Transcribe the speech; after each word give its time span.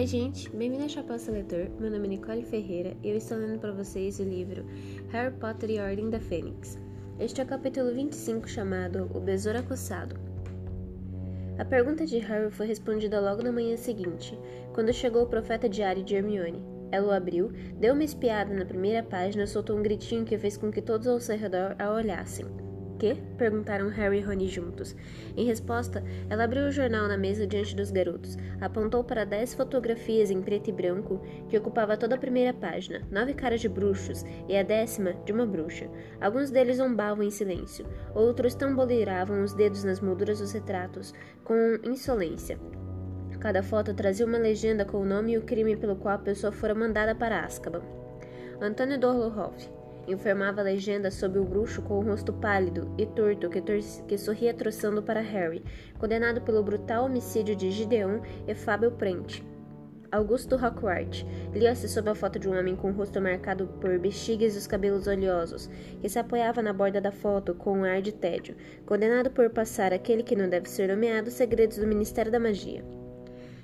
Oi, 0.00 0.06
gente, 0.06 0.48
bem-vindo 0.48 0.84
ao 0.84 0.88
Chapéu 0.88 1.18
Seletor. 1.18 1.68
Meu 1.78 1.90
nome 1.90 2.06
é 2.06 2.10
Nicole 2.12 2.42
Ferreira 2.42 2.96
e 3.02 3.10
eu 3.10 3.18
estou 3.18 3.36
lendo 3.36 3.58
para 3.58 3.70
vocês 3.70 4.18
o 4.18 4.22
livro 4.22 4.64
Harry 5.10 5.30
Potter 5.34 5.68
e 5.68 5.78
a 5.78 5.84
Ordem 5.84 6.08
da 6.08 6.18
Fênix. 6.18 6.78
Este 7.18 7.42
é 7.42 7.44
o 7.44 7.46
capítulo 7.46 7.92
25 7.92 8.48
chamado 8.48 9.10
O 9.14 9.20
Besouro 9.20 9.58
Acossado. 9.58 10.16
A 11.58 11.66
pergunta 11.66 12.06
de 12.06 12.16
Harry 12.16 12.50
foi 12.50 12.66
respondida 12.66 13.20
logo 13.20 13.42
na 13.42 13.52
manhã 13.52 13.76
seguinte, 13.76 14.38
quando 14.72 14.90
chegou 14.90 15.24
o 15.24 15.28
profeta 15.28 15.68
diário 15.68 16.02
de 16.02 16.14
Hermione. 16.14 16.64
Ela 16.90 17.08
o 17.08 17.12
abriu, 17.12 17.52
deu 17.78 17.92
uma 17.92 18.02
espiada 18.02 18.54
na 18.54 18.64
primeira 18.64 19.02
página 19.02 19.44
e 19.44 19.46
soltou 19.46 19.76
um 19.76 19.82
gritinho 19.82 20.24
que 20.24 20.38
fez 20.38 20.56
com 20.56 20.72
que 20.72 20.80
todos 20.80 21.08
ao 21.08 21.20
seu 21.20 21.36
redor 21.36 21.76
a 21.78 21.92
olhassem 21.92 22.46
quê? 23.00 23.16
perguntaram 23.38 23.88
Harry 23.88 24.18
e 24.18 24.20
Rony 24.20 24.46
juntos. 24.46 24.94
Em 25.34 25.46
resposta, 25.46 26.04
ela 26.28 26.44
abriu 26.44 26.66
o 26.66 26.70
jornal 26.70 27.08
na 27.08 27.16
mesa 27.16 27.46
diante 27.46 27.74
dos 27.74 27.90
garotos, 27.90 28.36
apontou 28.60 29.02
para 29.02 29.24
dez 29.24 29.54
fotografias 29.54 30.30
em 30.30 30.42
preto 30.42 30.68
e 30.68 30.72
branco 30.72 31.20
que 31.48 31.56
ocupava 31.56 31.96
toda 31.96 32.14
a 32.14 32.18
primeira 32.18 32.52
página, 32.52 33.00
nove 33.10 33.32
caras 33.32 33.60
de 33.60 33.68
bruxos 33.68 34.22
e 34.46 34.54
a 34.54 34.62
décima 34.62 35.14
de 35.24 35.32
uma 35.32 35.46
bruxa. 35.46 35.88
Alguns 36.20 36.50
deles 36.50 36.76
zombavam 36.76 37.24
em 37.24 37.30
silêncio, 37.30 37.86
outros 38.14 38.54
tamboleiravam 38.54 39.42
os 39.42 39.54
dedos 39.54 39.82
nas 39.82 40.00
molduras 40.00 40.38
dos 40.38 40.52
retratos 40.52 41.14
com 41.42 41.78
insolência. 41.82 42.58
Cada 43.40 43.62
foto 43.62 43.94
trazia 43.94 44.26
uma 44.26 44.36
legenda 44.36 44.84
com 44.84 44.98
o 44.98 45.06
nome 45.06 45.32
e 45.32 45.38
o 45.38 45.42
crime 45.42 45.74
pelo 45.74 45.96
qual 45.96 46.16
a 46.16 46.18
pessoa 46.18 46.52
fora 46.52 46.74
mandada 46.74 47.14
para 47.14 47.40
Azkaban. 47.42 47.80
Antônio 48.60 49.00
Dorlohoff, 49.00 49.70
Informava 50.10 50.60
a 50.60 50.64
legenda 50.64 51.08
sobre 51.08 51.38
o 51.38 51.44
bruxo 51.44 51.80
com 51.82 52.00
o 52.00 52.02
rosto 52.02 52.32
pálido 52.32 52.92
e 52.98 53.06
torto 53.06 53.48
que, 53.48 53.62
que 54.08 54.18
sorria 54.18 54.52
troçando 54.52 55.00
para 55.00 55.20
Harry, 55.20 55.62
condenado 56.00 56.40
pelo 56.40 56.64
brutal 56.64 57.04
homicídio 57.04 57.54
de 57.54 57.70
Gideon 57.70 58.20
e 58.48 58.52
Fábio 58.52 58.90
Prente. 58.90 59.46
Augusto 60.10 60.56
Hockwart 60.56 61.24
lia-se 61.54 61.88
sob 61.88 62.10
a 62.10 62.14
foto 62.16 62.40
de 62.40 62.48
um 62.48 62.58
homem 62.58 62.74
com 62.74 62.90
o 62.90 62.92
rosto 62.92 63.20
marcado 63.20 63.68
por 63.80 63.96
bexigas 64.00 64.56
e 64.56 64.58
os 64.58 64.66
cabelos 64.66 65.06
oleosos, 65.06 65.70
que 66.00 66.08
se 66.08 66.18
apoiava 66.18 66.60
na 66.60 66.72
borda 66.72 67.00
da 67.00 67.12
foto 67.12 67.54
com 67.54 67.78
um 67.78 67.84
ar 67.84 68.02
de 68.02 68.10
tédio, 68.10 68.56
condenado 68.84 69.30
por 69.30 69.48
passar 69.50 69.92
aquele 69.92 70.24
que 70.24 70.34
não 70.34 70.48
deve 70.48 70.68
ser 70.68 70.88
nomeado 70.88 71.30
segredos 71.30 71.76
do 71.76 71.86
Ministério 71.86 72.32
da 72.32 72.40
Magia. 72.40 72.84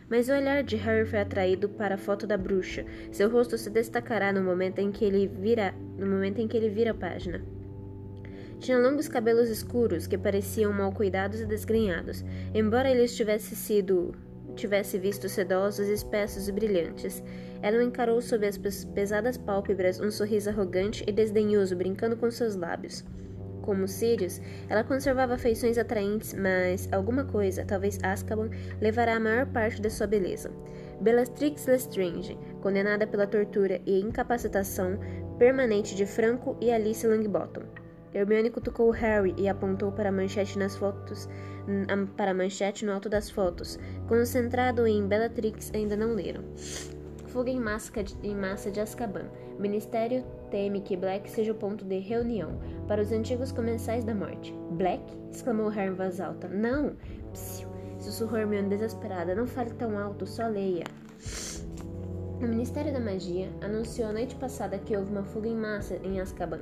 Mas 0.08 0.28
o 0.28 0.32
olhar 0.32 0.62
de 0.62 0.76
Harry 0.76 1.04
foi 1.04 1.20
atraído 1.20 1.68
para 1.68 1.96
a 1.96 1.98
foto 1.98 2.26
da 2.26 2.36
bruxa. 2.36 2.84
Seu 3.10 3.28
rosto 3.28 3.58
se 3.58 3.68
destacará 3.70 4.32
no 4.32 4.42
momento 4.42 4.78
em 4.78 4.92
que 4.92 5.04
ele 5.04 5.26
vira, 5.26 5.74
no 5.98 6.06
momento 6.06 6.40
em 6.40 6.46
que 6.46 6.56
ele 6.56 6.68
vira 6.68 6.92
a 6.92 6.94
página. 6.94 7.42
Tinha 8.60 8.78
longos 8.78 9.08
cabelos 9.08 9.50
escuros 9.50 10.06
que 10.06 10.16
pareciam 10.16 10.72
mal 10.72 10.92
cuidados 10.92 11.40
e 11.40 11.46
desgrenhados, 11.46 12.24
embora 12.54 12.90
ele 12.90 13.06
tivesse 13.06 13.54
sido 13.54 14.14
tivesse 14.54 14.98
visto 14.98 15.28
sedosos, 15.28 15.86
espessos 15.86 16.48
e 16.48 16.52
brilhantes. 16.52 17.22
Ela 17.60 17.78
o 17.78 17.82
encarou 17.82 18.22
sob 18.22 18.46
as 18.46 18.56
pesadas 18.56 19.36
pálpebras 19.36 20.00
um 20.00 20.10
sorriso 20.10 20.48
arrogante 20.48 21.04
e 21.06 21.12
desdenhoso 21.12 21.76
brincando 21.76 22.16
com 22.16 22.30
seus 22.30 22.56
lábios. 22.56 23.04
Como 23.66 23.88
Sirius, 23.88 24.40
ela 24.68 24.84
conservava 24.84 25.36
feições 25.36 25.76
atraentes, 25.76 26.32
mas 26.34 26.88
alguma 26.92 27.24
coisa, 27.24 27.64
talvez 27.64 27.98
Azkaban, 28.00 28.48
levará 28.80 29.16
a 29.16 29.20
maior 29.20 29.46
parte 29.46 29.82
da 29.82 29.90
sua 29.90 30.06
beleza. 30.06 30.52
Bellatrix 31.00 31.66
Lestrange, 31.66 32.38
condenada 32.62 33.08
pela 33.08 33.26
tortura 33.26 33.80
e 33.84 34.00
incapacitação 34.00 34.98
permanente 35.36 35.96
de 35.96 36.06
Franco 36.06 36.56
e 36.60 36.70
Alice 36.70 37.04
Langbottom. 37.04 37.62
Hermione 38.14 38.50
cutucou 38.50 38.90
Harry 38.92 39.34
e 39.36 39.48
apontou 39.48 39.90
para 39.90 40.10
a 40.10 40.12
manchete 40.12 40.56
nas 40.58 40.76
fotos, 40.76 41.28
para 42.16 42.30
a 42.30 42.34
manchete 42.34 42.86
no 42.86 42.92
alto 42.92 43.08
das 43.08 43.28
fotos. 43.28 43.80
Concentrado 44.06 44.86
em 44.86 45.06
Bellatrix, 45.06 45.72
ainda 45.74 45.96
não 45.96 46.14
leram. 46.14 46.44
Fuga 47.26 47.50
em 47.50 47.60
massa 47.60 48.04
de, 48.04 48.16
em 48.22 48.34
massa 48.34 48.70
de 48.70 48.80
Azkaban. 48.80 49.28
Ministério 49.58 50.24
teme 50.46 50.80
que 50.80 50.96
Black 50.96 51.30
seja 51.30 51.52
o 51.52 51.54
ponto 51.54 51.84
de 51.84 51.98
reunião 51.98 52.58
para 52.88 53.02
os 53.02 53.12
antigos 53.12 53.52
comensais 53.52 54.04
da 54.04 54.14
morte. 54.14 54.54
Black? 54.72 55.02
exclamou 55.30 55.68
Harry 55.68 55.90
em 55.90 55.94
voz 55.94 56.20
alta. 56.20 56.48
Não! 56.48 56.96
Psiu! 57.32 57.68
sussurrou 57.98 58.38
Hermione 58.38 58.68
desesperada. 58.68 59.34
Não 59.34 59.46
fale 59.46 59.70
tão 59.70 59.98
alto, 59.98 60.26
só 60.26 60.46
leia. 60.46 60.84
O 62.40 62.46
Ministério 62.46 62.92
da 62.92 63.00
Magia 63.00 63.48
anunciou 63.62 64.08
a 64.08 64.12
noite 64.12 64.34
passada 64.36 64.78
que 64.78 64.96
houve 64.96 65.10
uma 65.10 65.24
fuga 65.24 65.48
em 65.48 65.56
massa 65.56 65.96
em 66.04 66.20
Azkaban. 66.20 66.60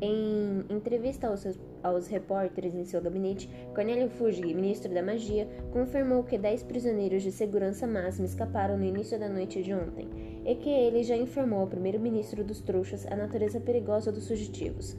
Em 0.00 0.64
entrevista 0.68 1.28
aos, 1.28 1.46
aos 1.82 2.06
repórteres 2.06 2.74
em 2.74 2.84
seu 2.84 3.00
gabinete, 3.00 3.48
Cornélio 3.74 4.10
Fuggi, 4.10 4.52
ministro 4.52 4.92
da 4.92 5.02
Magia, 5.02 5.48
confirmou 5.72 6.22
que 6.22 6.36
dez 6.36 6.62
prisioneiros 6.62 7.22
de 7.22 7.32
segurança 7.32 7.86
máxima 7.86 8.26
escaparam 8.26 8.76
no 8.76 8.84
início 8.84 9.18
da 9.18 9.28
noite 9.28 9.62
de 9.62 9.72
ontem 9.72 10.35
e 10.46 10.54
que 10.54 10.70
ele 10.70 11.02
já 11.02 11.16
informou 11.16 11.60
ao 11.60 11.66
primeiro-ministro 11.66 12.44
dos 12.44 12.60
trouxas 12.60 13.04
a 13.06 13.16
natureza 13.16 13.60
perigosa 13.60 14.12
dos 14.12 14.28
fugitivos. 14.28 14.96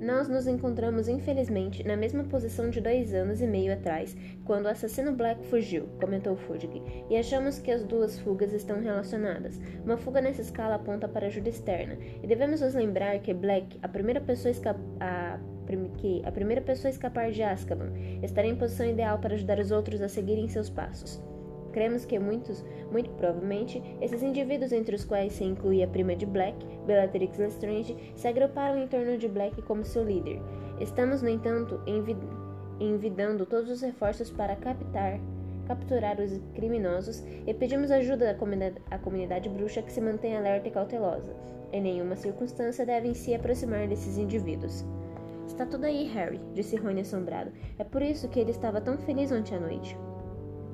Nós 0.00 0.28
nos 0.28 0.46
encontramos, 0.46 1.08
infelizmente, 1.08 1.82
na 1.82 1.96
mesma 1.96 2.24
posição 2.24 2.68
de 2.68 2.78
dois 2.78 3.14
anos 3.14 3.40
e 3.40 3.46
meio 3.46 3.72
atrás, 3.72 4.14
quando 4.44 4.66
o 4.66 4.68
assassino 4.68 5.12
Black 5.12 5.46
fugiu, 5.46 5.86
comentou 5.98 6.36
Fudge, 6.36 6.82
e 7.08 7.16
achamos 7.16 7.58
que 7.58 7.70
as 7.70 7.84
duas 7.84 8.18
fugas 8.18 8.52
estão 8.52 8.80
relacionadas. 8.80 9.58
Uma 9.82 9.96
fuga 9.96 10.20
nessa 10.20 10.42
escala 10.42 10.74
aponta 10.74 11.08
para 11.08 11.28
ajuda 11.28 11.48
externa, 11.48 11.96
e 12.22 12.26
devemos 12.26 12.60
nos 12.60 12.74
lembrar 12.74 13.18
que 13.20 13.32
Black, 13.32 13.78
a 13.80 13.88
primeira 13.88 14.20
pessoa 14.20 14.52
a 15.00 15.38
que 15.96 16.20
a 16.26 16.30
primeira 16.30 16.60
pessoa 16.60 16.90
a 16.90 16.92
escapar 16.92 17.30
de 17.30 17.42
Azkaban, 17.42 17.90
estaria 18.22 18.50
em 18.50 18.56
posição 18.56 18.86
ideal 18.86 19.18
para 19.18 19.34
ajudar 19.34 19.58
os 19.58 19.70
outros 19.70 20.02
a 20.02 20.08
seguirem 20.08 20.46
seus 20.46 20.68
passos. 20.68 21.22
Cremos 21.74 22.04
que 22.04 22.20
muitos, 22.20 22.64
muito 22.92 23.10
provavelmente, 23.10 23.82
esses 24.00 24.22
indivíduos 24.22 24.70
entre 24.70 24.94
os 24.94 25.04
quais 25.04 25.32
se 25.32 25.42
inclui 25.42 25.82
a 25.82 25.88
prima 25.88 26.14
de 26.14 26.24
Black, 26.24 26.56
Bellatrix 26.86 27.36
Lestrange, 27.36 27.96
se 28.14 28.28
agruparam 28.28 28.78
em 28.78 28.86
torno 28.86 29.18
de 29.18 29.26
Black 29.26 29.60
como 29.62 29.84
seu 29.84 30.04
líder. 30.04 30.40
Estamos, 30.80 31.20
no 31.20 31.28
entanto, 31.28 31.80
envid 31.84 32.16
envidando 32.78 33.44
todos 33.44 33.70
os 33.70 33.80
reforços 33.82 34.30
para 34.30 34.54
captar, 34.54 35.18
capturar 35.66 36.20
os 36.20 36.40
criminosos 36.54 37.24
e 37.44 37.52
pedimos 37.52 37.90
ajuda 37.90 38.30
à 38.30 38.34
comunidade, 38.34 38.80
à 38.90 38.98
comunidade 38.98 39.48
bruxa 39.48 39.82
que 39.82 39.92
se 39.92 40.00
mantém 40.00 40.36
alerta 40.36 40.68
e 40.68 40.70
cautelosa. 40.70 41.34
Em 41.72 41.80
nenhuma 41.80 42.14
circunstância 42.14 42.86
devem 42.86 43.14
se 43.14 43.34
aproximar 43.34 43.88
desses 43.88 44.16
indivíduos. 44.16 44.84
Está 45.48 45.66
tudo 45.66 45.86
aí, 45.86 46.04
Harry, 46.04 46.40
disse 46.54 46.76
Rony 46.76 47.00
assombrado. 47.00 47.50
É 47.80 47.82
por 47.82 48.00
isso 48.00 48.28
que 48.28 48.38
ele 48.38 48.52
estava 48.52 48.80
tão 48.80 48.96
feliz 48.98 49.32
ontem 49.32 49.56
à 49.56 49.60
noite. 49.60 49.96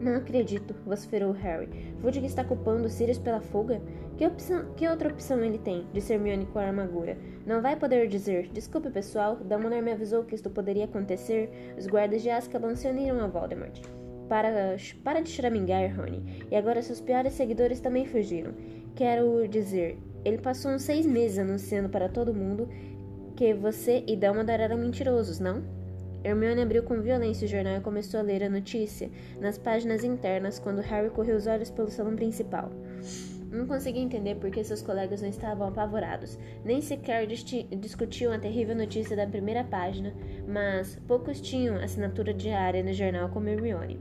Não 0.00 0.16
acredito, 0.16 0.75
vociferou 0.87 1.31
Harry. 1.33 1.69
Fudge 2.00 2.25
está 2.25 2.43
culpando 2.43 2.88
Sirius 2.88 3.19
pela 3.19 3.38
fuga? 3.38 3.83
Que, 4.16 4.27
opção, 4.27 4.72
que 4.75 4.88
outra 4.88 5.11
opção 5.11 5.44
ele 5.44 5.59
tem? 5.59 5.87
Disse 5.93 6.15
Hermione 6.15 6.47
com 6.47 6.59
amargura. 6.59 7.19
Não 7.47 7.61
vai 7.61 7.77
poder 7.77 8.09
dizer, 8.09 8.49
desculpe 8.50 8.89
pessoal, 8.89 9.37
Dumbledore 9.37 9.83
me 9.83 9.93
avisou 9.93 10.25
que 10.25 10.34
isto 10.34 10.49
poderia 10.49 10.87
acontecer. 10.87 11.75
Os 11.77 11.87
guardas 11.87 12.22
de 12.22 12.31
Azkaban 12.31 12.75
se 12.77 12.89
uniram 12.89 13.21
a 13.21 13.27
Voldemort. 13.27 13.78
Para, 14.27 14.77
para 15.05 15.21
de 15.21 15.28
choramingar, 15.28 15.94
Rony. 15.94 16.47
E 16.50 16.56
agora 16.56 16.81
seus 16.81 17.03
piores 17.03 17.34
seguidores 17.34 17.78
também 17.78 18.06
fugiram. 18.06 18.55
Quero 18.94 19.47
dizer, 19.49 19.99
ele 20.25 20.39
passou 20.39 20.71
uns 20.71 20.83
seis 20.83 21.05
meses 21.05 21.39
anunciando 21.39 21.91
para 21.91 22.09
todo 22.09 22.33
mundo 22.33 22.71
que 23.37 23.53
você 23.53 24.03
e 24.06 24.16
Dumbledore 24.16 24.62
eram 24.62 24.78
mentirosos, 24.78 25.39
não? 25.41 25.62
Hermione 26.22 26.62
abriu 26.62 26.82
com 26.82 27.00
violência 27.00 27.47
o 27.47 27.48
jornal 27.48 27.76
e 27.76 27.81
começou 27.81 28.20
a 28.20 28.22
ler 28.22 28.42
a 28.42 28.50
notícia 28.50 29.10
nas 29.41 29.56
páginas 29.56 30.04
internas 30.04 30.58
quando 30.58 30.81
Harry 30.81 31.10
correu 31.10 31.36
os 31.36 31.47
olhos 31.47 31.70
pelo 31.70 31.91
salão 31.91 32.14
principal. 32.14 32.70
Não 33.50 33.66
conseguia 33.66 34.03
entender 34.03 34.36
por 34.36 34.50
que 34.50 34.62
seus 34.62 34.80
colegas 34.80 35.22
não 35.22 35.28
estavam 35.28 35.66
apavorados, 35.66 36.38
nem 36.64 36.80
sequer 36.80 37.26
discutiam 37.26 38.32
a 38.32 38.38
terrível 38.38 38.76
notícia 38.76 39.16
da 39.16 39.26
primeira 39.26 39.64
página, 39.64 40.14
mas 40.47 40.97
poucos 41.09 41.41
tinham 41.41 41.76
assinatura 41.76 42.32
diária 42.32 42.83
no 42.83 42.92
jornal 42.92 43.28
como 43.30 43.48
Hermione. 43.48 43.98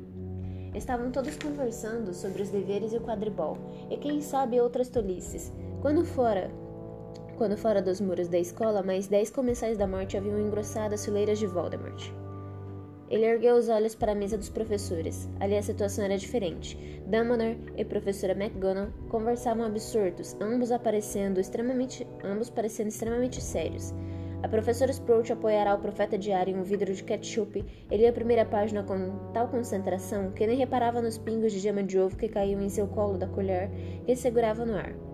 Estavam 0.76 1.10
todos 1.10 1.36
conversando 1.36 2.14
sobre 2.14 2.44
os 2.44 2.50
deveres 2.50 2.94
e 2.94 2.98
o 2.98 3.02
quadribol, 3.02 3.58
e 3.90 3.98
quem 3.98 4.22
sabe 4.22 4.62
outras 4.62 4.88
tolices. 4.88 5.52
Quando 5.82 6.06
fora 6.06 6.52
quando 7.40 7.56
fora 7.56 7.82
dos 7.82 8.02
muros 8.02 8.28
da 8.28 8.38
escola, 8.38 8.84
mais 8.84 9.08
dez 9.08 9.30
comensais 9.30 9.78
da 9.78 9.88
morte 9.88 10.18
haviam 10.18 10.38
engrossado 10.38 10.94
as 10.94 11.06
fileiras 11.06 11.40
de 11.40 11.48
Voldemort. 11.48 12.12
Ele 13.10 13.26
ergueu 13.26 13.56
os 13.56 13.70
olhos 13.70 13.96
para 13.96 14.12
a 14.12 14.16
mesa 14.16 14.38
dos 14.38 14.50
professores. 14.50 15.30
Ali 15.40 15.56
a 15.56 15.64
situação 15.64 16.04
era 16.04 16.18
diferente. 16.18 16.78
Dumbledore 17.08 17.58
e 17.78 17.86
professora 17.86 18.34
McGonagall 18.34 18.92
conversavam 19.08 19.66
absurdos, 19.66 20.36
ambos 20.42 20.70
aparecendo 20.70 21.40
extremamente, 21.40 22.06
ambos 22.26 22.50
parecendo 22.50 22.90
extremamente 22.90 23.42
sérios. 23.42 23.94
A 24.44 24.50
professora 24.50 24.92
Sprout 24.92 25.32
apoiará 25.32 25.74
o 25.74 25.80
profeta 25.80 26.18
diário 26.18 26.54
em 26.54 26.60
um 26.60 26.64
vidro 26.64 26.94
de 26.94 27.06
ketchup 27.06 27.64
e 27.90 27.98
lia 27.98 28.10
a 28.10 28.14
primeira 28.14 28.44
página 28.44 28.84
com 28.84 29.32
tal 29.32 29.48
concentração 29.48 30.32
que 30.32 30.46
nem 30.46 30.58
reparava 30.58 31.02
nos 31.02 31.18
pingos 31.18 31.54
de 31.54 31.60
gema 31.60 31.84
de 31.84 31.98
ovo 31.98 32.18
que 32.18 32.28
caíam 32.28 32.62
em 32.62 32.68
seu 32.68 32.86
colo 32.86 33.18
da 33.18 33.28
colher 33.28 33.72
que 34.06 34.14
segurava 34.14 34.66
no 34.66 34.76
ar 34.76 35.09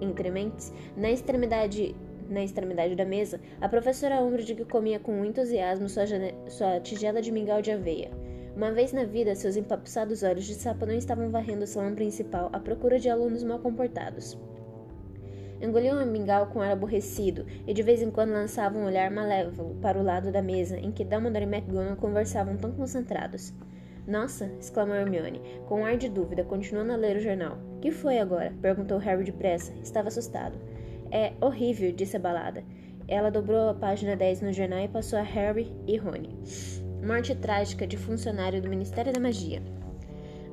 entre 0.00 0.30
mentes, 0.30 0.72
na 0.96 1.10
extremidade 1.10 1.94
na 2.28 2.42
extremidade 2.42 2.96
da 2.96 3.04
mesa, 3.04 3.40
a 3.60 3.68
professora 3.68 4.20
Umbridge 4.20 4.64
comia 4.64 4.98
com 4.98 5.24
entusiasmo 5.24 5.88
sua, 5.88 6.04
sua 6.48 6.80
tigela 6.80 7.22
de 7.22 7.30
mingau 7.30 7.62
de 7.62 7.70
aveia. 7.70 8.10
Uma 8.56 8.72
vez 8.72 8.92
na 8.92 9.04
vida, 9.04 9.34
seus 9.34 9.56
empapuçados 9.56 10.22
olhos 10.22 10.44
de 10.44 10.54
sapo 10.54 10.86
não 10.86 10.94
estavam 10.94 11.30
varrendo 11.30 11.64
o 11.64 11.66
salão 11.66 11.94
principal 11.94 12.48
à 12.52 12.58
procura 12.58 12.98
de 12.98 13.08
alunos 13.08 13.44
mal 13.44 13.58
comportados. 13.58 14.36
Engoliu 15.60 15.94
um 15.94 16.06
mingau 16.06 16.46
com 16.46 16.60
ar 16.60 16.72
aborrecido 16.72 17.46
e 17.66 17.72
de 17.72 17.82
vez 17.82 18.02
em 18.02 18.10
quando 18.10 18.32
lançava 18.32 18.78
um 18.78 18.84
olhar 18.84 19.10
malévolo 19.10 19.74
para 19.80 19.98
o 19.98 20.02
lado 20.02 20.30
da 20.30 20.42
mesa 20.42 20.78
em 20.78 20.90
que 20.90 21.04
Dumbledore 21.04 21.44
e 21.44 21.48
McGonagall 21.48 21.96
conversavam 21.96 22.56
tão 22.56 22.72
concentrados. 22.72 23.54
Nossa! 24.06 24.50
exclamou 24.60 24.94
Hermione, 24.94 25.40
com 25.66 25.80
um 25.80 25.84
ar 25.84 25.96
de 25.96 26.08
dúvida, 26.08 26.44
continuando 26.44 26.92
a 26.92 26.96
ler 26.96 27.16
o 27.16 27.20
jornal. 27.20 27.58
Que 27.80 27.90
foi 27.90 28.18
agora? 28.18 28.54
perguntou 28.62 28.98
Harry 28.98 29.24
depressa. 29.24 29.72
Estava 29.82 30.08
assustado. 30.08 30.58
É 31.10 31.32
horrível, 31.40 31.92
disse 31.92 32.16
a 32.16 32.20
balada. 32.20 32.64
Ela 33.08 33.30
dobrou 33.30 33.68
a 33.68 33.74
página 33.74 34.16
10 34.16 34.42
no 34.42 34.52
jornal 34.52 34.80
e 34.80 34.88
passou 34.88 35.18
a 35.18 35.22
Harry 35.22 35.72
e 35.86 35.96
Rony. 35.96 36.36
Morte 37.04 37.34
trágica 37.34 37.86
de 37.86 37.96
funcionário 37.96 38.60
do 38.60 38.68
Ministério 38.68 39.12
da 39.12 39.20
Magia. 39.20 39.62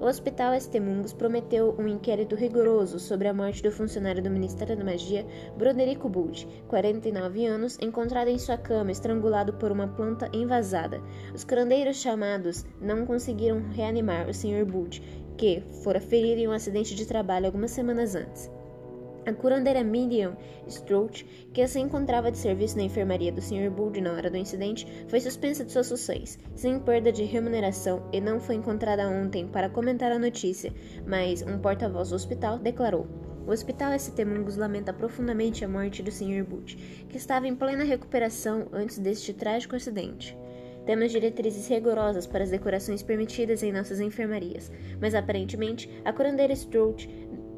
O 0.04 0.06
Hospital 0.06 0.54
Estemungos 0.54 1.14
prometeu 1.14 1.74
um 1.80 1.88
inquérito 1.88 2.36
rigoroso 2.36 3.00
sobre 3.00 3.30
a 3.30 3.34
morte 3.34 3.64
do 3.64 3.72
funcionário 3.72 4.22
do 4.22 4.30
Ministério 4.30 4.76
da 4.76 4.84
Magia, 4.84 5.26
Broderico 5.58 6.10
Bult, 6.10 6.46
49 6.68 7.46
anos, 7.46 7.78
encontrado 7.82 8.28
em 8.28 8.38
sua 8.38 8.58
cama 8.58 8.92
estrangulado 8.92 9.54
por 9.54 9.72
uma 9.72 9.88
planta 9.88 10.30
envasada. 10.34 11.02
Os 11.34 11.46
curandeiros 11.46 12.02
chamados 12.02 12.66
não 12.82 13.06
conseguiram 13.06 13.62
reanimar 13.70 14.28
o 14.28 14.34
Sr. 14.34 14.66
Bult, 14.66 15.02
que 15.38 15.64
fora 15.82 16.02
ferido 16.02 16.42
em 16.42 16.50
um 16.50 16.52
acidente 16.52 16.94
de 16.96 17.06
trabalho 17.06 17.46
algumas 17.46 17.72
semanas 17.72 18.14
antes. 18.14 18.52
A 19.26 19.32
curandeira 19.32 19.84
Miriam 19.84 20.36
Strout, 20.68 21.26
que 21.54 21.66
se 21.68 21.80
encontrava 21.80 22.30
de 22.30 22.38
serviço 22.38 22.76
na 22.78 22.84
enfermaria 22.84 23.32
do 23.32 23.42
Sr. 23.42 23.70
Buld 23.70 24.02
na 24.02 24.12
hora 24.12 24.30
do 24.30 24.36
incidente, 24.36 24.86
foi 25.08 25.22
suspensa 25.22 25.64
de 25.64 25.72
suas 25.72 25.88
funções, 25.88 26.38
sem 26.56 26.78
perda 26.80 27.12
de 27.12 27.24
remuneração, 27.24 28.04
e 28.12 28.20
não 28.20 28.40
foi 28.40 28.56
encontrada 28.56 29.08
ontem 29.08 29.48
para 29.48 29.70
comentar 29.70 30.12
a 30.12 30.20
notícia, 30.20 30.74
mas 31.08 31.42
um 31.42 31.58
porta-voz 31.58 32.10
do 32.10 32.16
hospital 32.16 32.60
declarou. 32.60 33.08
O 33.48 33.52
Hospital 33.52 33.98
St. 34.00 34.24
Mungus 34.24 34.56
lamenta 34.56 34.94
profundamente 34.94 35.66
a 35.66 35.68
morte 35.68 36.02
do 36.02 36.12
Sr. 36.12 36.46
Bult, 36.46 36.78
que 37.10 37.18
estava 37.18 37.48
em 37.48 37.56
plena 37.56 37.84
recuperação 37.84 38.68
antes 38.72 38.98
deste 38.98 39.34
trágico 39.34 39.76
acidente. 39.76 40.38
Temos 40.86 41.12
diretrizes 41.12 41.68
rigorosas 41.70 42.28
para 42.28 42.44
as 42.44 42.50
decorações 42.50 43.02
permitidas 43.02 43.64
em 43.64 43.72
nossas 43.72 44.02
enfermarias, 44.02 44.70
mas 45.00 45.16
aparentemente 45.16 45.90
a 46.04 46.12
curandeira 46.12 46.54
Strout 46.54 47.10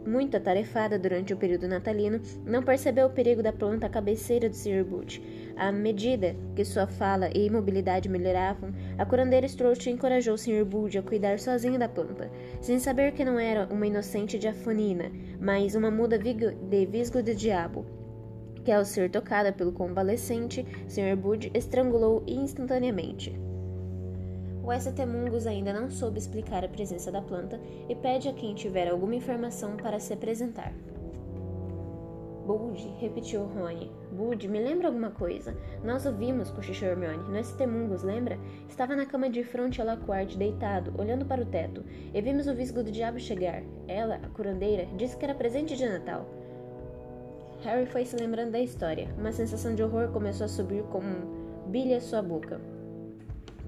muito 0.06 0.38
atarefada 0.38 1.00
durante 1.00 1.34
o 1.34 1.38
período 1.38 1.68
natalino, 1.68 2.20
não 2.46 2.64
percebeu 2.64 3.08
o 3.08 3.10
perigo 3.10 3.42
da 3.42 3.52
planta 3.52 3.90
cabeceira 3.90 4.50
do 4.50 4.56
Sr. 4.56 4.84
Butch. 4.84 5.20
À 5.56 5.72
medida 5.72 6.36
que 6.56 6.66
sua 6.66 6.86
fala 6.86 7.30
e 7.34 7.46
imobilidade 7.46 8.10
melhoravam, 8.10 8.74
a 8.98 9.06
curandeira 9.06 9.48
Strout 9.48 9.90
encorajou 9.90 10.36
o 10.36 10.38
Sr. 10.38 10.66
Butch 10.66 10.96
a 10.96 11.02
cuidar 11.02 11.40
sozinho 11.40 11.80
da 11.80 11.88
planta, 11.88 12.30
sem 12.62 12.80
saber 12.80 13.14
que 13.14 13.26
não 13.26 13.40
era 13.40 13.68
uma 13.72 13.88
inocente 13.88 14.38
diafonina, 14.38 15.12
mas 15.40 15.76
uma 15.76 15.90
muda 15.90 16.18
de 16.18 16.86
visgo 16.86 17.24
do 17.24 17.34
diabo, 17.34 17.86
que 18.64 18.72
ao 18.72 18.84
ser 18.84 19.10
tocada 19.10 19.54
pelo 19.54 19.72
convalescente, 19.72 20.66
Sr. 20.88 21.16
Bud 21.16 21.52
estrangulou 21.54 22.24
instantaneamente. 22.28 23.45
O 24.66 24.74
St. 24.74 25.06
Mungus 25.06 25.46
ainda 25.46 25.72
não 25.72 25.92
soube 25.92 26.18
explicar 26.18 26.66
a 26.66 26.68
presença 26.68 27.12
da 27.12 27.22
planta 27.22 27.62
e 27.88 27.94
pede 27.94 28.28
a 28.28 28.34
quem 28.34 28.56
tiver 28.56 28.90
alguma 28.90 29.14
informação 29.14 29.78
para 29.78 30.00
se 30.00 30.12
apresentar. 30.12 30.74
Bud, 32.48 32.96
repetiu 33.00 33.46
Rony. 33.46 33.92
Bud, 34.12 34.48
me 34.48 34.60
lembra 34.60 34.88
alguma 34.88 35.12
coisa? 35.12 35.56
Nós 35.84 36.08
o 36.08 36.12
vimos, 36.12 36.50
cochichou 36.50 36.90
Hermione, 36.90 37.18
no. 37.18 37.68
Mungus, 37.68 38.02
lembra? 38.02 38.40
Estava 38.68 38.96
na 38.96 39.06
cama 39.06 39.30
de 39.30 39.44
fronte 39.44 39.82
a 39.82 39.86
Laquarte, 39.86 40.36
deitado, 40.36 40.92
olhando 41.00 41.26
para 41.26 41.44
o 41.44 41.46
teto, 41.46 41.84
e 42.12 42.20
vimos 42.20 42.48
o 42.48 42.56
visgo 42.56 42.82
do 42.82 42.92
diabo 42.92 43.20
chegar. 43.20 43.62
Ela, 43.88 44.16
a 44.16 44.30
curandeira, 44.30 44.88
disse 44.98 45.16
que 45.16 45.26
era 45.26 45.36
presente 45.36 45.78
de 45.78 45.88
Natal. 45.88 46.26
Harry 47.64 47.86
foi 47.86 48.04
se 48.04 48.16
lembrando 48.16 48.52
da 48.52 48.60
história. 48.60 49.10
Uma 49.16 49.32
sensação 49.32 49.76
de 49.76 49.84
horror 49.84 50.10
começou 50.12 50.46
a 50.46 50.50
subir 50.50 50.84
como 50.86 51.08
um 51.08 51.70
bilha 51.70 52.02
sua 52.02 52.24
boca. 52.24 52.60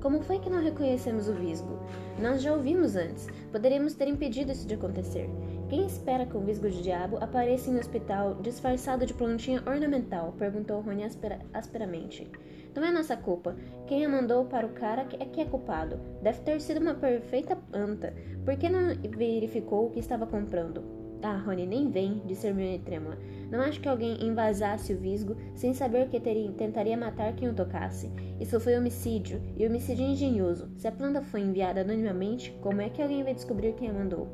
Como 0.08 0.22
foi 0.22 0.40
que 0.40 0.50
não 0.50 0.64
reconhecemos 0.64 1.28
o 1.28 1.34
visgo? 1.34 1.78
Nós 2.18 2.42
já 2.42 2.54
ouvimos 2.54 2.96
antes. 2.96 3.28
Poderíamos 3.52 3.94
ter 3.94 4.08
impedido 4.08 4.54
isso 4.54 4.66
de 4.66 4.76
acontecer. 4.76 5.30
Quem 5.68 5.86
espera 5.86 6.26
que 6.26 6.38
um 6.38 6.46
visgo 6.46 6.70
de 6.70 6.82
diabo 6.82 7.18
apareça 7.18 7.70
em 7.70 7.76
um 7.76 7.80
hospital 7.80 8.36
disfarçado 8.36 9.06
de 9.06 9.14
plantinha 9.14 9.62
ornamental? 9.68 10.34
Perguntou 10.38 10.80
Rony 10.80 11.04
aspera 11.04 11.40
asperamente. 11.54 12.26
Não 12.74 12.86
é 12.86 12.90
nossa 12.90 13.18
culpa. 13.18 13.58
Quem 13.86 14.06
a 14.06 14.08
mandou 14.08 14.46
para 14.46 14.66
o 14.66 14.72
cara 14.72 15.06
é 15.20 15.26
que 15.26 15.42
é 15.42 15.46
culpado. 15.46 16.00
Deve 16.22 16.40
ter 16.40 16.62
sido 16.62 16.80
uma 16.80 16.94
perfeita 16.94 17.58
anta. 17.74 18.14
Por 18.46 18.56
que 18.56 18.70
não 18.70 18.96
verificou 19.10 19.88
o 19.88 19.90
que 19.90 20.00
estava 20.00 20.26
comprando? 20.26 20.97
Ah, 21.22 21.38
Rony, 21.38 21.66
nem 21.66 21.90
vem, 21.90 22.22
disse 22.26 22.48
Hermione 22.48 22.80
trêmula. 22.80 23.18
Não 23.50 23.62
acho 23.62 23.82
que 23.82 23.90
alguém 23.90 24.24
envasasse 24.26 24.94
o 24.94 24.98
visgo 24.98 25.36
sem 25.56 25.74
saber 25.74 26.10
que 26.10 26.20
teria, 26.20 26.52
tentaria 26.52 26.96
matar 26.96 27.34
quem 27.34 27.50
o 27.50 27.54
tocasse. 27.54 28.12
Isso 28.40 28.60
foi 28.60 28.78
homicídio, 28.78 29.42
e 29.56 29.66
homicídio 29.66 30.06
engenhoso. 30.06 30.70
Se 30.78 30.88
a 30.88 30.92
planta 30.92 31.22
foi 31.22 31.42
enviada 31.42 31.82
anonimamente, 31.82 32.52
como 32.62 32.82
é 32.82 32.90
que 32.90 33.02
alguém 33.02 33.24
vai 33.24 33.34
descobrir 33.34 33.74
quem 33.74 33.90
a 33.90 33.94
mandou? 33.94 34.28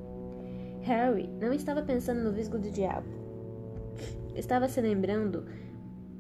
Harry 0.82 1.30
não 1.40 1.54
estava 1.54 1.82
pensando 1.82 2.22
no 2.22 2.34
visgo 2.34 2.58
do 2.58 2.70
diabo. 2.70 3.08
Estava 4.36 4.68
se 4.68 4.82
lembrando 4.82 5.46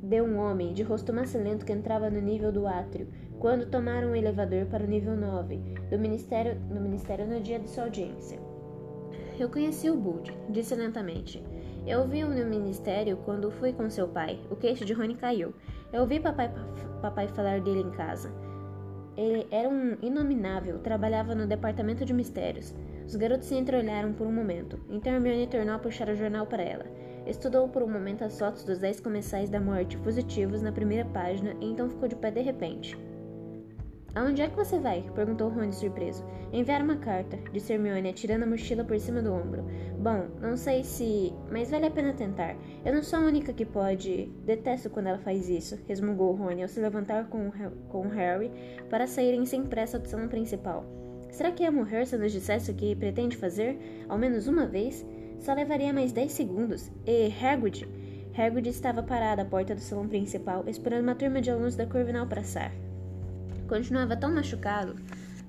de 0.01 0.21
um 0.21 0.37
homem 0.37 0.73
de 0.73 0.83
rosto 0.83 1.11
macilento 1.13 1.65
que 1.65 1.73
entrava 1.73 2.09
no 2.09 2.21
nível 2.21 2.51
do 2.51 2.67
átrio, 2.67 3.07
quando 3.39 3.69
tomaram 3.69 4.11
o 4.11 4.15
elevador 4.15 4.65
para 4.67 4.83
o 4.83 4.87
nível 4.87 5.17
9 5.17 5.57
do 5.89 5.99
ministério, 5.99 6.59
no 6.69 6.79
ministério 6.79 7.27
no 7.27 7.41
dia 7.41 7.59
de 7.59 7.69
sua 7.69 7.85
audiência. 7.85 8.52
Eu 9.39 9.49
conheci 9.49 9.89
o 9.89 9.95
Bud, 9.95 10.31
disse 10.49 10.75
lentamente. 10.75 11.43
Eu 11.87 12.01
ouvi-o 12.01 12.29
no 12.29 12.45
ministério 12.45 13.17
quando 13.25 13.51
fui 13.51 13.73
com 13.73 13.89
seu 13.89 14.07
pai. 14.07 14.39
O 14.49 14.55
queixo 14.55 14.85
de 14.85 14.93
Rony 14.93 15.15
caiu. 15.15 15.53
Eu 15.91 16.01
ouvi 16.01 16.19
papai, 16.19 16.51
papai 17.01 17.27
falar 17.27 17.59
dele 17.59 17.81
em 17.81 17.89
casa. 17.91 18.31
Ele 19.17 19.47
era 19.51 19.67
um 19.67 19.97
inominável, 20.01 20.79
trabalhava 20.79 21.33
no 21.33 21.47
departamento 21.47 22.05
de 22.05 22.13
mistérios. 22.13 22.75
Os 23.05 23.15
garotos 23.15 23.47
se 23.47 23.55
entreolharam 23.55 24.13
por 24.13 24.27
um 24.27 24.31
momento. 24.31 24.79
Então 24.89 25.13
Hermione 25.13 25.47
tornou 25.47 25.75
a 25.75 25.79
puxar 25.79 26.09
o 26.09 26.15
jornal 26.15 26.45
para 26.45 26.63
ela. 26.63 26.85
Estudou 27.25 27.67
por 27.67 27.81
um 27.81 27.89
momento 27.89 28.23
as 28.23 28.37
fotos 28.37 28.63
dos 28.63 28.79
dez 28.79 28.99
comensais 28.99 29.49
da 29.49 29.59
morte 29.59 29.97
positivos 29.97 30.61
na 30.61 30.71
primeira 30.71 31.05
página 31.05 31.55
e 31.59 31.65
então 31.65 31.89
ficou 31.89 32.07
de 32.07 32.15
pé 32.15 32.31
de 32.31 32.41
repente. 32.41 32.97
Aonde 34.15 34.43
é 34.43 34.47
que 34.47 34.55
você 34.55 34.77
vai? 34.77 35.03
perguntou 35.15 35.49
Rony 35.49 35.73
surpreso. 35.73 36.23
Enviar 36.51 36.83
uma 36.83 36.97
carta, 36.97 37.37
disse 37.51 37.73
Hermione, 37.73 38.09
atirando 38.09 38.43
a 38.43 38.47
mochila 38.47 38.83
por 38.83 38.99
cima 38.99 39.23
do 39.23 39.33
ombro. 39.33 39.65
Bom, 39.97 40.27
não 40.39 40.55
sei 40.55 40.83
se. 40.83 41.33
Mas 41.51 41.71
vale 41.71 41.87
a 41.87 41.91
pena 41.91 42.13
tentar. 42.13 42.55
Eu 42.85 42.93
não 42.93 43.01
sou 43.01 43.19
a 43.19 43.23
única 43.23 43.51
que 43.51 43.65
pode. 43.65 44.31
Detesto 44.45 44.91
quando 44.91 45.07
ela 45.07 45.17
faz 45.17 45.49
isso, 45.49 45.79
resmungou 45.87 46.35
Rony 46.35 46.61
ao 46.61 46.67
se 46.67 46.79
levantar 46.79 47.27
com, 47.27 47.51
com 47.89 48.07
Harry 48.09 48.51
para 48.87 49.07
saírem 49.07 49.45
sem 49.47 49.63
pressa 49.63 49.97
do 49.97 50.07
salão 50.07 50.27
principal. 50.27 50.85
Será 51.31 51.51
que 51.51 51.63
ia 51.63 51.71
morrer 51.71 52.05
se 52.05 52.15
nos 52.15 52.31
dissesse 52.31 52.69
o 52.69 52.75
que 52.75 52.95
pretende 52.95 53.35
fazer? 53.35 54.05
Ao 54.07 54.19
menos 54.19 54.47
uma 54.47 54.67
vez? 54.67 55.03
Só 55.39 55.55
levaria 55.55 55.91
mais 55.91 56.13
dez 56.13 56.33
segundos. 56.33 56.91
E 57.07 57.33
Hagrid? 57.43 57.89
Hagrid 58.37 58.69
estava 58.69 59.01
parado 59.01 59.41
à 59.41 59.45
porta 59.45 59.73
do 59.73 59.81
salão 59.81 60.07
principal, 60.07 60.63
esperando 60.67 61.01
uma 61.01 61.15
turma 61.15 61.41
de 61.41 61.49
alunos 61.49 61.75
da 61.75 61.87
Corvinal 61.87 62.27
passar. 62.27 62.71
Continuava 63.67 64.15
tão 64.15 64.33
machucado 64.33 64.95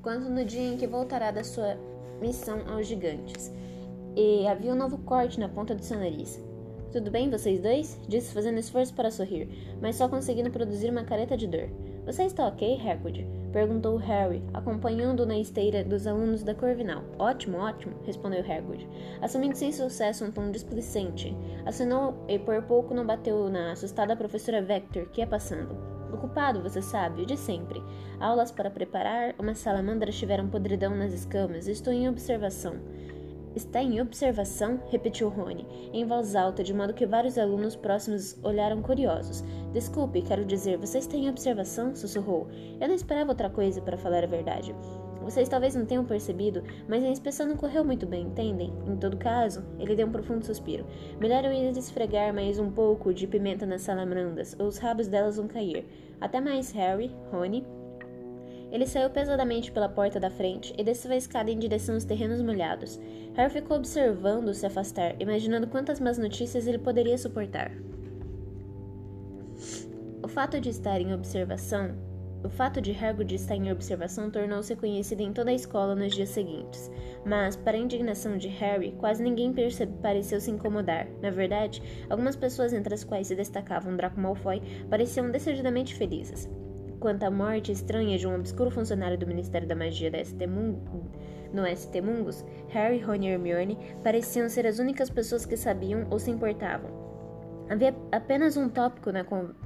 quanto 0.02 0.28
no 0.28 0.44
dia 0.44 0.74
em 0.74 0.76
que 0.76 0.86
voltará 0.86 1.30
da 1.30 1.42
sua 1.42 1.76
missão 2.20 2.60
aos 2.68 2.86
gigantes. 2.86 3.52
E 4.16 4.46
havia 4.46 4.72
um 4.72 4.76
novo 4.76 4.98
corte 4.98 5.40
na 5.40 5.48
ponta 5.48 5.74
do 5.74 5.82
seu 5.82 5.98
nariz. 5.98 6.40
Tudo 6.92 7.10
bem, 7.10 7.28
vocês 7.28 7.60
dois? 7.60 7.98
Disse 8.06 8.32
fazendo 8.32 8.58
esforço 8.58 8.94
para 8.94 9.10
sorrir, 9.10 9.48
mas 9.82 9.96
só 9.96 10.08
conseguindo 10.08 10.50
produzir 10.50 10.90
uma 10.90 11.02
careta 11.02 11.36
de 11.36 11.48
dor. 11.48 11.68
Você 12.06 12.22
está 12.22 12.46
ok, 12.46 12.80
Hagrid? 12.88 13.26
Perguntou 13.50 13.96
Harry, 13.96 14.42
acompanhando 14.52 15.26
na 15.26 15.36
esteira 15.36 15.82
dos 15.82 16.06
alunos 16.06 16.44
da 16.44 16.54
Corvinal. 16.54 17.02
Ótimo, 17.18 17.58
ótimo, 17.58 17.94
respondeu 18.04 18.40
Hagrid, 18.40 18.86
assumindo 19.20 19.56
sem 19.56 19.72
sucesso 19.72 20.24
um 20.24 20.30
tom 20.30 20.50
displicente. 20.50 21.34
Assinou 21.66 22.14
e 22.28 22.38
por 22.38 22.62
pouco 22.62 22.94
não 22.94 23.06
bateu 23.06 23.48
na 23.48 23.72
assustada 23.72 24.14
professora 24.14 24.62
Vector, 24.62 25.06
que 25.06 25.20
ia 25.20 25.26
passando. 25.26 25.93
Ocupado, 26.14 26.62
você 26.62 26.80
sabe, 26.80 27.22
o 27.22 27.26
de 27.26 27.36
sempre. 27.36 27.82
Aulas 28.20 28.52
para 28.52 28.70
preparar, 28.70 29.34
uma 29.36 29.54
salamandra 29.54 30.12
tiveram 30.12 30.48
podridão 30.48 30.94
nas 30.94 31.12
escamas. 31.12 31.66
Estou 31.66 31.92
em 31.92 32.08
observação. 32.08 32.76
Está 33.56 33.82
em 33.82 34.00
observação? 34.00 34.80
repetiu 34.90 35.28
Rony, 35.28 35.66
em 35.92 36.04
voz 36.04 36.36
alta, 36.36 36.62
de 36.62 36.72
modo 36.72 36.94
que 36.94 37.04
vários 37.04 37.36
alunos 37.36 37.74
próximos 37.74 38.36
olharam 38.44 38.80
curiosos. 38.80 39.44
Desculpe, 39.72 40.22
quero 40.22 40.44
dizer, 40.44 40.78
você 40.78 40.98
está 40.98 41.16
em 41.16 41.28
observação? 41.28 41.96
sussurrou. 41.96 42.48
Eu 42.80 42.88
não 42.88 42.94
esperava 42.94 43.30
outra 43.30 43.50
coisa, 43.50 43.80
para 43.80 43.98
falar 43.98 44.22
a 44.22 44.28
verdade. 44.28 44.72
Vocês 45.24 45.48
talvez 45.48 45.74
não 45.74 45.86
tenham 45.86 46.04
percebido, 46.04 46.62
mas 46.86 47.02
a 47.02 47.08
inspeção 47.08 47.48
não 47.48 47.56
correu 47.56 47.82
muito 47.82 48.06
bem, 48.06 48.26
entendem? 48.26 48.72
Em 48.86 48.94
todo 48.96 49.16
caso, 49.16 49.64
ele 49.78 49.96
deu 49.96 50.06
um 50.06 50.12
profundo 50.12 50.44
suspiro. 50.44 50.84
Melhor 51.18 51.44
eu 51.44 51.52
ir 51.52 51.76
esfregar 51.76 52.34
mais 52.34 52.58
um 52.58 52.70
pouco 52.70 53.12
de 53.12 53.26
pimenta 53.26 53.64
nas 53.64 53.80
salamandras, 53.80 54.54
ou 54.58 54.66
os 54.66 54.76
rabos 54.76 55.08
delas 55.08 55.38
vão 55.38 55.48
cair. 55.48 55.86
Até 56.20 56.40
mais, 56.40 56.70
Harry, 56.72 57.10
Rony. 57.32 57.66
Ele 58.70 58.86
saiu 58.86 59.08
pesadamente 59.08 59.72
pela 59.72 59.88
porta 59.88 60.20
da 60.20 60.28
frente 60.28 60.74
e 60.76 60.84
desceu 60.84 61.10
a 61.10 61.16
escada 61.16 61.50
em 61.50 61.58
direção 61.58 61.94
aos 61.94 62.04
terrenos 62.04 62.42
molhados. 62.42 63.00
Harry 63.34 63.50
ficou 63.50 63.78
observando-o 63.78 64.52
se 64.52 64.66
afastar, 64.66 65.14
imaginando 65.20 65.68
quantas 65.68 66.00
más 66.00 66.18
notícias 66.18 66.66
ele 66.66 66.78
poderia 66.78 67.16
suportar. 67.16 67.72
O 70.22 70.28
fato 70.28 70.60
de 70.60 70.68
estar 70.68 71.00
em 71.00 71.14
observação 71.14 71.94
o 72.44 72.50
fato 72.50 72.78
de 72.78 72.92
Hagrid 72.92 73.34
estar 73.34 73.56
em 73.56 73.72
observação 73.72 74.30
tornou-se 74.30 74.76
conhecido 74.76 75.22
em 75.22 75.32
toda 75.32 75.50
a 75.50 75.54
escola 75.54 75.94
nos 75.94 76.14
dias 76.14 76.28
seguintes, 76.28 76.90
mas, 77.24 77.56
para 77.56 77.74
a 77.74 77.80
indignação 77.80 78.36
de 78.36 78.48
Harry, 78.48 78.92
quase 78.92 79.22
ninguém 79.22 79.54
pareceu 80.02 80.38
se 80.38 80.50
incomodar. 80.50 81.08
Na 81.22 81.30
verdade, 81.30 81.82
algumas 82.10 82.36
pessoas, 82.36 82.74
entre 82.74 82.92
as 82.92 83.02
quais 83.02 83.28
se 83.28 83.34
destacavam 83.34 83.96
Draco 83.96 84.20
Malfoy, 84.20 84.60
pareciam 84.90 85.30
decididamente 85.30 85.94
felizes. 85.94 86.46
Quanto 87.00 87.22
à 87.22 87.30
morte 87.30 87.72
estranha 87.72 88.18
de 88.18 88.26
um 88.26 88.34
obscuro 88.34 88.70
funcionário 88.70 89.16
do 89.16 89.26
Ministério 89.26 89.66
da 89.66 89.74
Magia 89.74 90.10
da 90.10 90.22
ST 90.22 90.46
no 91.52 91.66
ST 91.66 92.00
Mungus, 92.02 92.44
Harry, 92.68 92.98
Ron 92.98 93.22
e 93.22 93.28
Hermione 93.28 93.78
pareciam 94.02 94.48
ser 94.50 94.66
as 94.66 94.78
únicas 94.78 95.08
pessoas 95.08 95.46
que 95.46 95.56
sabiam 95.56 96.06
ou 96.10 96.18
se 96.18 96.30
importavam. 96.30 97.13
Havia 97.68 97.94
apenas 98.12 98.58
um 98.58 98.68
tópico 98.68 99.10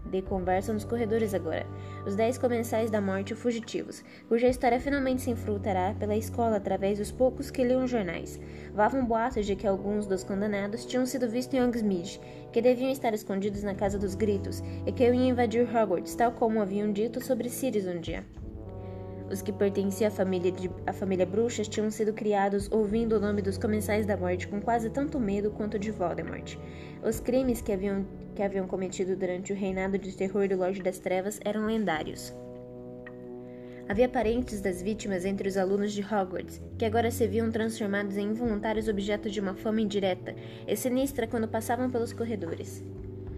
de 0.07 0.23
conversa 0.23 0.73
nos 0.73 0.85
corredores 0.85 1.35
agora: 1.35 1.67
os 2.07 2.15
dez 2.15 2.39
comensais 2.39 2.91
da 2.91 3.01
morte 3.01 3.35
fugitivos, 3.35 4.05
cuja 4.29 4.47
história 4.47 4.79
finalmente 4.79 5.23
se 5.23 5.31
enfrutará 5.31 5.95
pela 5.99 6.17
escola 6.17 6.57
através 6.57 6.99
dos 6.99 7.11
poucos 7.11 7.51
que 7.51 7.65
liam 7.65 7.87
jornais. 7.89 8.41
Vavam 8.73 9.05
boatos 9.05 9.47
de 9.47 9.57
que 9.57 9.67
alguns 9.67 10.07
dos 10.07 10.23
condenados 10.23 10.85
tinham 10.87 11.05
sido 11.07 11.29
vistos 11.29 11.59
em 11.59 11.63
Hogsmeade, 11.63 12.21
que 12.53 12.63
deviam 12.63 12.91
estar 12.91 13.13
escondidos 13.13 13.65
na 13.65 13.75
Casa 13.75 13.99
dos 13.99 14.15
Gritos 14.15 14.63
e 14.87 14.93
que 14.93 15.05
iam 15.05 15.15
invadir 15.15 15.69
Hogwarts, 15.69 16.15
tal 16.15 16.33
como 16.33 16.63
haviam 16.63 16.93
dito 16.93 17.21
sobre 17.21 17.51
Sirius 17.51 17.87
um 17.87 18.01
dia. 18.01 18.25
Os 19.31 19.43
que 19.43 19.53
pertenciam 19.53 20.09
à 20.09 20.11
família, 20.11 20.51
de, 20.51 20.71
à 20.87 20.93
família 20.93 21.27
Bruxas 21.27 21.69
tinham 21.69 21.91
sido 21.91 22.15
criados 22.15 22.71
ouvindo 22.73 23.17
o 23.17 23.21
nome 23.21 23.43
dos 23.43 23.59
Comensais 23.59 24.07
da 24.07 24.17
Morte 24.17 24.49
com 24.49 24.61
quase 24.61 24.89
tanto 24.89 25.21
medo 25.21 25.51
quanto 25.51 25.79
de 25.79 25.91
Voldemort. 25.91 26.57
Os 27.03 27.21
crimes 27.21 27.61
que 27.61 27.73
haviam, 27.73 28.07
que 28.35 28.43
haviam 28.43 28.67
cometido 28.67 29.15
durante 29.15 29.53
o 29.53 29.57
reinado 29.57 29.99
de 29.99 30.17
terror 30.17 30.49
do 30.49 30.57
Lorde 30.57 30.83
das 30.83 30.99
Trevas 30.99 31.39
eram 31.45 31.67
lendários. 31.67 32.35
Havia 33.87 34.09
parentes 34.09 34.61
das 34.61 34.83
vítimas 34.83 35.25
entre 35.25 35.49
os 35.49 35.57
alunos 35.57 35.93
de 35.93 36.03
Hogwarts, 36.03 36.61
que 36.79 36.85
agora 36.85 37.11
se 37.11 37.27
viam 37.27 37.51
transformados 37.51 38.17
em 38.17 38.29
involuntários 38.31 38.89
objetos 38.89 39.33
de 39.33 39.41
uma 39.41 39.55
fama 39.55 39.81
indireta 39.81 40.35
e 40.67 40.77
sinistra 40.77 41.27
quando 41.27 41.49
passavam 41.49 41.91
pelos 41.91 42.13
corredores. 42.13 42.83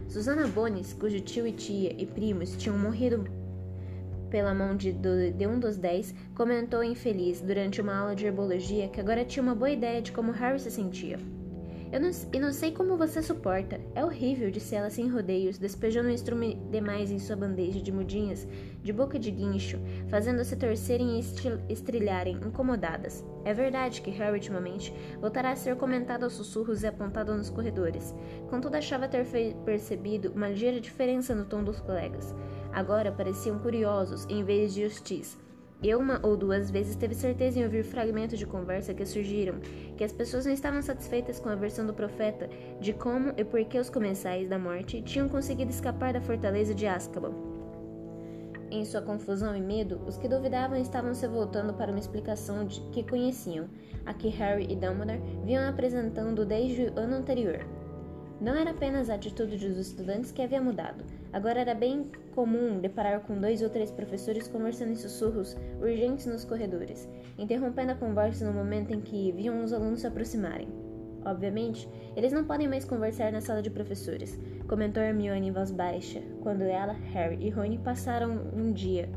Susana 0.09 0.49
Bones, 0.49 0.93
cujo 0.93 1.21
tio 1.21 1.47
e 1.47 1.53
tia 1.53 1.95
e 1.97 2.05
primos 2.05 2.57
tinham 2.57 2.77
morrido 2.77 3.25
pela 4.31 4.55
mão 4.55 4.77
de, 4.77 4.93
de, 4.93 5.47
um 5.47 5.59
dos 5.59 5.77
dez, 5.77 6.15
comentou 6.35 6.83
infeliz 6.83 7.41
durante 7.41 7.81
uma 7.81 7.97
aula 7.97 8.15
de 8.15 8.27
herbologia 8.27 8.89
que 8.89 9.01
agora 9.01 9.25
tinha 9.25 9.43
uma 9.43 9.55
boa 9.55 9.71
ideia 9.71 10.01
de 10.01 10.13
como 10.13 10.33
Harry 10.33 10.61
se 10.61 10.71
sentia. 10.71 11.19
Eu 11.93 12.01
não, 12.01 12.11
e 12.33 12.39
não 12.39 12.53
sei 12.53 12.71
como 12.71 12.97
você 12.97 13.21
suporta. 13.21 13.81
É 13.97 14.05
horrível, 14.05 14.49
disse 14.49 14.77
ela 14.77 14.89
sem 14.89 15.09
rodeios, 15.09 15.59
despejando 15.59 16.09
um 16.09 16.13
instrumento 16.13 16.71
demais 16.71 17.11
em 17.11 17.19
sua 17.19 17.35
bandeja 17.35 17.81
de 17.81 17.91
mudinhas, 17.91 18.47
de 18.81 18.93
boca 18.93 19.19
de 19.19 19.29
guincho, 19.33 19.77
fazendo-se 20.09 20.55
torcerem 20.55 21.19
e 21.19 21.73
estrilharem, 21.73 22.37
incomodadas. 22.47 23.25
É 23.45 23.53
verdade 23.53 24.03
que 24.03 24.11
Harry, 24.11 24.35
ultimamente, 24.35 24.95
voltará 25.21 25.51
a 25.51 25.57
ser 25.57 25.75
comentado 25.75 26.23
aos 26.23 26.35
sussurros 26.35 26.85
e 26.85 26.87
apontado 26.87 27.35
nos 27.35 27.51
corredores. 27.51 28.15
Contudo, 28.49 28.77
achava 28.77 29.09
ter 29.09 29.27
percebido 29.65 30.31
uma 30.31 30.49
ligeira 30.49 30.81
diferença 30.81 31.35
no 31.35 31.45
tom 31.45 31.65
dos 31.65 31.81
colegas. 31.81 32.33
Agora 32.73 33.11
pareciam 33.11 33.59
curiosos, 33.59 34.27
em 34.29 34.45
vez 34.45 34.73
de 34.73 34.85
hostis. 34.85 35.37
Eu 35.83 35.99
uma 35.99 36.21
ou 36.23 36.37
duas 36.37 36.71
vezes 36.71 36.95
teve 36.95 37.15
certeza 37.15 37.59
em 37.59 37.65
ouvir 37.65 37.83
fragmentos 37.85 38.39
de 38.39 38.47
conversa 38.47 38.93
que 38.93 39.07
surgiram, 39.07 39.61
que 39.97 40.05
as 40.05 40.13
pessoas 40.13 40.45
não 40.45 40.53
estavam 40.53 40.83
satisfeitas 40.83 41.41
com 41.41 41.49
a 41.49 41.55
versão 41.55 41.87
do 41.87 41.95
profeta 41.95 42.51
de 42.79 42.93
como 42.93 43.33
e 43.37 43.45
por 43.45 43.65
que 43.65 43.79
os 43.79 43.89
comensais 43.89 44.47
da 44.47 44.59
morte 44.59 45.01
tinham 45.01 45.27
conseguido 45.27 45.71
escapar 45.71 46.13
da 46.13 46.21
fortaleza 46.21 46.75
de 46.75 46.87
Azkaban. 46.87 47.33
Em 48.71 48.85
sua 48.85 49.01
confusão 49.01 49.57
e 49.57 49.61
medo, 49.61 50.01
os 50.07 50.17
que 50.17 50.29
duvidavam 50.29 50.79
estavam 50.79 51.13
se 51.15 51.27
voltando 51.27 51.73
para 51.73 51.91
uma 51.91 51.99
explicação 51.99 52.65
de 52.67 52.81
que 52.93 53.03
conheciam, 53.03 53.67
a 54.05 54.15
que 54.15 54.29
Harry 54.29 54.67
e 54.71 54.77
Dumbledore 54.77 55.21
vinham 55.45 55.69
apresentando 55.69 56.45
desde 56.45 56.83
o 56.83 57.01
ano 57.01 57.17
anterior. 57.17 57.67
Não 58.41 58.55
era 58.55 58.71
apenas 58.71 59.11
a 59.11 59.15
atitude 59.15 59.57
dos 59.57 59.77
estudantes 59.77 60.31
que 60.31 60.41
havia 60.41 60.61
mudado. 60.61 61.05
Agora 61.33 61.61
era 61.61 61.75
bem 61.75 62.11
comum 62.35 62.81
deparar 62.81 63.21
com 63.21 63.39
dois 63.39 63.63
ou 63.63 63.71
três 63.71 63.91
professores 63.91 64.49
conversando 64.49 64.93
em 64.93 64.97
sussurros 64.97 65.57
urgentes 65.81 66.27
nos 66.27 66.45
corredores, 66.45 67.09
interrompendo 67.39 67.93
a 67.93 67.97
conversa 67.97 68.45
no 68.45 68.53
momento 68.53 68.93
em 68.93 69.01
que 69.01 69.33
viam 69.33 69.63
os 69.63 69.73
alunos 69.73 70.01
se 70.01 70.07
aproximarem. 70.07 70.69
Obviamente, 71.25 71.89
eles 72.17 72.33
não 72.33 72.45
podem 72.45 72.67
mais 72.67 72.85
conversar 72.85 73.31
na 73.31 73.41
sala 73.41 73.63
de 73.63 73.71
professores, 73.71 74.39
comentou 74.67 75.03
Hermione 75.03 75.49
em 75.49 75.53
voz 75.53 75.71
baixa, 75.71 76.23
quando 76.43 76.63
ela, 76.63 76.95
Harry 77.13 77.47
e 77.47 77.51
Rony 77.51 77.79
passaram 77.79 78.51
um 78.55 78.73
dia 78.73 79.09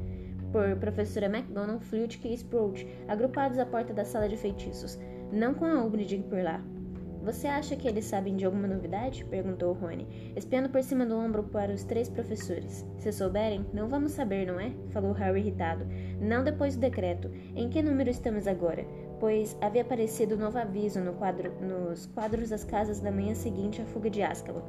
por 0.51 0.75
professora 0.75 1.25
McGonagall, 1.25 1.79
Flitwick 1.79 2.27
e 2.27 2.33
Sprout, 2.35 2.87
agrupados 3.07 3.57
à 3.57 3.65
porta 3.65 3.91
da 3.93 4.05
sala 4.05 4.29
de 4.29 4.37
feitiços, 4.37 4.99
não 5.31 5.53
com 5.53 5.65
a 5.65 5.83
Umbridge 5.83 6.23
por 6.29 6.43
lá, 6.43 6.63
você 7.23 7.47
acha 7.47 7.77
que 7.77 7.87
eles 7.87 8.03
sabem 8.03 8.35
de 8.35 8.43
alguma 8.43 8.67
novidade? 8.67 9.23
perguntou 9.23 9.71
Rony, 9.71 10.05
espiando 10.35 10.67
por 10.67 10.83
cima 10.83 11.05
do 11.05 11.17
ombro 11.17 11.43
para 11.43 11.71
os 11.71 11.85
três 11.85 12.09
professores. 12.09 12.85
Se 12.97 13.13
souberem, 13.13 13.65
não 13.73 13.87
vamos 13.87 14.11
saber, 14.11 14.45
não 14.45 14.59
é? 14.59 14.73
falou 14.89 15.13
Harry 15.13 15.39
irritado. 15.39 15.87
Não 16.19 16.43
depois 16.43 16.75
do 16.75 16.81
decreto. 16.81 17.31
Em 17.55 17.69
que 17.69 17.81
número 17.81 18.09
estamos 18.09 18.45
agora? 18.45 18.85
Pois 19.21 19.57
havia 19.61 19.83
aparecido 19.83 20.35
novo 20.35 20.57
aviso 20.57 20.99
no 20.99 21.13
quadro, 21.13 21.53
nos 21.61 22.07
quadros 22.07 22.49
das 22.49 22.65
casas 22.65 22.99
da 22.99 23.09
manhã 23.09 23.33
seguinte 23.33 23.81
à 23.81 23.85
fuga 23.85 24.09
de 24.09 24.21
Azkaban. 24.21 24.63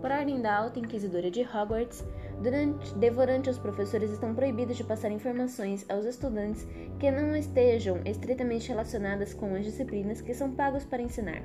Por 0.00 0.10
ordem 0.10 0.40
da 0.40 0.56
alta 0.56 0.78
inquisidora 0.78 1.30
de 1.30 1.42
Hogwarts, 1.42 2.02
durante, 2.42 2.94
devorante 2.94 3.50
os 3.50 3.58
professores 3.58 4.10
estão 4.10 4.34
proibidos 4.34 4.78
de 4.78 4.84
passar 4.84 5.10
informações 5.10 5.84
aos 5.90 6.06
estudantes 6.06 6.66
que 6.98 7.10
não 7.10 7.36
estejam 7.36 8.00
estritamente 8.06 8.68
relacionadas 8.68 9.34
com 9.34 9.54
as 9.54 9.64
disciplinas 9.64 10.22
que 10.22 10.32
são 10.32 10.52
pagos 10.52 10.84
para 10.84 11.02
ensinar. 11.02 11.42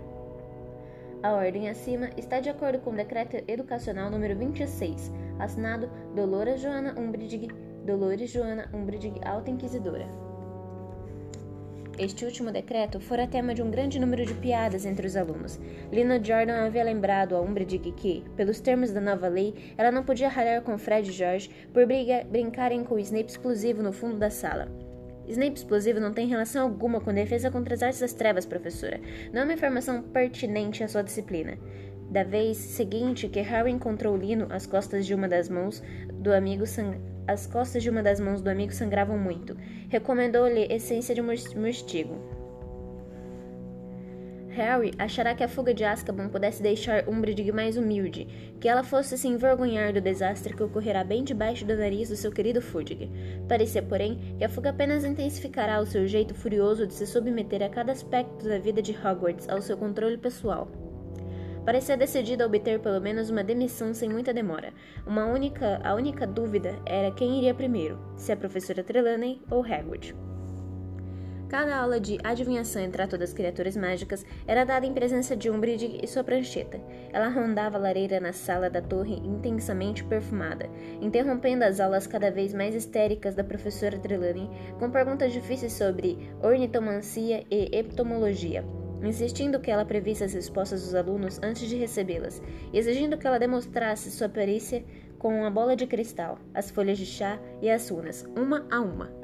A 1.24 1.32
ordem 1.32 1.70
acima 1.70 2.10
está 2.18 2.42
de 2.42 2.50
acordo 2.50 2.80
com 2.80 2.90
o 2.90 2.96
Decreto 2.96 3.38
Educacional 3.48 4.12
número 4.12 4.36
26, 4.36 5.10
assinado 5.40 5.90
Dolores 6.14 6.60
Joana 6.60 7.00
Umbridge, 7.00 7.48
Dolores 7.86 8.30
Joana 8.30 8.70
Umbridge, 8.74 9.14
Alta 9.24 9.50
Inquisidora. 9.50 10.06
Este 11.98 12.26
último 12.26 12.52
decreto 12.52 13.00
fora 13.00 13.26
tema 13.26 13.56
de 13.56 13.62
um 13.62 13.72
grande 13.72 14.02
número 14.02 14.26
de 14.26 14.34
piadas 14.34 14.86
entre 14.86 15.08
os 15.08 15.16
alunos. 15.16 15.58
Lina 15.94 16.22
Jordan 16.22 16.66
havia 16.66 16.84
lembrado 16.84 17.38
a 17.38 17.42
Umbridge 17.42 17.80
que, 17.80 18.26
pelos 18.36 18.60
termos 18.60 18.92
da 18.92 19.00
nova 19.00 19.30
lei, 19.30 19.54
ela 19.78 19.92
não 19.92 20.04
podia 20.04 20.28
ralhar 20.28 20.62
com 20.62 20.78
Fred 20.78 21.10
e 21.10 21.14
George 21.14 21.50
por 21.72 21.86
briga, 21.86 22.26
brincarem 22.30 22.84
com 22.84 22.96
o 22.96 23.00
Snape 23.00 23.30
explosivo 23.30 23.82
no 23.82 23.94
fundo 23.94 24.18
da 24.18 24.30
sala. 24.30 24.83
Snape 25.28 25.58
explosivo 25.58 26.00
não 26.00 26.14
tem 26.14 26.28
relação 26.28 26.64
alguma 26.64 27.00
com 27.00 27.14
defesa 27.14 27.50
contra 27.50 27.74
as 27.74 27.84
artes 27.84 28.00
das 28.00 28.14
trevas, 28.14 28.46
professora. 28.46 29.00
Não 29.32 29.42
é 29.42 29.44
uma 29.44 29.54
informação 29.54 30.02
pertinente 30.02 30.84
à 30.84 30.88
sua 30.88 31.04
disciplina. 31.04 31.58
Da 32.10 32.24
vez 32.24 32.58
seguinte 32.58 33.28
que 33.28 33.42
Harry 33.42 33.72
encontrou 33.72 34.16
Lino, 34.16 34.48
as 34.50 34.68
costas 34.68 35.06
de 35.06 35.16
uma 35.16 35.28
das 35.28 35.50
mãos 35.50 35.82
do 36.14 36.34
amigo 36.34 36.66
sang... 36.66 37.00
as 37.28 37.48
costas 37.48 37.82
de 37.82 37.90
uma 37.90 38.04
das 38.04 38.20
mãos 38.20 38.42
do 38.42 38.50
amigo 38.50 38.74
sangravam 38.74 39.18
muito. 39.18 39.58
Recomendou-lhe 39.90 40.72
essência 40.72 41.16
de 41.16 41.22
morstigo. 41.22 42.33
Harry 44.54 44.92
achará 45.00 45.34
que 45.34 45.44
a 45.44 45.48
fuga 45.48 45.74
de 45.74 45.84
Azkaban 45.84 46.30
pudesse 46.30 46.62
deixar 46.62 47.10
Umbridge 47.10 47.52
mais 47.52 47.76
humilde, 47.76 48.28
que 48.60 48.70
ela 48.70 48.84
fosse 48.84 49.18
se 49.18 49.28
envergonhar 49.28 49.92
do 49.92 50.00
desastre 50.00 50.56
que 50.56 50.64
ocorrerá 50.64 51.04
bem 51.04 51.24
debaixo 51.24 51.66
do 51.66 51.76
nariz 51.76 52.10
do 52.10 52.16
seu 52.16 52.32
querido 52.32 52.62
Fudge. 52.62 53.10
Parecia, 53.50 53.82
porém, 53.82 54.36
que 54.38 54.44
a 54.44 54.50
fuga 54.50 54.70
apenas 54.70 55.04
intensificará 55.04 55.80
o 55.80 55.86
seu 55.86 56.06
jeito 56.06 56.36
furioso 56.36 56.86
de 56.86 56.94
se 56.94 57.08
submeter 57.08 57.64
a 57.64 57.70
cada 57.70 57.92
aspecto 57.92 58.48
da 58.48 58.60
vida 58.60 58.82
de 58.82 58.92
Hogwarts 58.92 59.50
ao 59.50 59.62
seu 59.62 59.76
controle 59.76 60.18
pessoal. 60.18 60.68
Parecia 61.66 61.98
decidido 61.98 62.44
a 62.44 62.46
obter 62.46 62.80
pelo 62.80 63.00
menos 63.02 63.30
uma 63.30 63.44
demissão 63.44 63.94
sem 63.94 64.10
muita 64.10 64.34
demora. 64.34 64.74
Uma 65.08 65.26
única, 65.26 65.80
a 65.84 65.96
única 65.96 66.28
dúvida 66.28 66.78
era 66.86 67.12
quem 67.12 67.38
iria 67.38 67.54
primeiro, 67.54 67.98
se 68.18 68.32
a 68.32 68.38
professora 68.38 68.84
Trelawney 68.84 69.42
ou 69.50 69.64
Hagrid. 69.64 70.14
Cada 71.54 71.78
aula 71.78 72.00
de 72.00 72.18
adivinhação 72.24 72.82
entre 72.82 73.06
todas 73.06 73.30
as 73.30 73.36
criaturas 73.36 73.78
mágicas 73.78 74.26
era 74.48 74.64
dada 74.64 74.88
em 74.88 74.92
presença 74.92 75.36
de 75.36 75.52
Umbridge 75.52 76.00
e 76.02 76.08
sua 76.08 76.24
prancheta. 76.24 76.82
Ela 77.12 77.28
rondava 77.28 77.78
a 77.78 77.80
lareira 77.80 78.20
na 78.20 78.34
sala 78.34 78.72
da 78.72 78.82
torre 78.82 79.18
intensamente 79.18 80.04
perfumada, 80.04 80.68
interrompendo 81.00 81.64
as 81.64 81.80
aulas 81.80 82.08
cada 82.08 82.32
vez 82.32 82.56
mais 82.56 82.74
histéricas 82.74 83.36
da 83.36 83.44
professora 83.44 84.00
Trelawney 84.00 84.50
com 84.80 84.90
perguntas 84.90 85.32
difíceis 85.32 85.74
sobre 85.74 86.18
ornitomancia 86.42 87.46
e 87.52 87.70
eptomologia 87.72 88.66
insistindo 89.04 89.60
que 89.60 89.70
ela 89.70 89.86
previsse 89.86 90.24
as 90.24 90.34
respostas 90.34 90.82
dos 90.82 90.96
alunos 90.96 91.38
antes 91.44 91.68
de 91.68 91.76
recebê-las, 91.76 92.42
e 92.72 92.78
exigindo 92.80 93.18
que 93.18 93.28
ela 93.28 93.38
demonstrasse 93.38 94.10
sua 94.10 94.30
perícia 94.30 94.82
com 95.20 95.44
a 95.44 95.50
bola 95.50 95.76
de 95.76 95.86
cristal, 95.86 96.40
as 96.54 96.72
folhas 96.72 96.98
de 96.98 97.06
chá 97.06 97.38
e 97.62 97.70
as 97.70 97.90
runas, 97.90 98.26
uma 98.34 98.66
a 98.72 98.80
uma. 98.80 99.23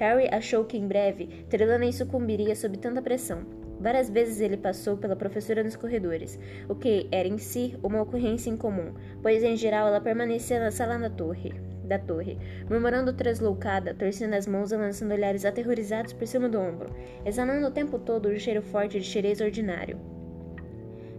Harry 0.00 0.30
achou 0.32 0.64
que 0.64 0.78
em 0.78 0.88
breve 0.88 1.26
Trelawney 1.50 1.92
sucumbiria 1.92 2.56
sob 2.56 2.78
tanta 2.78 3.02
pressão. 3.02 3.42
Várias 3.78 4.08
vezes 4.08 4.40
ele 4.40 4.56
passou 4.56 4.96
pela 4.96 5.14
professora 5.14 5.62
nos 5.62 5.76
corredores, 5.76 6.38
o 6.70 6.74
que 6.74 7.06
era 7.12 7.28
em 7.28 7.36
si 7.36 7.76
uma 7.82 8.00
ocorrência 8.00 8.48
incomum, 8.48 8.94
pois 9.22 9.42
em 9.42 9.56
geral 9.56 9.88
ela 9.88 10.00
permanecia 10.00 10.58
na 10.58 10.70
sala 10.70 10.98
da 10.98 11.10
torre, 11.10 11.52
da 11.84 11.98
torre, 11.98 12.38
murmurando 12.68 13.12
tresloucada, 13.12 13.92
torcendo 13.92 14.34
as 14.34 14.46
mãos 14.46 14.72
e 14.72 14.76
lançando 14.76 15.12
olhares 15.12 15.44
aterrorizados 15.44 16.14
por 16.14 16.26
cima 16.26 16.48
do 16.48 16.58
ombro, 16.58 16.90
exalando 17.26 17.66
o 17.66 17.70
tempo 17.70 17.98
todo 17.98 18.30
o 18.30 18.38
cheiro 18.38 18.62
forte 18.62 18.98
de 18.98 19.04
xerez 19.04 19.42
ordinário. 19.42 19.98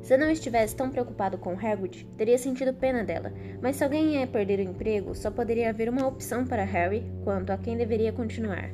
Se 0.02 0.18
não 0.18 0.30
estivesse 0.30 0.76
tão 0.76 0.90
preocupado 0.90 1.38
com 1.38 1.52
Hagrid, 1.52 2.08
teria 2.18 2.38
sentido 2.38 2.74
pena 2.74 3.04
dela, 3.04 3.32
mas 3.62 3.76
se 3.76 3.84
alguém 3.84 4.16
ia 4.16 4.28
perder 4.28 4.60
o 4.60 4.64
emprego, 4.64 5.14
só 5.14 5.30
poderia 5.30 5.70
haver 5.70 5.88
uma 5.90 6.08
opção 6.08 6.46
para 6.46 6.64
Harry 6.64 7.06
quanto 7.24 7.52
a 7.52 7.58
quem 7.58 7.78
deveria 7.78 8.12
continuar. 8.12 8.72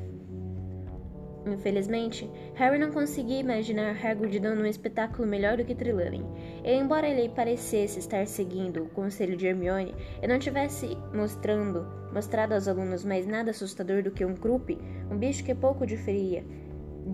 Infelizmente, 1.46 2.28
Harry 2.54 2.78
não 2.78 2.90
conseguia 2.90 3.40
imaginar 3.40 3.96
Hagrid 4.04 4.38
dando 4.40 4.62
um 4.62 4.66
espetáculo 4.66 5.26
melhor 5.26 5.56
do 5.56 5.64
que 5.64 5.74
Trelawney, 5.74 6.24
e 6.64 6.74
embora 6.74 7.08
ele 7.08 7.28
parecesse 7.28 7.98
estar 7.98 8.26
seguindo 8.26 8.82
o 8.82 8.88
conselho 8.88 9.36
de 9.36 9.46
Hermione 9.46 9.94
e 10.22 10.26
não 10.26 10.38
tivesse 10.38 10.96
mostrando, 11.14 11.86
mostrado 12.12 12.54
aos 12.54 12.68
alunos 12.68 13.04
mais 13.04 13.26
nada 13.26 13.50
assustador 13.50 14.02
do 14.02 14.10
que 14.10 14.24
um 14.24 14.34
Krupp, 14.34 14.78
um 15.10 15.16
bicho 15.16 15.44
que 15.44 15.54
pouco 15.54 15.86
diferia 15.86 16.44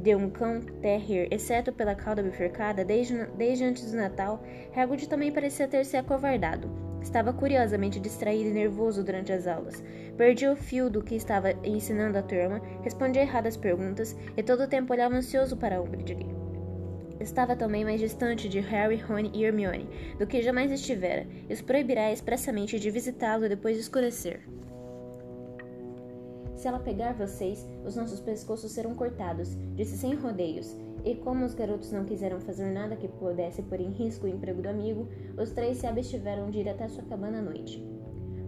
de 0.02 0.14
um 0.14 0.28
cão 0.28 0.60
terrier, 0.60 1.28
exceto 1.30 1.72
pela 1.72 1.94
cauda 1.94 2.22
bifurcada, 2.22 2.84
desde, 2.84 3.26
desde 3.36 3.64
antes 3.64 3.90
do 3.90 3.96
Natal, 3.96 4.42
Hagrid 4.74 5.08
também 5.08 5.30
parecia 5.30 5.68
ter 5.68 5.84
se 5.84 5.96
acovardado. 5.96 6.68
Estava 7.00 7.32
curiosamente 7.32 8.00
distraído 8.00 8.48
e 8.48 8.52
nervoso 8.52 9.04
durante 9.04 9.30
as 9.32 9.46
aulas. 9.46 9.82
Perdia 10.16 10.52
o 10.52 10.56
fio 10.56 10.88
do 10.88 11.02
que 11.02 11.14
estava 11.14 11.52
ensinando 11.62 12.18
a 12.18 12.22
turma, 12.22 12.60
respondia 12.82 13.22
erradas 13.22 13.56
perguntas 13.56 14.16
e 14.36 14.42
todo 14.42 14.64
o 14.64 14.68
tempo 14.68 14.92
olhava 14.92 15.14
ansioso 15.14 15.56
para 15.56 15.80
Umbridge. 15.80 16.26
Estava 17.20 17.54
também 17.54 17.84
mais 17.84 18.00
distante 18.00 18.48
de 18.48 18.58
Harry, 18.60 18.96
Ron 18.96 19.30
e 19.32 19.44
Hermione 19.44 19.88
do 20.18 20.26
que 20.26 20.42
jamais 20.42 20.72
estivera, 20.72 21.26
e 21.48 21.52
os 21.52 21.60
proibirá 21.60 22.10
expressamente 22.12 22.80
de 22.80 22.90
visitá-lo 22.90 23.48
depois 23.48 23.76
de 23.76 23.82
escurecer. 23.82 24.40
Se 26.54 26.68
ela 26.68 26.78
pegar 26.78 27.14
vocês, 27.14 27.66
os 27.84 27.96
nossos 27.96 28.20
pescoços 28.20 28.72
serão 28.72 28.94
cortados, 28.94 29.56
disse 29.74 29.96
sem 29.96 30.14
rodeios. 30.14 30.76
E 31.04 31.14
como 31.16 31.44
os 31.44 31.54
garotos 31.54 31.92
não 31.92 32.04
quiseram 32.04 32.40
fazer 32.40 32.72
nada 32.72 32.96
que 32.96 33.08
pudesse 33.08 33.62
pôr 33.62 33.80
em 33.80 33.90
risco 33.90 34.26
o 34.26 34.28
emprego 34.28 34.62
do 34.62 34.68
amigo, 34.68 35.06
os 35.36 35.50
três 35.50 35.78
se 35.78 35.86
abstiveram 35.86 36.50
de 36.50 36.60
ir 36.60 36.68
até 36.68 36.88
sua 36.88 37.02
cabana 37.04 37.38
à 37.38 37.42
noite. 37.42 37.84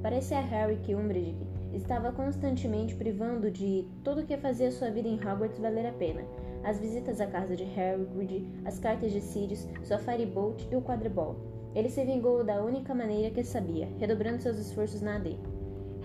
Parecia 0.03 0.39
a 0.39 0.43
Harry 0.43 0.77
que 0.77 0.95
Umbridge 0.95 1.37
estava 1.75 2.13
constantemente 2.13 2.95
privando 2.95 3.51
de 3.51 3.87
tudo 4.03 4.25
que 4.25 4.37
fazia 4.37 4.71
sua 4.71 4.91
vida 4.91 5.09
em 5.09 5.17
Hogwarts 5.17 5.59
valer 5.59 5.87
a 5.87 5.93
pena. 5.93 6.23
As 6.65 6.79
visitas 6.79 7.21
à 7.21 7.27
casa 7.27 7.55
de 7.55 7.65
Hagrid, 7.65 8.47
as 8.65 8.79
cartas 8.79 9.13
de 9.13 9.21
Sirius, 9.21 9.69
sua 9.85 9.99
Firebolt 9.99 10.67
e 10.71 10.77
o 10.77 10.83
quadribol. 10.83 11.37
Ele 11.75 11.91
se 11.91 12.05
vingou 12.05 12.43
da 12.43 12.63
única 12.63 12.95
maneira 12.95 13.31
que 13.31 13.45
sabia, 13.45 13.89
redobrando 13.99 14.41
seus 14.41 14.57
esforços 14.57 15.03
na 15.03 15.17
AD. 15.17 15.39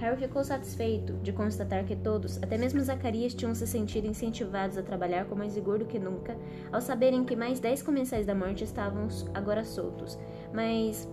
Harry 0.01 0.17
ficou 0.17 0.43
satisfeito 0.43 1.13
de 1.21 1.31
constatar 1.31 1.85
que 1.85 1.95
todos, 1.95 2.37
até 2.41 2.57
mesmo 2.57 2.81
Zacarias, 2.81 3.35
tinham 3.35 3.53
se 3.53 3.67
sentido 3.67 4.07
incentivados 4.07 4.75
a 4.75 4.81
trabalhar 4.81 5.25
com 5.25 5.35
mais 5.35 5.53
vigor 5.53 5.77
do 5.77 5.85
que 5.85 5.99
nunca, 5.99 6.35
ao 6.71 6.81
saberem 6.81 7.23
que 7.23 7.35
mais 7.35 7.59
dez 7.59 7.83
comensais 7.83 8.25
da 8.25 8.33
morte 8.33 8.63
estavam 8.63 9.07
agora 9.31 9.63
soltos. 9.63 10.17
Mas 10.51 11.07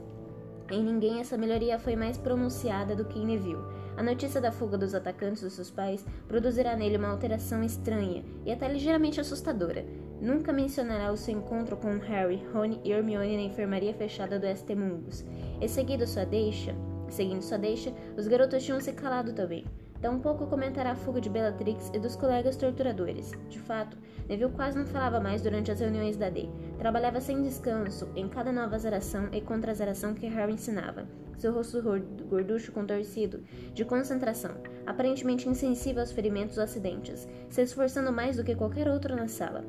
em 0.71 0.83
ninguém 0.83 1.21
essa 1.21 1.37
melhoria 1.37 1.79
foi 1.79 1.97
mais 1.97 2.17
pronunciada 2.17 2.97
do 2.97 3.05
que 3.05 3.19
em 3.19 3.27
Neville. 3.27 3.63
A 3.95 4.03
notícia 4.03 4.41
da 4.41 4.51
fuga 4.51 4.79
dos 4.79 4.95
atacantes 4.95 5.43
dos 5.43 5.53
seus 5.53 5.71
pais 5.71 6.03
produzirá 6.27 6.75
nele 6.75 6.97
uma 6.97 7.09
alteração 7.09 7.63
estranha 7.63 8.25
e 8.47 8.51
até 8.51 8.73
ligeiramente 8.73 9.21
assustadora. 9.21 9.85
Nunca 10.19 10.51
mencionará 10.51 11.13
o 11.13 11.17
seu 11.17 11.37
encontro 11.37 11.77
com 11.77 11.99
Harry, 11.99 12.43
Rony 12.55 12.81
e 12.83 12.91
Hermione 12.91 13.37
na 13.37 13.43
enfermaria 13.43 13.93
fechada 13.93 14.39
do 14.39 14.47
St. 14.47 14.75
Mungus. 14.75 15.27
E 15.61 15.69
seguido 15.69 16.07
sua 16.07 16.25
deixa, 16.25 16.75
Seguindo 17.09 17.43
sua 17.43 17.59
deixa, 17.59 17.93
os 18.17 18.27
garotos 18.29 18.65
tinham 18.65 18.81
se 18.81 18.93
calado 18.93 19.33
também. 19.33 19.65
Tampouco 20.01 20.47
comentará 20.47 20.93
a 20.93 20.97
fuga 20.97 21.21
de 21.21 21.29
Bellatrix 21.29 21.91
e 21.93 21.99
dos 21.99 22.15
colegas 22.15 22.57
torturadores. 22.57 23.33
De 23.49 23.59
fato, 23.59 23.97
Neville 24.29 24.53
quase 24.53 24.79
não 24.79 24.87
falava 24.87 25.19
mais 25.19 25.43
durante 25.43 25.73
as 25.73 25.81
reuniões 25.81 26.17
da 26.17 26.31
D. 26.31 26.49
Trabalhava 26.79 27.21
sem 27.21 27.43
descanso 27.43 28.09
em 28.15 28.29
cada 28.29 28.53
nova 28.53 28.77
azaração 28.77 29.29
e 29.33 29.41
contra-azaração 29.41 30.15
que 30.15 30.29
Harry 30.29 30.53
ensinava. 30.53 31.07
Seu 31.37 31.53
rosto 31.53 31.83
gorducho 32.29 32.73
contorcido, 32.73 33.43
de 33.73 33.85
concentração, 33.85 34.57
aparentemente 34.87 35.49
insensível 35.49 36.01
aos 36.01 36.13
ferimentos 36.13 36.59
ou 36.59 36.65
acidentes, 36.65 37.29
se 37.49 37.63
esforçando 37.63 38.13
mais 38.13 38.37
do 38.37 38.45
que 38.45 38.57
qualquer 38.57 38.89
outro 38.89 39.15
na 39.15 39.29
sala. 39.29 39.65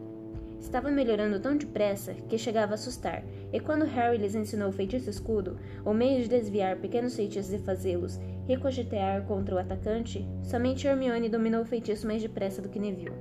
Estava 0.59 0.91
melhorando 0.91 1.39
tão 1.39 1.55
depressa 1.55 2.13
que 2.13 2.37
chegava 2.37 2.73
a 2.73 2.75
assustar, 2.75 3.23
e 3.51 3.59
quando 3.59 3.85
Harry 3.85 4.17
lhes 4.17 4.35
ensinou 4.35 4.69
o 4.69 4.73
feitiço 4.73 5.09
escudo, 5.09 5.57
o 5.85 5.93
meio 5.93 6.21
de 6.21 6.29
desviar 6.29 6.77
pequenos 6.77 7.15
feitiços 7.15 7.53
e 7.53 7.59
fazê-los 7.59 8.19
ricochetear 8.47 9.23
contra 9.23 9.55
o 9.55 9.59
atacante, 9.59 10.27
somente 10.43 10.87
Hermione 10.87 11.29
dominou 11.29 11.61
o 11.61 11.65
feitiço 11.65 12.05
mais 12.05 12.21
depressa 12.21 12.61
do 12.61 12.69
que 12.69 12.79
Neville. 12.79 13.15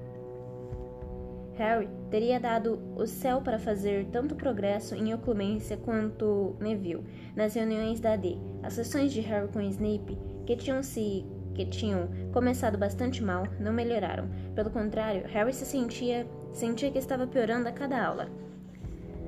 Harry 1.59 1.89
teria 2.09 2.39
dado 2.39 2.81
o 2.97 3.05
céu 3.05 3.41
para 3.41 3.59
fazer 3.59 4.07
tanto 4.13 4.37
progresso 4.37 4.95
em 4.95 5.13
oclumência 5.13 5.77
quanto 5.77 6.57
Neville 6.61 7.05
nas 7.35 7.55
reuniões 7.55 7.99
da 7.99 8.13
AD. 8.13 8.39
As 8.63 8.75
sessões 8.75 9.13
de 9.13 9.21
Harry 9.21 9.49
com 9.49 9.61
Snape, 9.61 10.17
que 10.47 10.57
tinham 10.57 10.83
se 10.83 11.27
que 11.55 11.67
tinham 11.67 12.09
começado 12.33 12.79
bastante 12.79 13.21
mal, 13.21 13.43
não 13.59 13.73
melhoraram. 13.73 14.29
Pelo 14.55 14.71
contrário, 14.71 15.27
Harry 15.27 15.53
se 15.53 15.67
sentia 15.67 16.25
sentia 16.59 16.91
que 16.91 16.99
estava 16.99 17.25
piorando 17.25 17.69
a 17.69 17.73
cada 17.73 18.05
aula. 18.05 18.29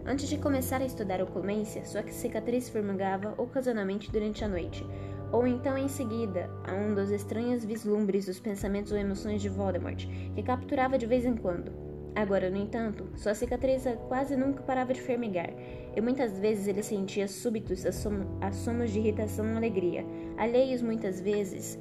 Antes 0.04 0.28
de 0.28 0.36
começar 0.36 0.80
a 0.80 0.84
estudar 0.84 1.22
oclumência, 1.22 1.84
sua 1.84 2.02
cicatriz 2.08 2.68
formigava 2.68 3.40
ocasionalmente 3.40 4.10
durante 4.10 4.44
a 4.44 4.48
noite, 4.48 4.84
ou 5.30 5.46
então 5.46 5.78
em 5.78 5.86
seguida 5.86 6.50
a 6.66 6.74
um 6.74 6.92
dos 6.92 7.08
estranhos 7.12 7.64
vislumbres 7.64 8.26
dos 8.26 8.40
pensamentos 8.40 8.90
ou 8.90 8.98
emoções 8.98 9.40
de 9.40 9.48
Voldemort, 9.48 10.08
que 10.34 10.42
capturava 10.42 10.98
de 10.98 11.06
vez 11.06 11.24
em 11.24 11.36
quando. 11.36 11.70
Agora, 12.16 12.50
no 12.50 12.56
entanto, 12.56 13.06
sua 13.14 13.32
cicatriz 13.32 13.84
quase 14.08 14.34
nunca 14.34 14.64
parava 14.64 14.92
de 14.92 15.00
formigar, 15.00 15.50
e 15.94 16.00
muitas 16.00 16.36
vezes 16.36 16.66
ele 16.66 16.82
sentia 16.82 17.28
súbitos 17.28 17.86
assomos 17.86 18.90
de 18.90 18.98
irritação 18.98 19.48
ou 19.52 19.56
alegria, 19.56 20.04
alheios 20.36 20.82
muitas 20.82 21.20
vezes 21.20 21.78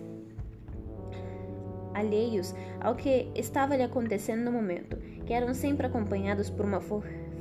alheios 2.00 2.56
ao 2.80 2.96
que 2.96 3.30
estava 3.36 3.76
lhe 3.76 3.84
acontecendo 3.84 4.44
no 4.44 4.52
momento, 4.52 4.98
que 5.26 5.34
eram 5.34 5.54
sempre 5.54 5.86
acompanhados 5.86 6.50
por 6.50 6.66
uma 6.66 6.82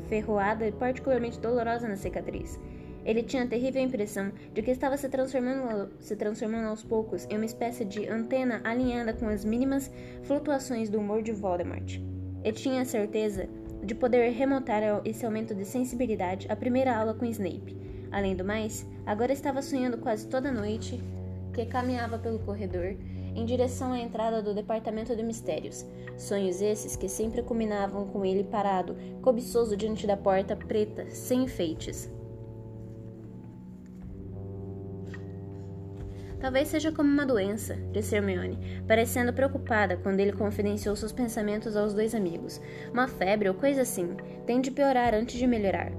ferroada 0.09 0.71
particularmente 0.73 1.41
dolorosa 1.41 1.89
na 1.89 1.97
cicatriz. 1.97 2.59
Ele 3.05 3.23
tinha 3.23 3.45
a 3.45 3.47
terrível 3.47 3.81
impressão 3.81 4.31
de 4.53 4.61
que 4.61 4.71
estava 4.71 4.97
se 4.97 5.09
transformando, 5.09 5.91
se 5.99 6.15
transformando 6.15 6.69
aos 6.69 6.83
poucos 6.83 7.27
em 7.31 7.37
uma 7.37 7.47
espécie 7.47 7.85
de 7.85 8.07
antena 8.07 8.61
alinhada 8.65 9.15
com 9.15 9.29
as 9.29 9.45
mínimas 9.45 9.91
flutuações 10.25 10.91
do 10.91 10.99
humor 10.99 11.23
de 11.23 11.33
Voldemort. 11.33 11.99
E 12.45 12.53
tinha 12.53 12.83
a 12.83 12.85
certeza 12.85 13.49
de 13.83 13.95
poder 13.95 14.31
remontar 14.33 14.83
esse 15.05 15.25
aumento 15.25 15.55
de 15.55 15.65
sensibilidade 15.65 16.47
à 16.51 16.57
primeira 16.57 16.95
aula 16.95 17.15
com 17.15 17.25
Snape. 17.25 17.79
Além 18.11 18.35
do 18.37 18.45
mais, 18.45 18.87
agora 19.07 19.33
estava 19.33 19.63
sonhando 19.63 19.99
quase 19.99 20.27
toda 20.27 20.53
noite 20.53 21.03
que 21.55 21.65
caminhava 21.65 22.19
pelo 22.19 22.39
corredor 22.41 22.97
em 23.35 23.45
direção 23.45 23.93
à 23.93 23.99
entrada 23.99 24.43
do 24.43 24.55
departamento 24.55 25.15
de 25.15 25.23
mistérios. 25.23 25.87
Sonhos 26.17 26.61
esses 26.61 26.97
que 26.97 27.09
sempre 27.09 27.43
culminavam 27.43 28.07
com 28.07 28.25
ele 28.25 28.45
parado, 28.45 28.97
cobiçoso 29.23 29.77
diante 29.77 30.07
da 30.07 30.17
porta 30.17 30.57
preta, 30.57 31.09
sem 31.11 31.45
enfeites. 31.45 32.11
Talvez 36.41 36.69
seja 36.69 36.93
como 36.93 37.11
uma 37.11 37.27
doença, 37.27 37.77
disse 37.93 38.15
Hermione, 38.15 38.59
parecendo 38.87 39.33
preocupada 39.33 39.97
quando 39.97 40.21
ele 40.21 40.33
confidenciou 40.33 40.95
seus 40.95 41.11
pensamentos 41.11 41.77
aos 41.77 41.93
dois 41.93 42.15
amigos. 42.15 42.61
Uma 42.93 43.09
febre 43.09 43.49
ou 43.49 43.55
coisa 43.55 43.83
assim. 43.83 44.17
Tem 44.47 44.61
de 44.61 44.71
piorar 44.71 45.15
antes 45.15 45.37
de 45.37 45.47
melhorar. 45.47 45.91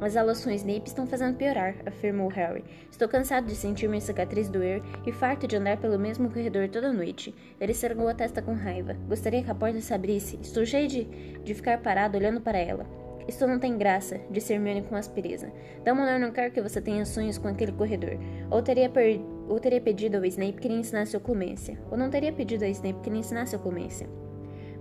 As 0.00 0.16
alações 0.16 0.60
Snape 0.60 0.88
estão 0.88 1.06
fazendo 1.06 1.36
piorar, 1.36 1.74
afirmou 1.86 2.28
Harry. 2.28 2.64
Estou 2.90 3.08
cansado 3.08 3.46
de 3.46 3.54
sentir 3.54 3.88
minha 3.88 4.00
cicatriz 4.00 4.48
doer 4.48 4.82
e 5.06 5.12
farto 5.12 5.46
de 5.46 5.56
andar 5.56 5.78
pelo 5.78 5.98
mesmo 5.98 6.30
corredor 6.30 6.68
toda 6.68 6.92
noite. 6.92 7.34
Ele 7.60 7.72
cergou 7.72 8.06
a 8.08 8.14
testa 8.14 8.42
com 8.42 8.52
raiva. 8.52 8.94
Gostaria 9.08 9.42
que 9.42 9.50
a 9.50 9.54
porta 9.54 9.80
se 9.80 9.94
abrisse. 9.94 10.38
Estou 10.42 10.66
cheio 10.66 10.86
de, 10.86 11.04
de 11.42 11.54
ficar 11.54 11.78
parado 11.78 12.18
olhando 12.18 12.40
para 12.40 12.58
ela. 12.58 12.86
Isto 13.26 13.46
não 13.46 13.58
tem 13.58 13.76
graça, 13.76 14.20
disse 14.30 14.52
Hermione 14.52 14.82
com 14.82 14.94
aspereza. 14.94 15.50
Dumbledore 15.84 16.20
não 16.20 16.30
quer 16.30 16.50
que 16.50 16.62
você 16.62 16.80
tenha 16.80 17.04
sonhos 17.04 17.38
com 17.38 17.48
aquele 17.48 17.72
corredor. 17.72 18.18
Ou 18.50 18.62
teria, 18.62 18.88
per... 18.88 19.20
ou 19.48 19.58
teria 19.58 19.80
pedido 19.80 20.18
ao 20.18 20.24
Snape 20.24 20.60
que 20.60 20.68
lhe 20.68 20.74
ensinasse 20.74 21.16
oclumência. 21.16 21.78
Ou 21.90 21.96
não 21.96 22.08
teria 22.08 22.32
pedido 22.32 22.64
ao 22.64 22.70
Snape 22.70 23.00
que 23.00 23.10
lhe 23.10 23.18
ensinasse 23.18 23.56
oclumência. 23.56 24.08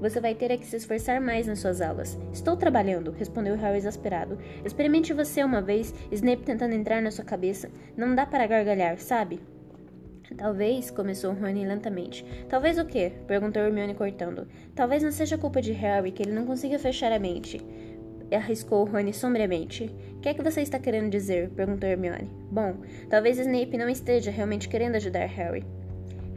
Você 0.06 0.22
vai 0.22 0.36
ter 0.36 0.52
é 0.52 0.58
que 0.58 0.68
se 0.68 0.76
esforçar 0.76 1.20
mais 1.20 1.48
nas 1.48 1.58
suas 1.58 1.82
aulas. 1.82 2.15
Estou 2.32 2.56
trabalhando, 2.56 3.10
respondeu 3.10 3.56
Harry 3.56 3.80
exasperado. 3.80 4.38
Experimente 4.63 5.13
você 5.13 5.44
uma 5.44 5.63
vez, 5.63 5.96
Snape 6.12 6.44
tentando 6.44 6.76
entrar 6.76 7.02
na 7.02 7.10
sua 7.10 7.26
cabeça. 7.26 7.72
Não 7.98 8.13
dá 8.13 8.24
para 8.24 8.46
gargalhar, 8.46 9.00
sabe? 9.00 9.39
Talvez, 10.38 10.91
começou 10.91 11.34
Rony 11.34 11.65
lentamente. 11.65 12.24
Talvez 12.48 12.78
o 12.78 12.86
quê? 12.86 13.13
perguntou 13.26 13.63
Hermione 13.63 13.96
cortando. 13.96 14.48
Talvez 14.76 15.02
não 15.02 15.12
seja 15.12 15.39
culpa 15.39 15.60
de 15.60 15.72
Harry 15.72 16.12
que 16.12 16.22
ele 16.22 16.34
não 16.34 16.46
consiga 16.46 16.78
fechar 16.78 17.12
a 17.12 17.18
mente. 17.18 17.60
Arriscou 18.32 18.86
Rony 18.86 19.12
sombriamente. 19.12 19.86
O 20.18 20.20
que 20.20 20.30
é 20.30 20.36
que 20.36 20.44
você 20.44 20.62
está 20.62 20.78
querendo 20.78 21.10
dizer? 21.10 21.50
perguntou 21.50 21.89
Hermione. 21.89 22.30
Bom, 22.52 22.76
talvez 23.10 23.39
Snape 23.39 23.76
não 23.76 23.89
esteja 23.89 24.30
realmente 24.30 24.70
querendo 24.70 24.98
ajudar 24.98 25.26
Harry. 25.26 25.65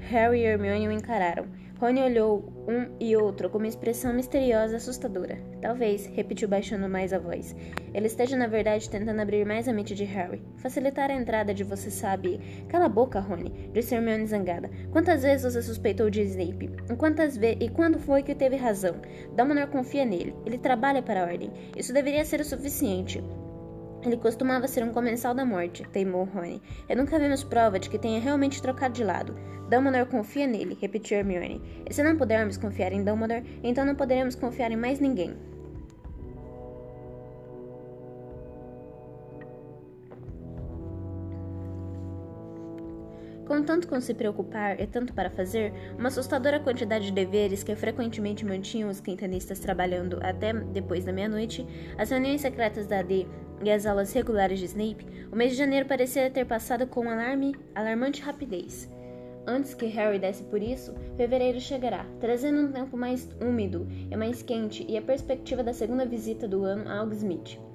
Harry 0.09 0.41
e 0.41 0.45
Hermione 0.45 0.89
o 0.89 0.93
encararam. 0.93 1.45
Rony 1.81 2.03
olhou 2.03 2.53
um 2.67 2.97
e 2.99 3.17
outro 3.17 3.49
com 3.49 3.59
uma 3.59 3.69
expressão 3.69 4.13
misteriosa 4.13 4.73
e 4.73 4.77
assustadora. 4.77 5.39
Talvez, 5.61 6.07
repetiu 6.07 6.49
baixando 6.49 6.89
mais 6.89 7.13
a 7.13 7.21
voz. 7.21 7.55
Ele 7.95 8.09
esteja, 8.09 8.37
na 8.37 8.49
verdade, 8.49 8.91
tentando 8.91 9.21
abrir 9.21 9.47
mais 9.47 9.69
a 9.69 9.73
mente 9.73 9.95
de 9.95 10.03
Harry. 10.03 10.43
Facilitar 10.57 11.09
a 11.09 11.15
entrada 11.15 11.55
de 11.55 11.63
você 11.63 11.89
sabe. 11.89 12.41
Cala 12.69 12.87
a 12.87 12.89
boca, 12.89 13.21
Rony, 13.21 13.71
disse 13.73 13.95
Hermione 13.95 14.27
zangada. 14.27 14.69
Quantas 14.91 15.23
vezes 15.23 15.53
você 15.53 15.63
suspeitou 15.63 16.11
de 16.11 16.23
Snape? 16.23 16.69
E 16.91 16.97
quantas 16.97 17.37
vezes 17.37 17.59
e 17.61 17.69
quando 17.69 18.01
foi 18.01 18.25
que 18.25 18.35
teve 18.35 18.57
razão? 18.57 18.97
Dumbledore 19.37 19.71
confia 19.71 20.05
nele. 20.05 20.35
Ele 20.45 20.59
trabalha 20.59 21.01
para 21.01 21.23
a 21.23 21.27
Ordem. 21.27 21.53
Isso 21.77 21.93
deveria 21.93 22.25
ser 22.25 22.41
o 22.41 22.45
suficiente. 22.45 23.23
Ele 24.09 24.17
costumava 24.17 24.67
ser 24.67 24.83
um 24.83 24.91
comensal 24.91 25.35
da 25.35 25.45
morte, 25.45 25.87
teimou 25.93 26.25
Rony. 26.25 26.63
E 26.89 26.95
nunca 26.95 27.19
vimos 27.19 27.45
prova 27.45 27.79
de 27.79 27.91
que 27.91 27.99
tenha 27.99 28.19
realmente 28.19 28.63
trocado 28.63 28.95
de 28.95 29.05
lado. 29.05 29.35
Dumbledore 29.69 30.09
confia 30.09 30.47
nele, 30.47 30.79
repetiu 30.81 31.19
Hermione. 31.19 31.61
E 31.87 31.93
se 31.93 32.03
não 32.03 32.17
pudermos 32.17 32.57
confiar 32.57 32.91
em 32.91 33.05
Dumbledore, 33.05 33.45
então 33.63 33.85
não 33.85 33.95
poderemos 33.95 34.35
confiar 34.35 34.73
em 34.73 34.77
mais 34.77 34.99
ninguém. 34.99 35.37
Com 43.49 43.63
tanto 43.63 43.89
com 43.89 43.99
se 43.99 44.13
preocupar 44.13 44.79
e 44.79 44.87
tanto 44.87 45.15
para 45.15 45.31
fazer, 45.31 45.73
uma 45.99 46.09
assustadora 46.09 46.61
quantidade 46.61 47.07
de 47.07 47.13
deveres 47.13 47.63
que 47.63 47.75
frequentemente 47.75 48.45
mantinham 48.45 48.91
os 48.91 49.01
quintanistas 49.01 49.59
trabalhando 49.59 50.19
até 50.21 50.53
depois 50.53 51.07
da 51.07 51.15
meia-noite, 51.15 51.67
as 51.97 52.11
reuniões 52.11 52.43
secretas 52.43 52.87
da 52.87 52.99
AD 52.99 53.27
e 53.65 53.71
as 53.71 53.87
aulas 53.87 54.13
regulares 54.13 54.59
de 54.59 54.67
Snape, 54.67 55.07
o 55.33 55.35
mês 55.35 55.53
de 55.53 55.57
janeiro 55.57 55.89
parecia 55.89 56.31
ter 56.31 56.45
passado 56.45 56.87
com 56.87 57.09
alarme, 57.09 57.57
alarmante 57.75 58.21
rapidez. 58.21 58.93
Antes 59.47 59.73
que 59.73 59.87
Harry 59.87 60.19
desse 60.19 60.45
por 60.45 60.63
isso, 60.63 60.95
fevereiro 61.17 61.59
chegará, 61.59 62.05
trazendo 62.21 62.61
um 62.61 62.71
tempo 62.71 62.99
mais 62.99 63.31
úmido 63.41 63.89
e 64.11 64.15
mais 64.15 64.43
quente 64.43 64.85
e 64.87 64.99
a 64.99 65.01
perspectiva 65.01 65.65
da 65.65 65.73
segunda 65.73 66.05
visita 66.05 66.47
do 66.47 66.65
ano 66.65 66.87
a 66.87 67.03
Hogsmeade. 67.03 67.68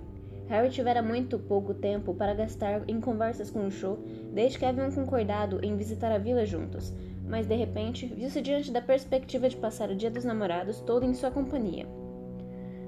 Harry 0.47 0.69
tivera 0.69 1.01
muito 1.01 1.39
pouco 1.39 1.73
tempo 1.73 2.13
para 2.13 2.33
gastar 2.33 2.87
em 2.87 2.99
conversas 2.99 3.49
com 3.49 3.65
o 3.65 3.71
Cho, 3.71 3.97
desde 4.33 4.59
que 4.59 4.65
haviam 4.65 4.91
concordado 4.91 5.59
em 5.63 5.75
visitar 5.75 6.11
a 6.11 6.17
vila 6.17 6.45
juntos, 6.45 6.93
mas 7.25 7.47
de 7.47 7.55
repente 7.55 8.05
viu-se 8.05 8.41
diante 8.41 8.71
da 8.71 8.81
perspectiva 8.81 9.47
de 9.47 9.55
passar 9.55 9.89
o 9.89 9.95
dia 9.95 10.11
dos 10.11 10.25
namorados 10.25 10.81
todo 10.81 11.05
em 11.05 11.13
sua 11.13 11.31
companhia. 11.31 11.87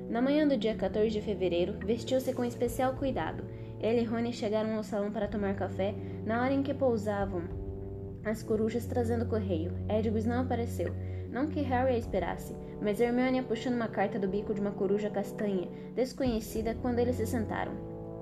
Na 0.09 0.21
manhã 0.21 0.47
do 0.47 0.57
dia 0.57 0.75
14 0.75 1.09
de 1.09 1.21
fevereiro, 1.21 1.73
vestiu-se 1.85 2.31
com 2.33 2.45
especial 2.45 2.93
cuidado. 2.93 3.43
Ele 3.79 4.01
e 4.01 4.05
Rony 4.05 4.31
chegaram 4.31 4.75
ao 4.75 4.83
salão 4.83 5.11
para 5.11 5.27
tomar 5.27 5.55
café 5.55 5.95
na 6.25 6.41
hora 6.41 6.53
em 6.53 6.61
que 6.61 6.73
pousavam 6.73 7.64
as 8.25 8.41
corujas 8.41 8.85
trazendo 8.85 9.27
correio. 9.27 9.71
Edgus 9.87 10.25
não 10.25 10.41
apareceu. 10.41 10.93
Não 11.31 11.47
que 11.47 11.61
Harry 11.61 11.93
a 11.93 11.97
esperasse, 11.97 12.55
mas 12.81 12.99
Hermione 12.99 13.43
puxando 13.43 13.75
uma 13.75 13.87
carta 13.87 14.17
do 14.17 14.27
bico 14.27 14.53
de 14.53 14.61
uma 14.61 14.71
coruja 14.71 15.09
castanha, 15.09 15.69
desconhecida, 15.93 16.75
quando 16.81 16.99
eles 16.99 17.17
se 17.17 17.27
sentaram. 17.27 17.73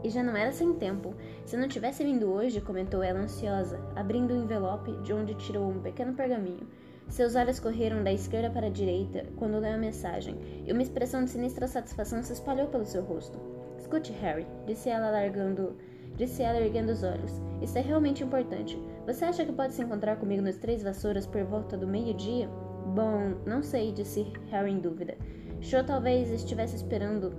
E 0.04 0.10
já 0.10 0.22
não 0.22 0.36
era 0.36 0.52
sem 0.52 0.74
tempo. 0.74 1.16
Se 1.46 1.56
não 1.56 1.68
tivesse 1.68 2.04
vindo 2.04 2.30
hoje, 2.30 2.60
comentou 2.60 3.02
ela 3.02 3.20
ansiosa, 3.20 3.80
abrindo 3.96 4.32
o 4.32 4.38
um 4.38 4.44
envelope 4.44 4.92
de 5.04 5.14
onde 5.14 5.34
tirou 5.36 5.70
um 5.70 5.80
pequeno 5.80 6.14
pergaminho. 6.14 6.68
Seus 7.08 7.36
olhos 7.36 7.60
correram 7.60 8.04
da 8.04 8.12
esquerda 8.12 8.50
para 8.50 8.68
a 8.68 8.72
direita 8.72 9.26
quando 9.38 9.60
leu 9.60 9.74
a 9.74 9.78
mensagem, 9.78 10.36
e 10.66 10.72
uma 10.72 10.82
expressão 10.82 11.24
de 11.24 11.30
sinistra 11.30 11.68
satisfação 11.68 12.22
se 12.24 12.34
espalhou 12.34 12.68
pelo 12.68 12.86
seu 12.86 13.04
rosto. 13.04 13.40
Escute, 13.78 14.12
Harry, 14.14 14.48
disse 14.66 14.90
ela 14.90 15.12
largando 15.12 15.76
disse 16.16 16.44
ela 16.44 16.60
erguendo 16.60 16.92
os 16.92 17.04
olhos. 17.04 17.42
Isso 17.62 17.78
é 17.78 17.82
realmente 17.82 18.24
importante. 18.24 18.78
Você 19.06 19.26
acha 19.26 19.46
que 19.46 19.52
pode 19.52 19.74
se 19.74 19.82
encontrar 19.82 20.18
comigo 20.18 20.42
nos 20.42 20.58
Três 20.58 20.84
Vassouras 20.84 21.26
por 21.26 21.44
volta 21.44 21.78
do 21.78 21.88
meio-dia? 21.88 22.48
Bom, 22.96 23.36
não 23.46 23.62
sei, 23.64 23.92
disse 23.92 24.32
Harry 24.52 24.72
em 24.72 24.80
dúvida. 24.80 25.18
Cho 25.62 25.84
talvez 25.84 26.30
estivesse 26.30 26.76
esperando. 26.76 27.34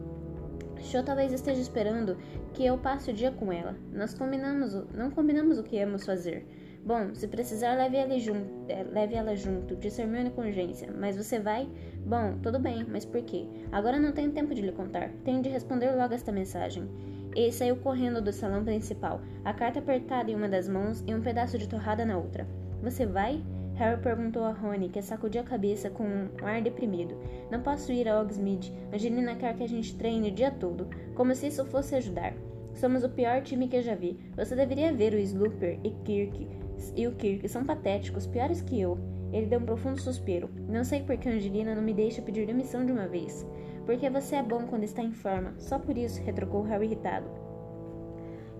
Cho 0.80 1.02
talvez 1.02 1.32
esteja 1.32 1.60
esperando 1.60 2.16
que 2.52 2.64
eu 2.64 2.78
passe 2.78 3.10
o 3.10 3.14
dia 3.14 3.30
com 3.30 3.52
ela. 3.52 3.76
Nós 3.92 4.14
combinamos, 4.14 4.74
não 4.94 5.10
combinamos 5.10 5.58
o 5.58 5.62
que 5.62 5.76
íamos 5.76 6.04
fazer. 6.04 6.46
Bom, 6.84 7.14
se 7.14 7.26
precisar, 7.28 7.76
leve 7.76 7.96
ela 7.96 8.18
junto, 8.18 8.46
é, 8.68 8.82
leve 8.82 9.14
ela 9.14 9.34
junto, 9.34 9.74
disse 9.76 10.02
Hermione 10.02 10.30
com 10.30 10.42
urgência. 10.42 10.90
Mas 10.92 11.16
você 11.16 11.38
vai? 11.38 11.66
Bom, 12.04 12.38
tudo 12.42 12.58
bem, 12.58 12.84
mas 12.86 13.06
por 13.06 13.22
quê? 13.22 13.46
Agora 13.72 13.98
não 13.98 14.12
tenho 14.12 14.32
tempo 14.32 14.54
de 14.54 14.60
lhe 14.60 14.72
contar. 14.72 15.10
Tenho 15.24 15.40
de 15.40 15.48
responder 15.48 15.92
logo 15.92 16.12
esta 16.12 16.30
mensagem 16.30 16.86
e 17.34 17.50
saiu 17.52 17.76
correndo 17.76 18.22
do 18.22 18.32
salão 18.32 18.64
principal, 18.64 19.20
a 19.44 19.52
carta 19.52 19.78
apertada 19.78 20.30
em 20.30 20.34
uma 20.34 20.48
das 20.48 20.68
mãos 20.68 21.02
e 21.06 21.14
um 21.14 21.20
pedaço 21.20 21.58
de 21.58 21.68
torrada 21.68 22.04
na 22.04 22.16
outra. 22.16 22.46
Você 22.82 23.06
vai? 23.06 23.42
Harry 23.74 24.00
perguntou 24.00 24.44
a 24.44 24.52
Rony, 24.52 24.88
que 24.88 25.02
sacudiu 25.02 25.40
a 25.40 25.44
cabeça 25.44 25.90
com 25.90 26.04
um 26.04 26.46
ar 26.46 26.62
deprimido. 26.62 27.16
Não 27.50 27.60
posso 27.60 27.92
ir 27.92 28.08
a 28.08 28.20
Hogsmeade. 28.20 28.72
Angelina 28.92 29.34
quer 29.34 29.56
que 29.56 29.64
a 29.64 29.68
gente 29.68 29.96
treine 29.96 30.28
o 30.28 30.34
dia 30.34 30.50
todo, 30.50 30.88
como 31.14 31.34
se 31.34 31.48
isso 31.48 31.64
fosse 31.64 31.96
ajudar. 31.96 32.34
Somos 32.74 33.02
o 33.02 33.08
pior 33.08 33.42
time 33.42 33.68
que 33.68 33.76
eu 33.76 33.82
já 33.82 33.94
vi. 33.94 34.18
Você 34.36 34.54
deveria 34.54 34.92
ver 34.92 35.12
o 35.12 35.18
Slooper 35.18 35.78
e 35.82 35.90
Kirk. 36.04 36.48
E 36.96 37.06
o 37.06 37.12
Kirk 37.12 37.48
são 37.48 37.64
patéticos, 37.64 38.26
piores 38.26 38.60
que 38.60 38.80
eu. 38.80 38.98
Ele 39.32 39.46
deu 39.46 39.58
um 39.58 39.64
profundo 39.64 40.00
suspiro. 40.00 40.48
Não 40.68 40.84
sei 40.84 41.02
por 41.02 41.16
que 41.16 41.28
Angelina 41.28 41.74
não 41.74 41.82
me 41.82 41.92
deixa 41.92 42.22
pedir 42.22 42.46
demissão 42.46 42.86
de 42.86 42.92
uma 42.92 43.08
vez. 43.08 43.44
Porque 43.84 44.08
você 44.08 44.36
é 44.36 44.42
bom 44.42 44.66
quando 44.66 44.84
está 44.84 45.02
em 45.02 45.12
forma. 45.12 45.54
Só 45.58 45.78
por 45.78 45.96
isso, 45.96 46.22
retrucou 46.22 46.62
Harry 46.62 46.86
irritado. 46.86 47.28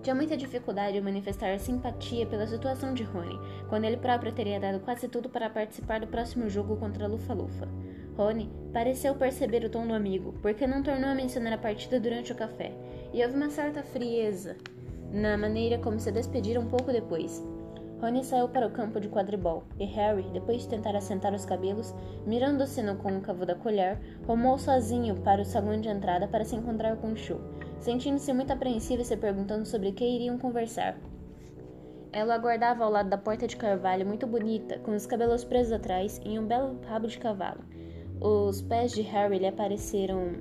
Tinha 0.05 0.13
muita 0.13 0.37
dificuldade 0.37 0.97
em 0.97 1.01
manifestar 1.01 1.57
simpatia 1.57 2.27
pela 2.27 2.45
situação 2.45 2.93
de 2.93 3.01
Rony, 3.01 3.39
quando 3.67 3.85
ele 3.85 3.97
próprio 3.97 4.31
teria 4.31 4.59
dado 4.59 4.79
quase 4.81 5.07
tudo 5.07 5.29
para 5.29 5.49
participar 5.49 5.99
do 5.99 6.05
próximo 6.05 6.47
jogo 6.47 6.77
contra 6.77 7.07
Lufa-Lufa. 7.07 7.67
Rony 8.15 8.51
pareceu 8.71 9.15
perceber 9.15 9.65
o 9.65 9.69
tom 9.69 9.87
do 9.87 9.95
amigo, 9.95 10.35
porque 10.43 10.67
não 10.67 10.83
tornou 10.83 11.09
a 11.09 11.15
mencionar 11.15 11.53
a 11.53 11.57
partida 11.57 11.99
durante 11.99 12.31
o 12.31 12.35
café, 12.35 12.71
e 13.11 13.23
houve 13.23 13.35
uma 13.35 13.49
certa 13.49 13.81
frieza 13.81 14.55
na 15.11 15.35
maneira 15.37 15.79
como 15.79 15.99
se 15.99 16.11
despediram 16.11 16.61
um 16.61 16.67
pouco 16.67 16.91
depois. 16.91 17.43
Rony 18.05 18.23
saiu 18.23 18.47
para 18.47 18.67
o 18.67 18.69
campo 18.69 18.99
de 18.99 19.09
quadribol, 19.09 19.63
e 19.79 19.85
Harry, 19.85 20.21
depois 20.31 20.61
de 20.61 20.67
tentar 20.67 20.95
assentar 20.95 21.33
os 21.33 21.43
cabelos, 21.43 21.91
mirando-se 22.23 22.83
no 22.83 22.97
côncavo 22.97 23.47
da 23.47 23.55
colher, 23.55 23.99
rumou 24.27 24.59
sozinho 24.59 25.15
para 25.21 25.41
o 25.41 25.45
salão 25.45 25.81
de 25.81 25.89
entrada 25.89 26.27
para 26.27 26.45
se 26.45 26.55
encontrar 26.55 26.97
com 26.97 27.15
Chu, 27.15 27.41
sentindo-se 27.79 28.31
muito 28.31 28.53
apreensivo 28.53 29.01
e 29.01 29.05
se 29.05 29.17
perguntando 29.17 29.65
sobre 29.65 29.89
o 29.89 29.93
que 29.93 30.05
iriam 30.05 30.37
conversar. 30.37 30.95
Ela 32.11 32.35
aguardava 32.35 32.83
ao 32.83 32.91
lado 32.91 33.09
da 33.09 33.17
porta 33.17 33.47
de 33.47 33.57
carvalho 33.57 34.05
muito 34.05 34.27
bonita, 34.27 34.77
com 34.77 34.91
os 34.91 35.07
cabelos 35.07 35.43
presos 35.43 35.73
atrás 35.73 36.21
em 36.23 36.37
um 36.37 36.45
belo 36.45 36.79
rabo 36.85 37.07
de 37.07 37.17
cavalo. 37.17 37.65
Os 38.21 38.61
pés 38.61 38.91
de 38.91 39.01
Harry 39.01 39.39
lhe 39.39 39.47
apareceram 39.47 40.31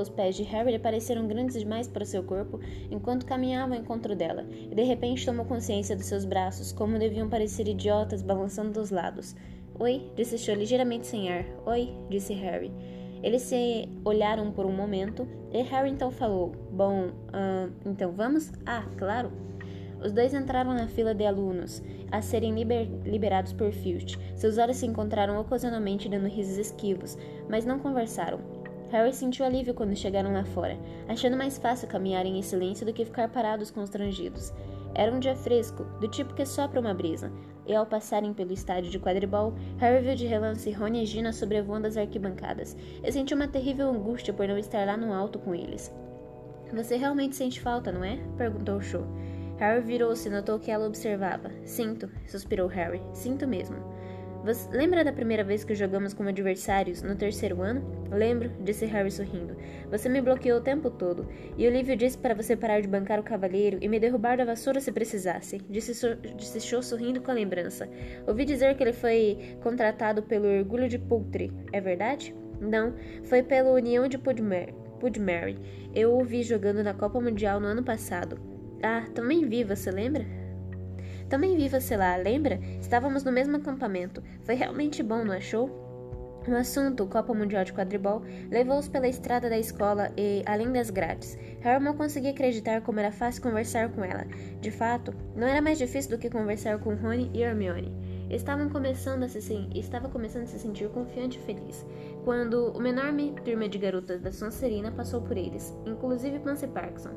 os 0.00 0.08
pés 0.08 0.36
de 0.36 0.42
Harry 0.44 0.78
pareceram 0.78 1.26
grandes 1.26 1.58
demais 1.58 1.88
para 1.88 2.04
seu 2.04 2.22
corpo 2.22 2.60
enquanto 2.90 3.26
caminhava 3.26 3.74
ao 3.74 3.80
encontro 3.80 4.14
dela, 4.14 4.46
e 4.50 4.74
de 4.74 4.82
repente 4.82 5.24
tomou 5.24 5.44
consciência 5.44 5.96
dos 5.96 6.06
seus 6.06 6.24
braços, 6.24 6.72
como 6.72 6.98
deviam 6.98 7.28
parecer 7.28 7.68
idiotas 7.68 8.22
balançando 8.22 8.72
dos 8.72 8.90
lados. 8.90 9.34
Oi, 9.78 10.10
disse 10.16 10.38
Cho 10.38 10.54
ligeiramente 10.54 11.06
sem 11.06 11.30
ar. 11.32 11.44
Oi, 11.64 11.94
disse 12.10 12.34
Harry. 12.34 12.72
Eles 13.22 13.42
se 13.42 13.88
olharam 14.04 14.50
por 14.52 14.66
um 14.66 14.72
momento 14.72 15.26
e 15.52 15.62
Harry 15.62 15.90
então 15.90 16.10
falou: 16.10 16.52
Bom, 16.70 17.08
uh, 17.08 17.72
então 17.86 18.12
vamos? 18.12 18.52
Ah, 18.66 18.84
claro. 18.96 19.30
Os 20.04 20.12
dois 20.12 20.32
entraram 20.32 20.72
na 20.74 20.86
fila 20.86 21.14
de 21.14 21.24
alunos 21.24 21.82
a 22.10 22.22
serem 22.22 22.54
liber 22.54 22.88
liberados 23.04 23.52
por 23.52 23.72
Filch. 23.72 24.18
Seus 24.36 24.56
olhos 24.56 24.76
se 24.76 24.86
encontraram 24.86 25.40
ocasionalmente 25.40 26.08
dando 26.08 26.28
risos 26.28 26.56
esquivos, 26.56 27.18
mas 27.48 27.64
não 27.64 27.78
conversaram. 27.78 28.38
Harry 28.90 29.12
sentiu 29.12 29.44
alívio 29.44 29.74
quando 29.74 29.94
chegaram 29.94 30.32
lá 30.32 30.44
fora, 30.44 30.78
achando 31.08 31.36
mais 31.36 31.58
fácil 31.58 31.88
caminharem 31.88 32.38
em 32.38 32.42
silêncio 32.42 32.86
do 32.86 32.92
que 32.92 33.04
ficar 33.04 33.28
parados 33.28 33.70
constrangidos. 33.70 34.52
Era 34.94 35.14
um 35.14 35.20
dia 35.20 35.36
fresco, 35.36 35.84
do 36.00 36.08
tipo 36.08 36.34
que 36.34 36.46
sopra 36.46 36.80
uma 36.80 36.94
brisa, 36.94 37.30
e 37.66 37.74
ao 37.74 37.84
passarem 37.84 38.32
pelo 38.32 38.52
estádio 38.52 38.90
de 38.90 38.98
quadribol, 38.98 39.52
Harry 39.76 40.02
viu 40.02 40.14
de 40.14 40.26
relance 40.26 40.70
Rony 40.70 41.02
e 41.02 41.06
Gina 41.06 41.32
sobrevoando 41.32 41.86
as 41.86 41.96
arquibancadas, 41.96 42.76
e 43.02 43.12
sentiu 43.12 43.36
uma 43.36 43.46
terrível 43.46 43.90
angústia 43.90 44.32
por 44.32 44.48
não 44.48 44.56
estar 44.56 44.86
lá 44.86 44.96
no 44.96 45.12
alto 45.12 45.38
com 45.38 45.54
eles. 45.54 45.92
Você 46.72 46.96
realmente 46.96 47.36
sente 47.36 47.60
falta, 47.60 47.92
não 47.92 48.02
é? 48.02 48.18
perguntou 48.36 48.80
Cho. 48.80 49.04
Harry 49.58 49.82
virou-se 49.82 50.28
e 50.28 50.30
notou 50.30 50.58
que 50.58 50.70
ela 50.70 50.86
observava. 50.86 51.50
Sinto, 51.64 52.08
suspirou 52.26 52.68
Harry. 52.68 53.02
Sinto 53.12 53.46
mesmo. 53.46 53.76
Você 54.48 54.74
lembra 54.74 55.04
da 55.04 55.12
primeira 55.12 55.44
vez 55.44 55.62
que 55.62 55.74
jogamos 55.74 56.14
como 56.14 56.30
adversários 56.30 57.02
no 57.02 57.14
terceiro 57.14 57.60
ano? 57.60 57.82
Lembro, 58.10 58.50
disse 58.64 58.86
Harry 58.86 59.10
sorrindo. 59.10 59.54
Você 59.90 60.08
me 60.08 60.22
bloqueou 60.22 60.58
o 60.58 60.62
tempo 60.62 60.88
todo, 60.88 61.28
e 61.58 61.68
Olívio 61.68 61.94
disse 61.94 62.16
para 62.16 62.34
você 62.34 62.56
parar 62.56 62.80
de 62.80 62.88
bancar 62.88 63.20
o 63.20 63.22
cavalheiro 63.22 63.76
e 63.82 63.86
me 63.86 64.00
derrubar 64.00 64.38
da 64.38 64.46
vassoura 64.46 64.80
se 64.80 64.90
precisasse, 64.90 65.60
disse, 65.68 65.94
so 65.94 66.14
disse 66.34 66.62
Cho 66.62 66.82
sorrindo 66.82 67.20
com 67.20 67.30
a 67.30 67.34
lembrança. 67.34 67.90
Ouvi 68.26 68.46
dizer 68.46 68.74
que 68.74 68.82
ele 68.82 68.94
foi 68.94 69.58
contratado 69.62 70.22
pelo 70.22 70.48
Orgulho 70.48 70.88
de 70.88 70.98
Poultry, 70.98 71.52
é 71.70 71.78
verdade? 71.78 72.34
Não, 72.58 72.94
foi 73.24 73.42
pela 73.42 73.70
União 73.70 74.08
de 74.08 74.16
Pudmere. 74.16 74.74
Pudmere. 74.98 75.58
Eu 75.94 76.16
o 76.16 76.24
vi 76.24 76.42
jogando 76.42 76.82
na 76.82 76.94
Copa 76.94 77.20
Mundial 77.20 77.60
no 77.60 77.66
ano 77.66 77.84
passado. 77.84 78.40
Ah, 78.82 79.06
também 79.14 79.46
vi, 79.46 79.62
você 79.62 79.90
lembra? 79.90 80.37
Também 81.28 81.56
vi 81.56 81.68
você 81.68 81.96
lá, 81.96 82.16
lembra? 82.16 82.58
Estávamos 82.80 83.22
no 83.24 83.32
mesmo 83.32 83.56
acampamento. 83.56 84.22
Foi 84.44 84.54
realmente 84.54 85.02
bom, 85.02 85.24
não 85.24 85.34
achou? 85.34 85.88
O 86.48 86.54
assunto, 86.54 87.06
Copa 87.06 87.34
Mundial 87.34 87.62
de 87.62 87.74
Quadribol, 87.74 88.22
levou-os 88.50 88.88
pela 88.88 89.06
estrada 89.06 89.50
da 89.50 89.58
escola 89.58 90.10
e, 90.16 90.42
além 90.46 90.72
das 90.72 90.88
grades, 90.88 91.36
Harry 91.60 91.84
não 91.84 91.94
conseguia 91.94 92.30
acreditar 92.30 92.80
como 92.80 92.98
era 92.98 93.12
fácil 93.12 93.42
conversar 93.42 93.90
com 93.90 94.02
ela. 94.02 94.24
De 94.58 94.70
fato, 94.70 95.12
não 95.36 95.46
era 95.46 95.60
mais 95.60 95.76
difícil 95.76 96.12
do 96.12 96.18
que 96.18 96.30
conversar 96.30 96.78
com 96.78 96.94
Rony 96.94 97.30
e 97.34 97.42
Hermione. 97.42 97.92
Estavam 98.30 98.70
começando 98.70 99.24
a 99.24 99.28
se, 99.28 99.68
estava 99.74 100.08
começando 100.08 100.44
a 100.44 100.46
se 100.46 100.58
sentir 100.58 100.88
confiante 100.88 101.38
e 101.38 101.42
feliz, 101.42 101.84
quando 102.24 102.72
uma 102.72 102.88
enorme 102.88 103.34
turma 103.44 103.68
de 103.68 103.76
garotas 103.76 104.22
da 104.22 104.32
Sonserina 104.32 104.90
passou 104.90 105.20
por 105.20 105.36
eles, 105.36 105.76
inclusive 105.84 106.38
Pansy 106.38 106.66
Parkinson. 106.66 107.12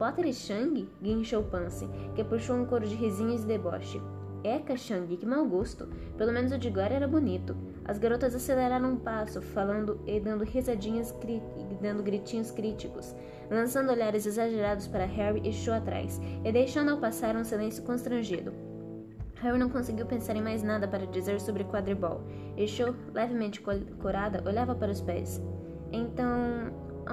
Potter 0.00 0.24
e 0.24 0.32
Shang? 0.32 0.88
guinchou 1.02 1.42
Pansy, 1.42 1.86
que 2.14 2.24
puxou 2.24 2.56
um 2.56 2.64
coro 2.64 2.88
de 2.88 2.94
risinhos 2.94 3.44
e 3.44 3.46
deboche. 3.46 4.00
Eca, 4.42 4.74
Shang, 4.74 5.14
que 5.14 5.26
mau 5.26 5.44
gosto. 5.44 5.86
Pelo 6.16 6.32
menos 6.32 6.52
o 6.52 6.58
de 6.58 6.68
agora 6.68 6.94
era 6.94 7.06
bonito. 7.06 7.54
As 7.84 7.98
garotas 7.98 8.34
aceleraram 8.34 8.92
um 8.92 8.96
passo, 8.96 9.42
falando 9.42 10.00
e 10.06 10.18
dando 10.18 10.42
risadinhas 10.42 11.14
e 11.22 11.74
dando 11.82 12.02
gritinhos 12.02 12.50
críticos, 12.50 13.14
lançando 13.50 13.92
olhares 13.92 14.24
exagerados 14.24 14.86
para 14.86 15.04
Harry 15.04 15.46
e 15.46 15.52
Cho 15.52 15.72
atrás, 15.72 16.18
e 16.46 16.50
deixando 16.50 16.92
ao 16.92 16.96
passar 16.96 17.36
um 17.36 17.44
silêncio 17.44 17.82
constrangido. 17.82 18.54
Harry 19.42 19.58
não 19.58 19.68
conseguiu 19.68 20.06
pensar 20.06 20.34
em 20.34 20.40
mais 20.40 20.62
nada 20.62 20.88
para 20.88 21.06
dizer 21.08 21.42
sobre 21.42 21.64
quadribol, 21.64 22.22
e 22.56 22.66
Cho, 22.66 22.96
levemente 23.12 23.60
corada, 23.60 24.42
olhava 24.48 24.74
para 24.74 24.92
os 24.92 25.02
pés. 25.02 25.42
Então, 25.92 26.69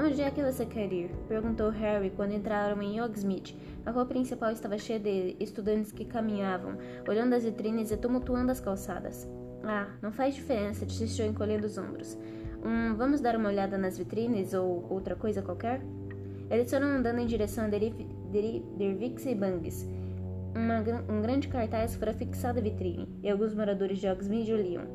Onde 0.08 0.22
é 0.22 0.32
que 0.32 0.41
você 0.41 0.65
quer 0.65 0.93
ir? 0.93 1.12
perguntou 1.28 1.70
Harry 1.70 2.10
quando 2.10 2.32
entraram 2.32 2.82
em 2.82 3.02
Hogsmeade. 3.02 3.58
A 3.86 3.91
rua 3.91 4.06
principal 4.06 4.52
estava 4.52 4.78
cheia 4.78 4.98
de 4.98 5.36
estudantes 5.38 5.91
que 5.91 6.06
caminhavam, 6.06 6.78
olhando 7.06 7.36
as 7.36 7.43
vitrines 7.43 7.91
e 7.91 7.98
tumultuando 7.98 8.50
as 8.50 8.62
calçadas. 8.62 9.30
Ah, 9.65 9.89
não 10.02 10.10
faz 10.10 10.34
diferença, 10.34 10.86
disse 10.86 11.22
encolhendo 11.24 11.67
os 11.67 11.78
ombros. 11.78 12.17
Um, 12.63 12.96
vamos 12.96 13.20
dar 13.20 13.36
uma 13.36 13.50
olhada 13.50 13.78
nas 13.78 13.98
vitrines 13.98 14.54
ou 14.54 14.88
outra 14.89 15.13
coisa 15.13 15.41
qualquer? 15.41 15.82
Eles 16.50 16.72
foram 16.72 16.88
andando 16.88 17.20
em 17.20 17.26
direção 17.26 17.65
a 17.65 17.67
Dervix 17.67 19.26
e 19.26 19.36
Bangs. 19.36 19.86
Uma, 20.56 20.80
um 21.13 21.22
grande 21.22 21.50
cartaz 21.50 21.98
fora 21.98 22.13
fixado 22.13 22.60
à 22.60 22.62
vitrine, 22.62 23.10
e 23.22 23.30
alguns 23.30 23.54
moradores 23.54 24.00
de 24.00 24.08
Hogsmeade 24.08 24.54
o 24.54 24.58
liam. 24.58 24.88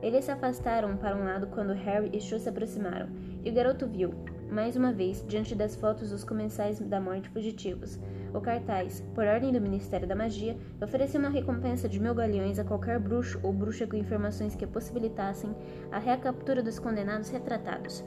Eles 0.00 0.24
se 0.24 0.30
afastaram 0.30 0.96
para 0.96 1.16
um 1.16 1.24
lado 1.24 1.48
quando 1.48 1.74
Harry 1.74 2.08
e 2.14 2.20
Cho 2.20 2.38
se 2.38 2.48
aproximaram, 2.48 3.10
e 3.44 3.50
o 3.50 3.54
garoto 3.54 3.86
viu, 3.86 4.14
mais 4.54 4.76
uma 4.76 4.92
vez, 4.92 5.24
diante 5.26 5.52
das 5.52 5.74
fotos 5.74 6.10
dos 6.10 6.22
comensais 6.22 6.78
da 6.78 7.00
morte 7.00 7.28
fugitivos. 7.28 7.98
O 8.32 8.40
cartaz, 8.40 9.02
por 9.12 9.26
ordem 9.26 9.52
do 9.52 9.60
Ministério 9.60 10.06
da 10.06 10.14
Magia, 10.14 10.56
oferecia 10.80 11.18
uma 11.18 11.28
recompensa 11.28 11.88
de 11.88 11.98
mil 11.98 12.14
galeões 12.14 12.60
a 12.60 12.64
qualquer 12.64 13.00
bruxo 13.00 13.40
ou 13.42 13.52
bruxa 13.52 13.84
com 13.84 13.96
informações 13.96 14.54
que 14.54 14.64
possibilitassem 14.64 15.50
a 15.90 15.98
recaptura 15.98 16.62
dos 16.62 16.78
condenados 16.78 17.30
retratados. 17.30 18.04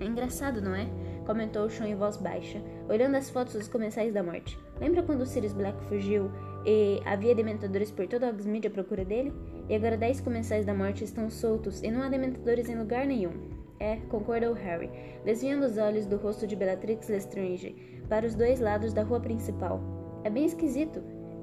É 0.00 0.04
engraçado, 0.04 0.62
não 0.62 0.74
é? 0.74 0.88
Comentou 1.26 1.66
o 1.66 1.70
Sean 1.70 1.88
em 1.88 1.94
voz 1.94 2.16
baixa, 2.16 2.62
olhando 2.88 3.16
as 3.16 3.28
fotos 3.28 3.54
dos 3.54 3.68
comensais 3.68 4.14
da 4.14 4.22
morte. 4.22 4.58
Lembra 4.80 5.02
quando 5.02 5.26
Sirius 5.26 5.52
Black 5.52 5.82
fugiu 5.84 6.30
e 6.64 7.02
havia 7.04 7.34
dementadores 7.34 7.90
por 7.90 8.06
toda 8.06 8.30
Hogsmeade 8.30 8.68
à 8.68 8.70
procura 8.70 9.04
dele? 9.04 9.32
E 9.68 9.74
agora 9.74 9.96
dez 9.96 10.20
comensais 10.20 10.64
da 10.64 10.72
morte 10.72 11.04
estão 11.04 11.28
soltos 11.28 11.82
e 11.82 11.90
não 11.90 12.02
há 12.02 12.08
dementadores 12.08 12.68
em 12.68 12.78
lugar 12.78 13.06
nenhum. 13.06 13.55
É, 13.78 13.96
concordou 14.08 14.54
Harry, 14.54 14.90
desviando 15.24 15.66
os 15.66 15.76
olhos 15.76 16.06
do 16.06 16.16
rosto 16.16 16.46
de 16.46 16.56
Bellatrix 16.56 17.08
Lestrange 17.08 17.74
para 18.08 18.26
os 18.26 18.34
dois 18.34 18.60
lados 18.60 18.92
da 18.92 19.02
rua 19.02 19.20
principal. 19.20 19.80
É 20.24 20.30
bem 20.30 20.44
esquisito. 20.44 21.02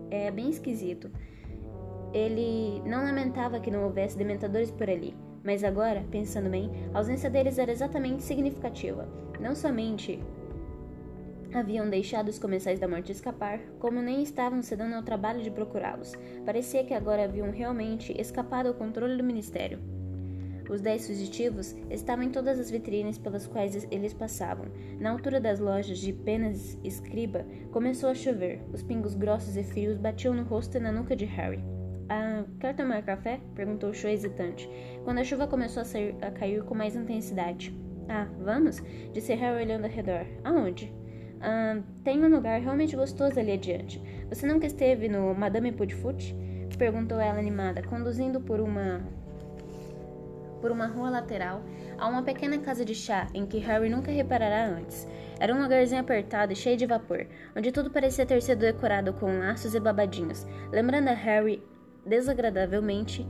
É 0.10 0.32
bem 0.32 0.50
esquisito. 0.50 1.12
Ele 2.14 2.82
não 2.86 3.04
lamentava 3.04 3.60
que 3.60 3.72
não 3.72 3.84
houvesse 3.84 4.18
dementadores 4.18 4.70
por 4.70 4.90
ali, 4.90 5.16
mas 5.44 5.64
agora, 5.64 6.06
pensando 6.12 6.50
bem, 6.50 6.70
a 6.94 7.00
ausência 7.00 7.30
deles 7.30 7.58
era 7.58 7.72
exatamente 7.72 8.24
significativa. 8.24 9.08
Não 9.40 9.56
somente 9.56 10.20
haviam 11.54 11.90
deixado 11.90 12.30
os 12.30 12.40
comensais 12.40 12.80
da 12.80 12.88
morte 12.88 13.12
escapar, 13.12 13.60
como 13.80 14.02
nem 14.02 14.22
estavam 14.22 14.62
se 14.62 14.76
dando 14.76 14.96
ao 14.96 15.04
trabalho 15.04 15.42
de 15.42 15.52
procurá-los. 15.52 16.14
Parecia 16.46 16.84
que 16.84 16.94
agora 16.94 17.26
haviam 17.26 17.52
realmente 17.52 18.14
escapado 18.20 18.68
ao 18.68 18.74
controle 18.74 19.18
do 19.18 19.24
ministério. 19.24 19.80
Os 20.70 20.82
dez 20.82 21.08
fugitivos 21.08 21.76
estavam 21.90 22.24
em 22.24 22.30
todas 22.30 22.60
as 22.60 22.72
vitrines 22.72 23.18
pelas 23.18 23.46
quais 23.46 23.88
eles 23.92 24.14
passavam. 24.14 24.68
Na 25.00 25.12
altura 25.12 25.40
das 25.40 25.60
lojas 25.60 26.00
de 26.00 26.14
penas 26.14 26.78
escriba, 26.84 27.46
começou 27.72 28.10
a 28.10 28.16
chover. 28.16 28.62
Os 28.72 28.82
pingos 28.82 29.14
grossos 29.14 29.58
e 29.58 29.64
frios 29.64 29.98
batiam 29.98 30.34
no 30.34 30.44
rosto 30.44 30.78
e 30.78 30.80
na 30.80 30.92
nuca 30.92 31.16
de 31.16 31.26
Harry. 31.26 31.64
Ah, 32.10 32.44
quer 32.60 32.76
tomar 32.76 33.04
café? 33.04 33.40
perguntou 33.56 33.94
Cho 33.94 34.08
hesitante, 34.08 34.70
quando 35.04 35.20
a 35.20 35.24
chuva 35.24 35.48
começou 35.48 35.82
a, 35.82 35.86
sair, 35.86 36.16
a 36.22 36.32
cair 36.32 36.64
com 36.64 36.76
mais 36.76 36.96
intensidade. 36.96 37.78
Ah, 38.10 38.28
vamos? 38.40 38.82
disse 39.14 39.34
Harry 39.34 39.64
olhando 39.64 39.86
ao 39.86 39.92
redor. 39.92 40.26
Aonde? 40.44 40.94
Ah, 41.42 41.82
tem 42.04 42.24
um 42.24 42.30
lugar 42.30 42.60
realmente 42.62 42.96
gostoso 42.96 43.40
ali 43.40 43.54
adiante. 43.54 44.02
Você 44.30 44.46
nunca 44.46 44.66
esteve 44.66 45.08
no 45.08 45.34
Madame 45.34 45.72
Pudfoot? 45.72 46.36
perguntou 46.78 47.20
ela 47.20 47.40
animada, 47.40 47.82
conduzindo 47.84 48.42
por 48.42 48.60
uma 48.60 49.02
por 50.64 50.72
uma 50.72 50.88
rua 50.88 51.10
lateral 51.10 51.62
a 51.98 52.08
uma 52.08 52.24
pequena 52.24 52.58
casa 52.58 52.86
de 52.86 52.96
chá 52.96 53.28
em 53.34 53.46
que 53.46 53.58
Harry 53.58 53.90
nunca 53.90 54.10
reparará 54.10 54.66
antes. 54.66 55.06
Era 55.38 55.54
um 55.54 55.62
lugarzinho 55.62 56.00
apertado 56.00 56.54
e 56.54 56.56
cheio 56.56 56.78
de 56.78 56.86
vapor, 56.86 57.28
onde 57.54 57.70
tudo 57.70 57.92
parecia 57.92 58.26
ter 58.26 58.42
sido 58.42 58.60
decorado 58.60 59.12
com 59.12 59.40
laços 59.40 59.76
e 59.76 59.80
babadinhos, 59.80 60.48
lembrando 60.72 61.10
a 61.10 61.14
Harry 61.14 61.62
desagradavelmente 62.06 63.28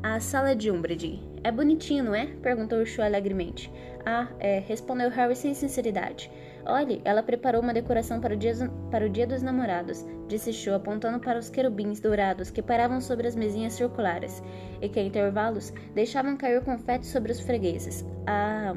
a 0.00 0.20
sala 0.20 0.54
de 0.54 0.70
Umbridge. 0.70 1.20
É 1.42 1.50
bonitinho, 1.50 2.04
não 2.04 2.14
é? 2.14 2.26
perguntou 2.40 2.86
Cho 2.86 3.02
alegremente. 3.02 3.68
Ah, 4.04 4.28
é, 4.38 4.60
respondeu 4.60 5.10
Harry 5.10 5.34
sem 5.34 5.54
sinceridade. 5.54 6.30
Olhe, 6.68 7.00
ela 7.04 7.22
preparou 7.22 7.62
uma 7.62 7.72
decoração 7.72 8.20
para 8.20 8.34
o, 8.34 8.36
dia, 8.36 8.52
para 8.90 9.06
o 9.06 9.08
dia 9.08 9.26
dos 9.26 9.40
namorados, 9.40 10.04
disse 10.26 10.52
Cho, 10.52 10.74
apontando 10.74 11.20
para 11.20 11.38
os 11.38 11.48
querubins 11.48 12.00
dourados 12.00 12.50
que 12.50 12.60
paravam 12.60 13.00
sobre 13.00 13.28
as 13.28 13.36
mesinhas 13.36 13.74
circulares, 13.74 14.42
e 14.82 14.88
que, 14.88 14.98
a 14.98 15.02
intervalos, 15.02 15.72
deixavam 15.94 16.36
cair 16.36 16.60
confete 16.64 17.06
sobre 17.06 17.30
os 17.30 17.38
fregueses. 17.38 18.04
Ah! 18.26 18.74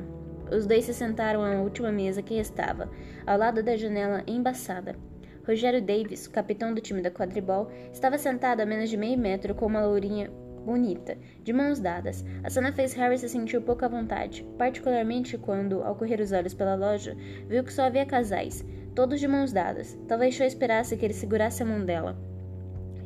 Os 0.52 0.68
dois 0.68 0.86
se 0.86 0.94
sentaram 0.94 1.44
à 1.44 1.62
última 1.62 1.92
mesa 1.92 2.22
que 2.22 2.36
restava, 2.36 2.90
ao 3.26 3.38
lado 3.38 3.64
da 3.64 3.76
janela 3.76 4.24
embaçada. 4.28 4.96
Rogério 5.48 5.82
Davis, 5.82 6.28
capitão 6.28 6.74
do 6.74 6.82
time 6.82 7.02
da 7.02 7.10
quadribol, 7.10 7.72
estava 7.92 8.20
sentado 8.20 8.62
a 8.62 8.66
menos 8.66 8.90
de 8.90 8.98
meio 8.98 9.18
metro 9.18 9.56
com 9.56 9.66
uma 9.66 9.82
lourinha 9.82 10.30
bonita, 10.70 11.18
de 11.44 11.52
mãos 11.52 11.80
dadas. 11.80 12.24
A 12.44 12.50
cena 12.50 12.72
fez 12.72 12.94
Harry 12.94 13.18
se 13.18 13.28
sentir 13.28 13.60
pouco 13.60 13.84
à 13.84 13.88
vontade, 13.88 14.46
particularmente 14.56 15.36
quando, 15.36 15.82
ao 15.82 15.96
correr 15.96 16.22
os 16.22 16.32
olhos 16.32 16.54
pela 16.54 16.76
loja, 16.76 17.18
viu 17.48 17.64
que 17.64 17.74
só 17.74 17.86
havia 17.86 18.06
casais, 18.06 18.64
todos 18.94 19.20
de 19.20 19.28
mãos 19.28 19.52
dadas. 19.52 19.98
Talvez 20.08 20.36
Cho 20.36 20.44
esperasse 20.44 20.96
que 20.96 21.04
ele 21.04 21.14
segurasse 21.16 21.64
a 21.64 21.66
mão 21.66 21.84
dela. 21.84 22.16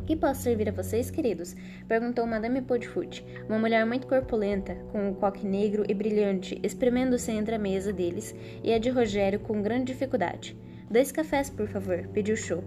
Que 0.05 0.13
posso 0.13 0.41
servir 0.41 0.67
a 0.67 0.73
vocês, 0.73 1.09
queridos? 1.09 1.55
perguntou 1.87 2.27
Madame 2.27 2.61
Podfoot, 2.61 3.25
uma 3.47 3.57
mulher 3.57 3.85
muito 3.85 4.07
corpulenta, 4.07 4.75
com 4.91 5.07
um 5.07 5.13
coque 5.13 5.47
negro 5.47 5.85
e 5.87 5.93
brilhante, 5.93 6.59
espremendo-se 6.61 7.31
entre 7.31 7.55
a 7.55 7.59
mesa 7.59 7.93
deles 7.93 8.35
e 8.61 8.73
a 8.73 8.77
de 8.77 8.89
Rogério 8.89 9.39
com 9.39 9.61
grande 9.61 9.93
dificuldade. 9.93 10.57
Dois 10.91 11.13
cafés, 11.13 11.49
por 11.49 11.69
favor, 11.69 12.09
pediu 12.09 12.35
Cho. 12.35 12.61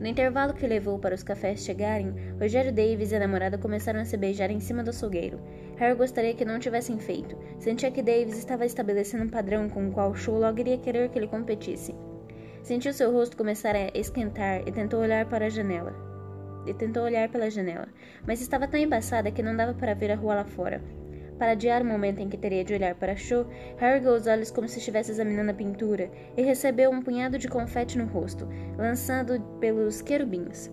No 0.00 0.06
intervalo 0.06 0.54
que 0.54 0.66
levou 0.66 0.96
para 0.98 1.14
os 1.14 1.24
cafés 1.24 1.64
chegarem, 1.64 2.14
Rogério 2.40 2.72
Davis 2.72 3.10
e 3.10 3.16
a 3.16 3.18
namorada 3.18 3.58
começaram 3.58 4.00
a 4.00 4.04
se 4.04 4.16
beijar 4.16 4.48
em 4.48 4.60
cima 4.60 4.84
do 4.84 4.90
açougueiro. 4.90 5.40
Harry 5.76 5.96
gostaria 5.96 6.34
que 6.34 6.44
não 6.44 6.60
tivessem 6.60 6.98
feito. 6.98 7.36
Sentia 7.58 7.90
que 7.90 8.02
Davis 8.02 8.38
estava 8.38 8.64
estabelecendo 8.64 9.24
um 9.24 9.28
padrão 9.28 9.68
com 9.68 9.88
o 9.88 9.92
qual 9.92 10.14
Shaw 10.14 10.38
logo 10.38 10.60
iria 10.60 10.78
querer 10.78 11.08
que 11.08 11.18
ele 11.18 11.26
competisse. 11.26 11.94
Sentiu 12.62 12.92
seu 12.92 13.12
rosto 13.12 13.36
começar 13.36 13.74
a 13.74 13.88
esquentar 13.92 14.62
e 14.66 14.70
tentou 14.70 15.00
olhar 15.00 15.26
para 15.26 15.46
a 15.46 15.50
janela. 15.50 15.92
E 16.64 16.74
tentou 16.74 17.02
olhar 17.02 17.28
pela 17.28 17.50
janela, 17.50 17.88
mas 18.26 18.40
estava 18.40 18.68
tão 18.68 18.78
embaçada 18.78 19.30
que 19.32 19.42
não 19.42 19.56
dava 19.56 19.74
para 19.74 19.94
ver 19.94 20.12
a 20.12 20.16
rua 20.16 20.36
lá 20.36 20.44
fora. 20.44 20.80
Para 21.38 21.52
adiar 21.52 21.82
o 21.82 21.84
momento 21.84 22.20
em 22.20 22.28
que 22.28 22.36
teria 22.36 22.64
de 22.64 22.74
olhar 22.74 22.94
para 22.96 23.16
Cho, 23.16 23.46
Harry 23.76 24.04
os 24.04 24.26
olhos 24.26 24.50
como 24.50 24.68
se 24.68 24.78
estivesse 24.78 25.12
examinando 25.12 25.52
a 25.52 25.54
pintura 25.54 26.10
e 26.36 26.42
recebeu 26.42 26.90
um 26.90 27.00
punhado 27.00 27.38
de 27.38 27.46
confete 27.46 27.96
no 27.96 28.06
rosto, 28.06 28.48
lançado 28.76 29.40
pelos 29.60 30.02
querubins. 30.02 30.70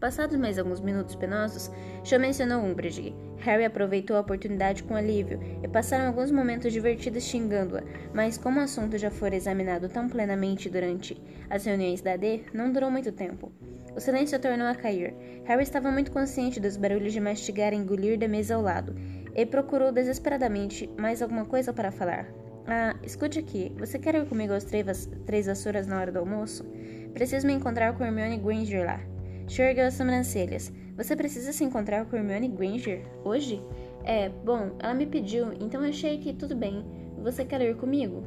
Passados 0.00 0.36
mais 0.38 0.58
alguns 0.58 0.80
minutos 0.80 1.14
penosos, 1.14 1.70
Shaw 2.02 2.18
mencionou 2.18 2.64
Umbridge. 2.64 3.14
Harry 3.40 3.66
aproveitou 3.66 4.16
a 4.16 4.20
oportunidade 4.20 4.82
com 4.82 4.94
alívio 4.94 5.38
e 5.62 5.68
passaram 5.68 6.06
alguns 6.06 6.30
momentos 6.30 6.72
divertidos 6.72 7.24
xingando-a, 7.24 7.82
mas 8.12 8.38
como 8.38 8.60
o 8.60 8.62
assunto 8.62 8.96
já 8.96 9.10
fora 9.10 9.36
examinado 9.36 9.88
tão 9.88 10.08
plenamente 10.08 10.70
durante 10.70 11.20
as 11.50 11.64
reuniões 11.66 12.00
da 12.00 12.14
AD, 12.14 12.44
não 12.52 12.72
durou 12.72 12.90
muito 12.90 13.12
tempo. 13.12 13.52
O 13.94 14.00
silêncio 14.00 14.38
tornou 14.38 14.66
a 14.66 14.74
cair. 14.74 15.14
Harry 15.44 15.62
estava 15.62 15.90
muito 15.90 16.12
consciente 16.12 16.60
dos 16.60 16.76
barulhos 16.76 17.12
de 17.12 17.20
mastigar 17.20 17.72
e 17.72 17.76
engolir 17.76 18.18
da 18.18 18.28
mesa 18.28 18.54
ao 18.54 18.62
lado, 18.62 18.94
e 19.34 19.46
procurou 19.46 19.92
desesperadamente 19.92 20.88
mais 20.98 21.22
alguma 21.22 21.44
coisa 21.44 21.72
para 21.72 21.90
falar. 21.90 22.26
Ah, 22.66 22.94
escute 23.02 23.38
aqui. 23.38 23.72
Você 23.78 23.98
quer 23.98 24.14
ir 24.14 24.26
comigo 24.26 24.52
aos 24.52 24.64
três, 24.64 25.08
três 25.26 25.46
vassouras 25.46 25.86
na 25.86 26.00
hora 26.00 26.12
do 26.12 26.18
almoço? 26.18 26.64
Preciso 27.12 27.46
me 27.46 27.52
encontrar 27.52 27.96
com 27.96 28.04
Hermione 28.04 28.38
Granger 28.38 28.86
lá. 28.86 29.00
Enxergou 29.44 29.84
as 29.84 29.94
sobrancelhas. 29.94 30.72
Você 30.96 31.16
precisa 31.16 31.52
se 31.52 31.64
encontrar 31.64 32.04
com 32.06 32.16
Hermione 32.16 32.48
Granger? 32.48 33.02
Hoje? 33.24 33.62
É, 34.04 34.28
bom, 34.28 34.76
ela 34.78 34.94
me 34.94 35.06
pediu, 35.06 35.52
então 35.60 35.82
achei 35.82 36.18
que 36.18 36.32
tudo 36.32 36.54
bem. 36.54 36.84
Você 37.22 37.44
quer 37.44 37.60
ir 37.62 37.76
comigo? 37.76 38.22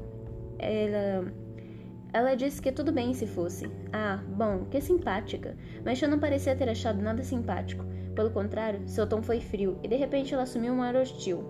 Ela. 0.60 1.32
Ela 2.14 2.36
disse 2.36 2.62
que 2.62 2.72
tudo 2.72 2.92
bem 2.92 3.12
se 3.14 3.26
fosse. 3.26 3.70
Ah, 3.92 4.24
bom, 4.28 4.66
que 4.70 4.80
simpática. 4.80 5.58
Mas 5.84 6.00
eu 6.00 6.08
não 6.08 6.20
parecia 6.20 6.56
ter 6.56 6.70
achado 6.70 7.02
nada 7.02 7.24
simpático. 7.24 7.84
Pelo 8.16 8.30
contrário, 8.30 8.88
seu 8.88 9.08
tom 9.08 9.24
foi 9.24 9.42
frio 9.42 9.80
e 9.82 9.88
de 9.88 9.96
repente 9.96 10.32
ela 10.32 10.44
assumiu 10.44 10.74
um 10.74 10.84
ar 10.84 10.96
hostil. 10.96 11.44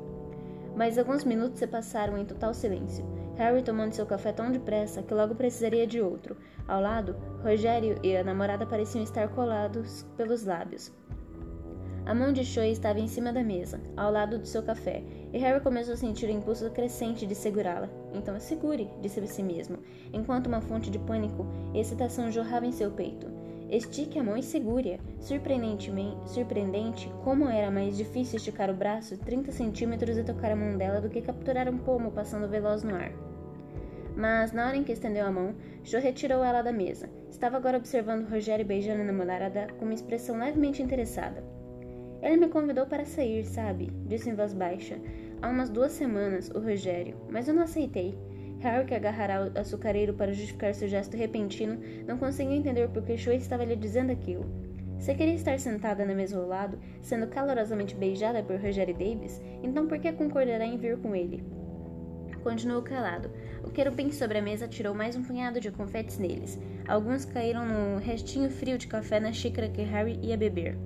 Mas 0.73 0.97
alguns 0.97 1.25
minutos 1.25 1.59
se 1.59 1.67
passaram 1.67 2.17
em 2.17 2.23
total 2.23 2.53
silêncio. 2.53 3.05
Harry 3.35 3.61
tomando 3.61 3.93
seu 3.93 4.05
café 4.05 4.31
tão 4.31 4.51
depressa 4.51 5.03
que 5.03 5.13
logo 5.13 5.35
precisaria 5.35 5.85
de 5.85 5.99
outro. 5.99 6.37
Ao 6.65 6.79
lado, 6.79 7.15
Rogério 7.43 7.99
e 8.01 8.15
a 8.15 8.23
namorada 8.23 8.65
pareciam 8.65 9.03
estar 9.03 9.27
colados 9.29 10.03
pelos 10.15 10.45
lábios. 10.45 10.93
A 12.05 12.13
mão 12.13 12.33
de 12.33 12.43
Choi 12.43 12.69
estava 12.69 12.99
em 12.99 13.07
cima 13.07 13.31
da 13.31 13.41
mesa, 13.41 13.79
ao 13.95 14.11
lado 14.11 14.37
do 14.37 14.45
seu 14.45 14.61
café, 14.61 15.01
e 15.31 15.37
Harry 15.37 15.61
começou 15.61 15.93
a 15.93 15.97
sentir 15.97 16.25
o 16.25 16.31
impulso 16.31 16.69
crescente 16.69 17.25
de 17.25 17.33
segurá-la. 17.33 17.89
Então 18.13 18.37
segure, 18.41 18.89
disse 19.01 19.21
a 19.21 19.25
si 19.25 19.41
mesmo, 19.41 19.77
enquanto 20.11 20.47
uma 20.47 20.59
fonte 20.59 20.91
de 20.91 20.99
pânico 20.99 21.45
e 21.73 21.79
excitação 21.79 22.29
jorrava 22.29 22.65
em 22.65 22.73
seu 22.73 22.91
peito. 22.91 23.31
Estique 23.69 24.19
a 24.19 24.23
mão 24.23 24.35
e 24.35 24.43
segure-a. 24.43 24.99
Surpreendentemente, 25.21 26.29
surpreendente 26.29 27.09
como 27.23 27.47
era 27.47 27.71
mais 27.71 27.95
difícil 27.95 28.35
esticar 28.35 28.69
o 28.69 28.75
braço 28.75 29.17
30 29.17 29.53
centímetros 29.53 30.17
e 30.17 30.25
tocar 30.25 30.51
a 30.51 30.55
mão 30.57 30.77
dela 30.77 30.99
do 30.99 31.09
que 31.09 31.21
capturar 31.21 31.69
um 31.69 31.77
pomo 31.77 32.11
passando 32.11 32.49
veloz 32.49 32.83
no 32.83 32.95
ar. 32.95 33.13
Mas, 34.13 34.51
na 34.51 34.67
hora 34.67 34.75
em 34.75 34.83
que 34.83 34.91
estendeu 34.91 35.25
a 35.25 35.31
mão, 35.31 35.55
Jo 35.85 35.99
retirou 35.99 36.43
ela 36.43 36.61
da 36.61 36.73
mesa. 36.73 37.09
Estava 37.31 37.55
agora 37.55 37.77
observando 37.77 38.29
Rogério 38.29 38.65
beijando 38.65 39.01
a 39.01 39.05
namorada 39.05 39.67
com 39.79 39.85
uma 39.85 39.93
expressão 39.93 40.37
levemente 40.37 40.83
interessada. 40.83 41.62
Ele 42.23 42.37
me 42.37 42.47
convidou 42.47 42.85
para 42.85 43.03
sair, 43.03 43.43
sabe? 43.43 43.91
Disse 44.07 44.29
em 44.29 44.33
voz 44.33 44.53
baixa. 44.53 44.97
Há 45.41 45.49
umas 45.49 45.69
duas 45.69 45.91
semanas, 45.91 46.49
o 46.49 46.59
Rogério, 46.59 47.17
mas 47.29 47.49
eu 47.49 47.53
não 47.53 47.63
aceitei. 47.63 48.17
Harry, 48.61 48.85
que 48.85 48.95
agarrara 48.95 49.51
o 49.53 49.59
açucareiro 49.59 50.13
para 50.13 50.31
justificar 50.31 50.73
seu 50.73 50.87
gesto 50.87 51.17
repentino, 51.17 51.77
não 52.07 52.17
conseguia 52.17 52.55
entender 52.55 52.87
por 52.87 53.03
que 53.03 53.17
Choi 53.17 53.35
estava 53.35 53.65
lhe 53.65 53.75
dizendo 53.75 54.13
aquilo. 54.13 54.45
Se 54.97 55.13
queria 55.13 55.33
estar 55.33 55.59
sentada 55.59 56.05
na 56.05 56.15
mesa 56.15 56.37
ao 56.37 56.47
lado, 56.47 56.79
sendo 57.01 57.27
calorosamente 57.27 57.93
beijada 57.93 58.41
por 58.41 58.55
Roger 58.55 58.87
Davis, 58.93 59.41
então 59.61 59.85
por 59.85 59.99
que 59.99 60.13
concordará 60.13 60.65
em 60.65 60.77
vir 60.77 60.97
com 60.99 61.13
ele? 61.13 61.43
Continuou 62.41 62.81
calado. 62.81 63.29
O 63.65 63.69
querubim 63.69 64.13
sobre 64.13 64.37
a 64.37 64.41
mesa 64.41 64.65
tirou 64.65 64.95
mais 64.95 65.17
um 65.17 65.23
punhado 65.23 65.59
de 65.59 65.71
confetes 65.71 66.17
neles. 66.17 66.57
Alguns 66.87 67.25
caíram 67.25 67.65
no 67.65 67.99
restinho 67.99 68.49
frio 68.49 68.77
de 68.77 68.87
café 68.87 69.19
na 69.19 69.33
xícara 69.33 69.67
que 69.67 69.81
Harry 69.81 70.17
ia 70.21 70.37
beber. 70.37 70.77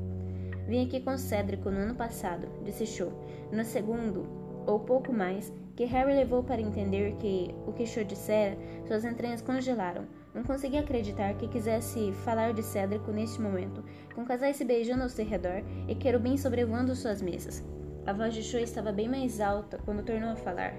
Vim 0.68 0.86
aqui 0.86 1.00
com 1.00 1.18
Cédrico 1.18 1.72
no 1.72 1.80
ano 1.80 1.96
passado, 1.96 2.50
disse 2.66 2.86
Cho. 2.86 3.14
No 3.54 3.64
segundo, 3.64 4.28
ou 4.66 4.82
pouco 4.82 5.14
mais, 5.14 5.54
que 5.78 5.86
Harry 5.86 6.14
levou 6.14 6.44
para 6.44 6.62
entender 6.62 7.16
que 7.20 7.56
o 7.66 7.72
que 7.72 7.86
Cho 7.86 8.04
dissera, 8.04 8.58
suas 8.86 9.06
entranhas 9.06 9.42
congelaram. 9.42 10.06
Não 10.36 10.44
conseguia 10.44 10.82
acreditar 10.82 11.36
que 11.36 11.48
quisesse 11.48 12.12
falar 12.26 12.52
de 12.52 12.62
Cédrico 12.62 13.12
neste 13.12 13.42
momento, 13.42 13.82
com 14.14 14.26
casais 14.26 14.58
se 14.58 14.66
beijando 14.66 15.04
ao 15.04 15.10
seu 15.10 15.26
redor 15.26 15.64
e 15.88 15.96
querubins 15.96 16.42
sobrevoando 16.42 16.94
suas 16.96 17.22
mesas. 17.22 17.64
A 18.06 18.12
voz 18.12 18.34
de 18.34 18.44
Cho 18.44 18.58
estava 18.58 18.92
bem 18.92 19.08
mais 19.08 19.40
alta 19.40 19.80
quando 19.86 20.04
tornou 20.04 20.32
a 20.32 20.36
falar. 20.36 20.74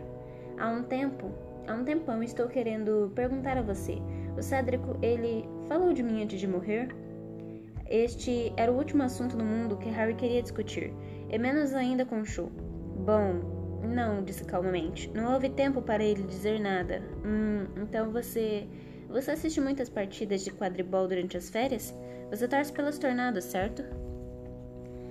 Há 0.58 0.68
um 0.68 0.82
tempo, 0.82 1.30
há 1.66 1.72
um 1.72 1.84
tempão 1.84 2.22
estou 2.22 2.46
querendo 2.46 3.10
perguntar 3.14 3.56
a 3.56 3.62
você. 3.62 3.96
O 4.36 4.42
Cédrico, 4.42 4.98
ele 5.00 5.48
falou 5.66 5.94
de 5.94 6.02
mim 6.02 6.22
antes 6.22 6.38
de 6.38 6.46
morrer? 6.46 6.94
Este 7.88 8.52
era 8.56 8.70
o 8.70 8.76
último 8.76 9.02
assunto 9.02 9.36
no 9.36 9.44
mundo 9.44 9.78
que 9.78 9.88
Harry 9.88 10.14
queria 10.14 10.42
discutir, 10.42 10.92
e 11.30 11.38
menos 11.38 11.74
ainda 11.74 12.04
com 12.04 12.24
Cho. 12.24 12.50
Bom, 13.06 13.80
não, 13.82 14.22
disse 14.22 14.44
calmamente. 14.44 15.10
Não 15.14 15.32
houve 15.32 15.48
tempo 15.48 15.80
para 15.80 16.04
ele 16.04 16.22
dizer 16.24 16.60
nada. 16.60 17.02
Hum, 17.24 17.66
então 17.82 18.10
você. 18.10 18.66
Você 19.08 19.30
assiste 19.30 19.60
muitas 19.60 19.88
partidas 19.88 20.44
de 20.44 20.50
quadribol 20.50 21.08
durante 21.08 21.36
as 21.36 21.48
férias? 21.48 21.94
Você 22.30 22.46
torce 22.46 22.70
pelos 22.70 22.98
tornados, 22.98 23.44
certo? 23.44 23.82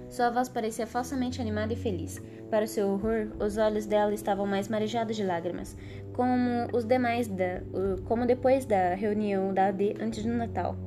Sua 0.08 0.30
voz 0.30 0.48
parecia 0.48 0.86
falsamente 0.86 1.42
animada 1.42 1.74
e 1.74 1.76
feliz. 1.76 2.22
Para 2.50 2.68
seu 2.68 2.90
horror, 2.90 3.32
os 3.40 3.58
olhos 3.58 3.88
dela 3.88 4.14
estavam 4.14 4.46
mais 4.46 4.70
marejados 4.70 5.16
de 5.16 5.24
lágrimas, 5.24 5.76
como 6.14 6.68
os 6.74 6.86
demais 6.86 7.28
da, 7.28 7.62
como 8.06 8.26
depois 8.26 8.66
da 8.66 8.94
reunião 8.94 9.54
da 9.54 9.68
AD 9.68 9.96
antes 10.00 10.24
do 10.24 10.32
Natal. 10.32 10.87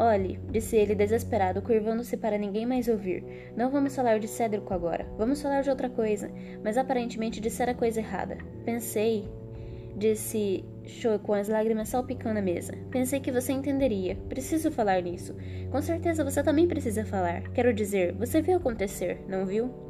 Olhe, 0.00 0.38
disse 0.52 0.76
ele 0.76 0.94
desesperado, 0.94 1.60
curvando-se 1.60 2.16
para 2.16 2.38
ninguém 2.38 2.64
mais 2.64 2.86
ouvir. 2.86 3.24
Não 3.56 3.68
vamos 3.68 3.96
falar 3.96 4.20
de 4.20 4.28
Cédrico 4.28 4.72
agora. 4.72 5.04
Vamos 5.18 5.42
falar 5.42 5.62
de 5.62 5.70
outra 5.70 5.90
coisa. 5.90 6.30
Mas 6.62 6.78
aparentemente 6.78 7.40
dissera 7.40 7.72
a 7.72 7.74
coisa 7.74 7.98
errada. 7.98 8.38
Pensei, 8.64 9.28
disse 9.96 10.64
Cho 10.84 11.18
com 11.18 11.34
as 11.34 11.48
lágrimas 11.48 11.88
salpicando 11.88 12.38
a 12.38 12.42
mesa. 12.42 12.74
Pensei 12.92 13.18
que 13.18 13.32
você 13.32 13.52
entenderia. 13.52 14.16
Preciso 14.28 14.70
falar 14.70 15.02
nisso. 15.02 15.34
Com 15.72 15.82
certeza 15.82 16.22
você 16.22 16.44
também 16.44 16.68
precisa 16.68 17.04
falar. 17.04 17.42
Quero 17.50 17.74
dizer, 17.74 18.14
você 18.14 18.40
viu 18.40 18.56
acontecer, 18.56 19.20
não 19.28 19.44
viu? 19.44 19.87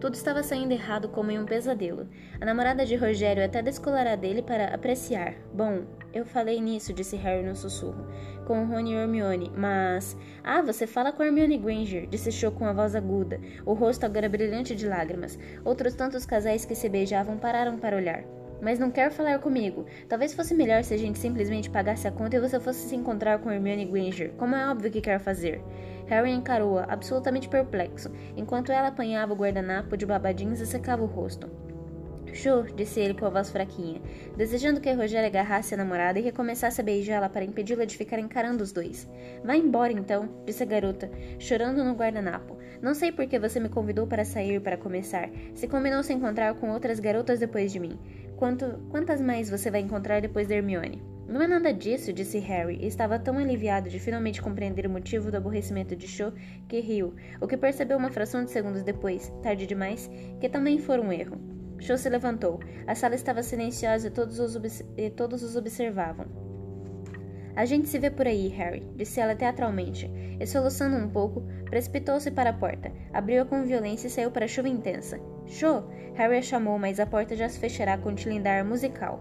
Tudo 0.00 0.14
estava 0.14 0.44
saindo 0.44 0.72
errado 0.72 1.08
como 1.08 1.32
em 1.32 1.40
um 1.40 1.44
pesadelo. 1.44 2.08
A 2.40 2.44
namorada 2.44 2.86
de 2.86 2.94
Rogério 2.94 3.44
até 3.44 3.60
descolará 3.60 4.14
dele 4.14 4.42
para 4.42 4.72
apreciar. 4.72 5.34
Bom, 5.52 5.82
eu 6.14 6.24
falei 6.24 6.60
nisso, 6.60 6.92
disse 6.92 7.16
Harry 7.16 7.44
no 7.44 7.56
sussurro, 7.56 8.06
com 8.46 8.64
Rony 8.64 8.92
e 8.92 8.94
Hermione, 8.94 9.50
mas... 9.56 10.16
Ah, 10.44 10.62
você 10.62 10.86
fala 10.86 11.10
com 11.10 11.24
Hermione 11.24 11.58
Granger, 11.58 12.06
disse 12.06 12.30
Cho 12.30 12.52
com 12.52 12.64
a 12.64 12.72
voz 12.72 12.94
aguda, 12.94 13.40
o 13.66 13.74
rosto 13.74 14.06
agora 14.06 14.28
brilhante 14.28 14.74
de 14.74 14.86
lágrimas. 14.86 15.36
Outros 15.64 15.94
tantos 15.94 16.24
casais 16.24 16.64
que 16.64 16.76
se 16.76 16.88
beijavam 16.88 17.36
pararam 17.36 17.76
para 17.76 17.96
olhar. 17.96 18.37
Mas 18.60 18.78
não 18.78 18.90
quer 18.90 19.10
falar 19.10 19.38
comigo. 19.38 19.86
Talvez 20.08 20.34
fosse 20.34 20.54
melhor 20.54 20.82
se 20.82 20.94
a 20.94 20.98
gente 20.98 21.18
simplesmente 21.18 21.70
pagasse 21.70 22.08
a 22.08 22.12
conta 22.12 22.36
e 22.36 22.40
você 22.40 22.58
fosse 22.58 22.88
se 22.88 22.96
encontrar 22.96 23.38
com 23.38 23.50
Hermione 23.50 23.84
Granger, 23.84 24.32
como 24.36 24.54
é 24.54 24.68
óbvio 24.68 24.90
que 24.90 25.00
quer 25.00 25.20
fazer. 25.20 25.62
Harry 26.06 26.30
encarou-a, 26.30 26.84
absolutamente 26.84 27.48
perplexo, 27.48 28.10
enquanto 28.36 28.72
ela 28.72 28.88
apanhava 28.88 29.32
o 29.32 29.36
guardanapo 29.36 29.96
de 29.96 30.06
babadinhos 30.06 30.60
e 30.60 30.66
secava 30.66 31.02
o 31.02 31.06
rosto. 31.06 31.48
Chu, 32.34 32.66
disse 32.74 33.00
ele 33.00 33.14
com 33.14 33.26
a 33.26 33.30
voz 33.30 33.50
fraquinha, 33.50 34.00
desejando 34.36 34.80
que 34.80 34.92
Rogério 34.92 35.26
agarrasse 35.26 35.74
a 35.74 35.76
namorada 35.76 36.18
e 36.18 36.22
recomeçasse 36.22 36.80
a 36.80 36.84
beijá-la 36.84 37.28
para 37.28 37.44
impedi-la 37.44 37.84
de 37.84 37.96
ficar 37.96 38.18
encarando 38.18 38.62
os 38.62 38.72
dois. 38.72 39.08
Vá 39.44 39.56
embora 39.56 39.92
então, 39.92 40.28
disse 40.44 40.62
a 40.62 40.66
garota, 40.66 41.10
chorando 41.38 41.84
no 41.84 41.94
guardanapo. 41.94 42.56
Não 42.80 42.94
sei 42.94 43.10
por 43.10 43.26
que 43.26 43.38
você 43.38 43.58
me 43.58 43.68
convidou 43.68 44.06
para 44.06 44.24
sair 44.24 44.60
para 44.60 44.76
começar. 44.76 45.28
Se 45.54 45.66
combinou 45.66 46.02
se 46.02 46.12
encontrar 46.12 46.54
com 46.54 46.70
outras 46.70 47.00
garotas 47.00 47.40
depois 47.40 47.72
de 47.72 47.80
mim. 47.80 47.98
Quanto, 48.38 48.78
quantas 48.88 49.20
mais 49.20 49.50
você 49.50 49.68
vai 49.68 49.80
encontrar 49.80 50.22
depois 50.22 50.46
da 50.46 50.54
Hermione? 50.54 51.02
Não 51.26 51.42
é 51.42 51.48
nada 51.48 51.74
disso, 51.74 52.12
disse 52.12 52.38
Harry, 52.38 52.78
e 52.80 52.86
estava 52.86 53.18
tão 53.18 53.36
aliviado 53.36 53.90
de 53.90 53.98
finalmente 53.98 54.40
compreender 54.40 54.86
o 54.86 54.90
motivo 54.90 55.28
do 55.28 55.36
aborrecimento 55.36 55.96
de 55.96 56.06
Cho 56.06 56.32
que 56.68 56.78
riu, 56.78 57.16
o 57.40 57.48
que 57.48 57.56
percebeu 57.56 57.98
uma 57.98 58.12
fração 58.12 58.44
de 58.44 58.52
segundos 58.52 58.84
depois, 58.84 59.32
tarde 59.42 59.66
demais, 59.66 60.08
que 60.40 60.48
também 60.48 60.78
foi 60.78 61.00
um 61.00 61.12
erro. 61.12 61.36
Cho 61.80 61.98
se 61.98 62.08
levantou. 62.08 62.60
A 62.86 62.94
sala 62.94 63.16
estava 63.16 63.42
silenciosa 63.42 64.08
todos 64.08 64.38
os, 64.38 64.84
e 64.96 65.10
todos 65.10 65.42
os 65.42 65.56
observavam. 65.56 66.26
A 67.56 67.64
gente 67.64 67.88
se 67.88 67.98
vê 67.98 68.08
por 68.08 68.28
aí, 68.28 68.46
Harry, 68.46 68.86
disse 68.94 69.18
ela 69.18 69.34
teatralmente, 69.34 70.08
e 70.38 70.46
soluçando 70.46 70.96
um 70.96 71.10
pouco, 71.10 71.42
precipitou-se 71.64 72.30
para 72.30 72.50
a 72.50 72.52
porta, 72.52 72.92
abriu-a 73.12 73.44
com 73.44 73.64
violência 73.64 74.06
e 74.06 74.10
saiu 74.10 74.30
para 74.30 74.44
a 74.44 74.48
chuva 74.48 74.68
intensa. 74.68 75.18
Cho! 75.48 75.82
Harry 76.14 76.38
a 76.38 76.42
chamou, 76.42 76.78
mas 76.78 77.00
a 77.00 77.06
porta 77.06 77.34
já 77.34 77.48
se 77.48 77.58
fechará 77.58 77.96
com 77.96 78.10
um 78.10 78.14
tilindar 78.14 78.64
musical. 78.64 79.18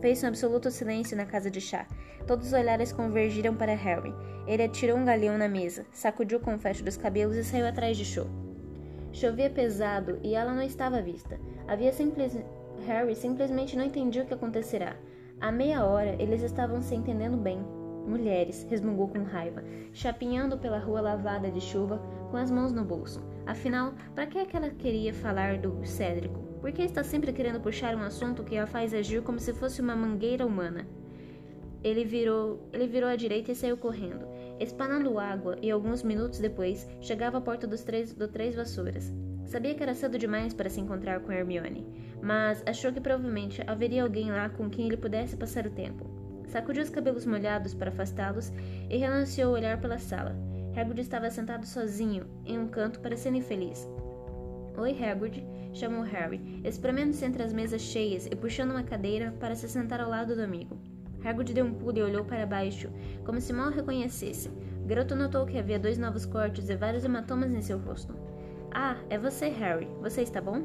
Fez 0.00 0.22
um 0.22 0.28
absoluto 0.28 0.70
silêncio 0.70 1.16
na 1.16 1.24
casa 1.24 1.50
de 1.50 1.60
chá. 1.60 1.86
Todos 2.26 2.48
os 2.48 2.52
olhares 2.52 2.92
convergiram 2.92 3.54
para 3.54 3.74
Harry. 3.74 4.12
Ele 4.46 4.62
atirou 4.62 4.96
um 4.96 5.04
galeão 5.04 5.38
na 5.38 5.48
mesa, 5.48 5.86
sacudiu 5.92 6.38
o 6.38 6.40
confete 6.40 6.82
dos 6.82 6.96
cabelos 6.96 7.36
e 7.36 7.44
saiu 7.44 7.66
atrás 7.66 7.96
de 7.96 8.04
Cho. 8.04 8.26
Chovia 9.12 9.48
pesado 9.48 10.18
e 10.22 10.34
ela 10.34 10.52
não 10.52 10.62
estava 10.62 10.98
à 10.98 11.00
vista. 11.00 11.40
Havia 11.66 11.92
simples... 11.92 12.38
Harry 12.86 13.14
simplesmente 13.14 13.76
não 13.76 13.84
entendia 13.84 14.22
o 14.22 14.26
que 14.26 14.34
acontecerá. 14.34 14.96
Há 15.40 15.50
meia 15.50 15.84
hora 15.84 16.16
eles 16.18 16.42
estavam 16.42 16.82
se 16.82 16.94
entendendo 16.94 17.36
bem. 17.36 17.58
mulheres, 18.06 18.66
resmungou 18.68 19.08
com 19.08 19.22
raiva, 19.22 19.62
chapinhando 19.92 20.58
pela 20.58 20.78
rua 20.78 21.00
lavada 21.00 21.50
de 21.50 21.60
chuva, 21.60 22.00
com 22.30 22.36
as 22.36 22.50
mãos 22.50 22.72
no 22.72 22.84
bolso. 22.84 23.22
Afinal, 23.50 23.94
para 24.14 24.28
que 24.28 24.38
é 24.38 24.44
que 24.44 24.56
ela 24.56 24.70
queria 24.70 25.12
falar 25.12 25.58
do 25.58 25.84
Cédrico? 25.84 26.38
Por 26.60 26.70
que 26.70 26.82
está 26.82 27.02
sempre 27.02 27.32
querendo 27.32 27.60
puxar 27.60 27.96
um 27.96 28.02
assunto 28.02 28.44
que 28.44 28.56
a 28.56 28.64
faz 28.64 28.94
agir 28.94 29.22
como 29.22 29.40
se 29.40 29.52
fosse 29.52 29.80
uma 29.80 29.96
mangueira 29.96 30.46
humana? 30.46 30.86
Ele 31.82 32.04
virou, 32.04 32.68
ele 32.72 32.86
virou 32.86 33.10
à 33.10 33.16
direita 33.16 33.50
e 33.50 33.56
saiu 33.56 33.76
correndo, 33.76 34.24
espanando 34.60 35.18
água, 35.18 35.56
e 35.60 35.68
alguns 35.68 36.04
minutos 36.04 36.38
depois 36.38 36.88
chegava 37.00 37.38
à 37.38 37.40
porta 37.40 37.66
dos 37.66 37.82
três, 37.82 38.14
do 38.14 38.28
Três 38.28 38.54
Vassouras. 38.54 39.12
Sabia 39.46 39.74
que 39.74 39.82
era 39.82 39.94
cedo 39.94 40.16
demais 40.16 40.54
para 40.54 40.70
se 40.70 40.80
encontrar 40.80 41.18
com 41.18 41.32
Hermione, 41.32 41.84
mas 42.22 42.62
achou 42.64 42.92
que 42.92 43.00
provavelmente 43.00 43.64
haveria 43.66 44.04
alguém 44.04 44.30
lá 44.30 44.48
com 44.48 44.70
quem 44.70 44.86
ele 44.86 44.96
pudesse 44.96 45.36
passar 45.36 45.66
o 45.66 45.70
tempo. 45.70 46.08
Sacudiu 46.46 46.84
os 46.84 46.90
cabelos 46.90 47.26
molhados 47.26 47.74
para 47.74 47.90
afastá-los 47.90 48.52
e 48.88 48.96
relanceou 48.96 49.50
o 49.50 49.54
olhar 49.56 49.80
pela 49.80 49.98
sala. 49.98 50.49
Hagrid 50.76 51.00
estava 51.00 51.30
sentado 51.30 51.66
sozinho, 51.66 52.26
em 52.46 52.58
um 52.58 52.68
canto, 52.68 53.00
parecendo 53.00 53.36
infeliz. 53.36 53.88
Oi, 54.76 54.96
Hagrid, 55.02 55.44
chamou 55.72 56.02
Harry, 56.02 56.60
espremendo-se 56.64 57.24
entre 57.24 57.42
as 57.42 57.52
mesas 57.52 57.80
cheias 57.80 58.26
e 58.26 58.36
puxando 58.36 58.70
uma 58.70 58.82
cadeira 58.82 59.34
para 59.40 59.54
se 59.54 59.68
sentar 59.68 60.00
ao 60.00 60.08
lado 60.08 60.34
do 60.34 60.42
amigo. 60.42 60.78
Hagrid 61.24 61.52
deu 61.52 61.64
um 61.64 61.74
pulo 61.74 61.98
e 61.98 62.02
olhou 62.02 62.24
para 62.24 62.46
baixo, 62.46 62.88
como 63.24 63.40
se 63.40 63.52
mal 63.52 63.70
reconhecesse. 63.70 64.48
O 64.82 64.86
garoto 64.86 65.14
notou 65.14 65.44
que 65.44 65.58
havia 65.58 65.78
dois 65.78 65.98
novos 65.98 66.24
cortes 66.24 66.70
e 66.70 66.76
vários 66.76 67.04
hematomas 67.04 67.52
em 67.52 67.60
seu 67.60 67.78
rosto. 67.78 68.14
Ah, 68.72 68.96
é 69.10 69.18
você, 69.18 69.48
Harry. 69.48 69.88
Você 70.00 70.22
está 70.22 70.40
bom? 70.40 70.62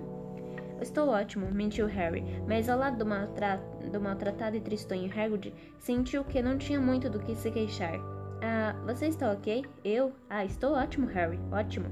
Estou 0.80 1.10
ótimo, 1.10 1.52
mentiu 1.52 1.88
Harry, 1.88 2.24
mas 2.48 2.70
ao 2.70 2.78
lado 2.78 2.98
do, 2.98 3.06
maltra 3.06 3.58
do 3.92 4.00
maltratado 4.00 4.56
e 4.56 4.62
tristonho 4.62 5.12
Hagrid, 5.12 5.54
sentiu 5.80 6.24
que 6.24 6.42
não 6.42 6.58
tinha 6.58 6.80
muito 6.80 7.10
do 7.10 7.20
que 7.20 7.36
se 7.36 7.50
queixar. 7.50 8.15
Ah, 8.42 8.76
você 8.86 9.08
está 9.08 9.32
ok? 9.32 9.66
Eu? 9.84 10.14
Ah, 10.30 10.46
estou 10.46 10.74
ótimo, 10.74 11.08
Harry, 11.08 11.40
ótimo. 11.52 11.88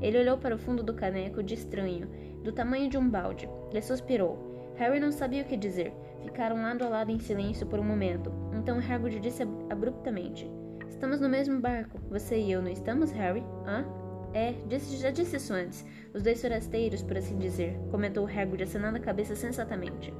Ele 0.00 0.18
olhou 0.18 0.36
para 0.36 0.54
o 0.54 0.58
fundo 0.58 0.82
do 0.82 0.94
caneco 0.94 1.42
de 1.42 1.54
estranho, 1.54 2.08
do 2.42 2.52
tamanho 2.52 2.90
de 2.90 2.98
um 2.98 3.08
balde, 3.08 3.48
e 3.72 3.80
suspirou. 3.80 4.54
Harry 4.76 4.98
não 4.98 5.12
sabia 5.12 5.42
o 5.42 5.46
que 5.46 5.56
dizer. 5.56 5.92
Ficaram 6.22 6.62
lado 6.62 6.84
a 6.84 6.88
lado 6.88 7.10
em 7.10 7.18
silêncio 7.18 7.66
por 7.66 7.78
um 7.78 7.84
momento. 7.84 8.32
Então 8.52 8.78
Hagrid 8.78 9.20
disse 9.20 9.42
abruptamente: 9.70 10.50
Estamos 10.88 11.20
no 11.20 11.28
mesmo 11.28 11.60
barco. 11.60 12.00
Você 12.10 12.38
e 12.38 12.52
eu 12.52 12.62
não 12.62 12.70
estamos, 12.70 13.12
Harry? 13.12 13.42
Hã? 13.66 13.84
É, 14.32 14.52
disse, 14.66 14.96
já 14.96 15.10
disse 15.10 15.36
isso 15.36 15.52
antes. 15.52 15.86
Os 16.12 16.22
dois 16.22 16.40
forasteiros, 16.40 17.02
por 17.02 17.16
assim 17.16 17.38
dizer, 17.38 17.78
comentou 17.90 18.26
Hagrid 18.26 18.64
acenando 18.64 18.96
a 18.96 19.00
cabeça 19.00 19.36
sensatamente. 19.36 20.12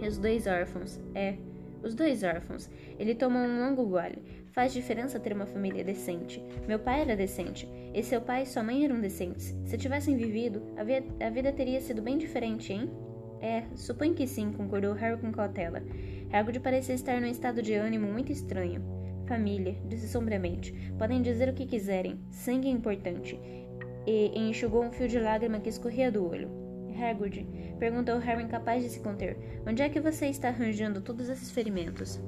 E 0.00 0.08
os 0.08 0.18
dois 0.18 0.46
órfãos. 0.46 1.00
É, 1.14 1.36
os 1.82 1.94
dois 1.94 2.22
órfãos. 2.24 2.68
Ele 2.98 3.14
tomou 3.14 3.42
um 3.42 3.60
longo 3.60 3.86
gole. 3.86 4.22
Faz 4.58 4.72
diferença 4.72 5.20
ter 5.20 5.32
uma 5.32 5.46
família 5.46 5.84
decente. 5.84 6.42
Meu 6.66 6.80
pai 6.80 7.02
era 7.02 7.14
decente. 7.14 7.68
E 7.94 8.02
seu 8.02 8.20
pai 8.20 8.42
e 8.42 8.46
sua 8.46 8.60
mãe 8.60 8.84
eram 8.84 9.00
decentes. 9.00 9.56
Se 9.64 9.78
tivessem 9.78 10.16
vivido, 10.16 10.60
a, 10.76 10.82
vi 10.82 10.94
a 11.24 11.30
vida 11.30 11.52
teria 11.52 11.80
sido 11.80 12.02
bem 12.02 12.18
diferente, 12.18 12.72
hein? 12.72 12.90
É, 13.40 13.62
suponho 13.76 14.16
que 14.16 14.26
sim, 14.26 14.50
concordou 14.50 14.94
Harry 14.94 15.16
com 15.16 15.30
cautela. 15.30 15.80
Hagrid 16.32 16.58
parecia 16.58 16.96
estar 16.96 17.20
num 17.20 17.28
estado 17.28 17.62
de 17.62 17.74
ânimo 17.74 18.08
muito 18.08 18.32
estranho. 18.32 18.82
Família, 19.28 19.76
disse 19.86 20.08
sombriamente. 20.08 20.72
Podem 20.98 21.22
dizer 21.22 21.48
o 21.48 21.54
que 21.54 21.64
quiserem. 21.64 22.18
Sangue 22.28 22.66
é 22.66 22.72
importante. 22.72 23.38
E 24.08 24.36
enxugou 24.36 24.82
um 24.82 24.90
fio 24.90 25.06
de 25.06 25.20
lágrima 25.20 25.60
que 25.60 25.68
escorria 25.68 26.10
do 26.10 26.28
olho. 26.28 26.50
Hagrid, 27.00 27.46
perguntou 27.78 28.18
Harry 28.18 28.42
incapaz 28.42 28.82
de 28.82 28.88
se 28.88 28.98
conter. 28.98 29.38
Onde 29.64 29.82
é 29.82 29.88
que 29.88 30.00
você 30.00 30.26
está 30.26 30.48
arranjando 30.48 31.00
todos 31.00 31.28
esses 31.28 31.52
ferimentos? 31.52 32.20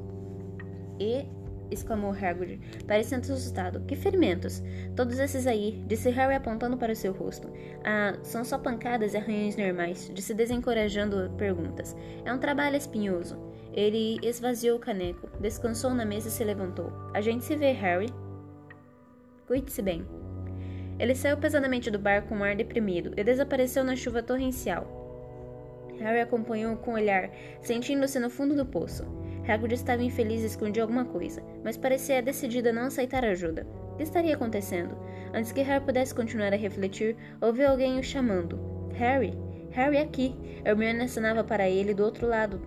E 1.00 1.26
exclamou 1.70 2.12
Hagrid, 2.12 2.60
parecendo 2.86 3.32
assustado. 3.32 3.80
Que 3.86 3.96
ferimentos? 3.96 4.62
Todos 4.96 5.18
esses 5.18 5.46
aí, 5.46 5.82
disse 5.86 6.10
Harry 6.10 6.34
apontando 6.34 6.76
para 6.76 6.92
o 6.92 6.96
seu 6.96 7.12
rosto. 7.12 7.50
Ah, 7.84 8.18
são 8.22 8.44
só 8.44 8.58
pancadas 8.58 9.14
e 9.14 9.16
arranhões 9.16 9.56
normais, 9.56 10.10
disse 10.12 10.34
desencorajando 10.34 11.30
perguntas. 11.36 11.96
É 12.24 12.32
um 12.32 12.38
trabalho 12.38 12.76
espinhoso. 12.76 13.38
Ele 13.72 14.18
esvaziou 14.22 14.76
o 14.76 14.80
caneco, 14.80 15.28
descansou 15.40 15.94
na 15.94 16.04
mesa 16.04 16.28
e 16.28 16.30
se 16.30 16.42
levantou. 16.42 16.92
A 17.14 17.20
gente 17.20 17.44
se 17.44 17.54
vê, 17.54 17.72
Harry. 17.72 18.12
Cuide-se 19.46 19.82
bem. 19.82 20.04
Ele 20.98 21.14
saiu 21.14 21.36
pesadamente 21.38 21.90
do 21.90 21.98
bar 21.98 22.22
com 22.22 22.36
um 22.36 22.44
ar 22.44 22.54
deprimido 22.54 23.12
e 23.16 23.24
desapareceu 23.24 23.82
na 23.82 23.96
chuva 23.96 24.22
torrencial. 24.22 25.00
Harry 25.98 26.20
acompanhou 26.20 26.76
com 26.76 26.92
o 26.92 26.94
olhar, 26.94 27.30
sentindo-se 27.60 28.18
no 28.18 28.30
fundo 28.30 28.54
do 28.56 28.66
poço. 28.66 29.04
Hagrid 29.46 29.74
estava 29.74 30.02
infeliz 30.02 30.42
e 30.42 30.46
escondia 30.46 30.82
alguma 30.82 31.04
coisa, 31.04 31.42
mas 31.64 31.76
parecia 31.76 32.22
decidido 32.22 32.68
a 32.68 32.72
não 32.72 32.84
aceitar 32.84 33.24
ajuda. 33.24 33.66
O 33.92 33.96
que 33.96 34.02
estaria 34.02 34.34
acontecendo? 34.34 34.96
Antes 35.34 35.52
que 35.52 35.62
Harry 35.62 35.84
pudesse 35.84 36.14
continuar 36.14 36.52
a 36.52 36.56
refletir, 36.56 37.16
ouviu 37.40 37.68
alguém 37.68 37.98
o 37.98 38.02
chamando. 38.02 38.58
Harry! 38.94 39.32
Harry 39.70 39.98
aqui! 39.98 40.34
Hermione 40.64 41.02
acenava 41.02 41.44
para 41.44 41.68
ele 41.68 41.94
do 41.94 42.04
outro 42.04 42.26
lado, 42.26 42.60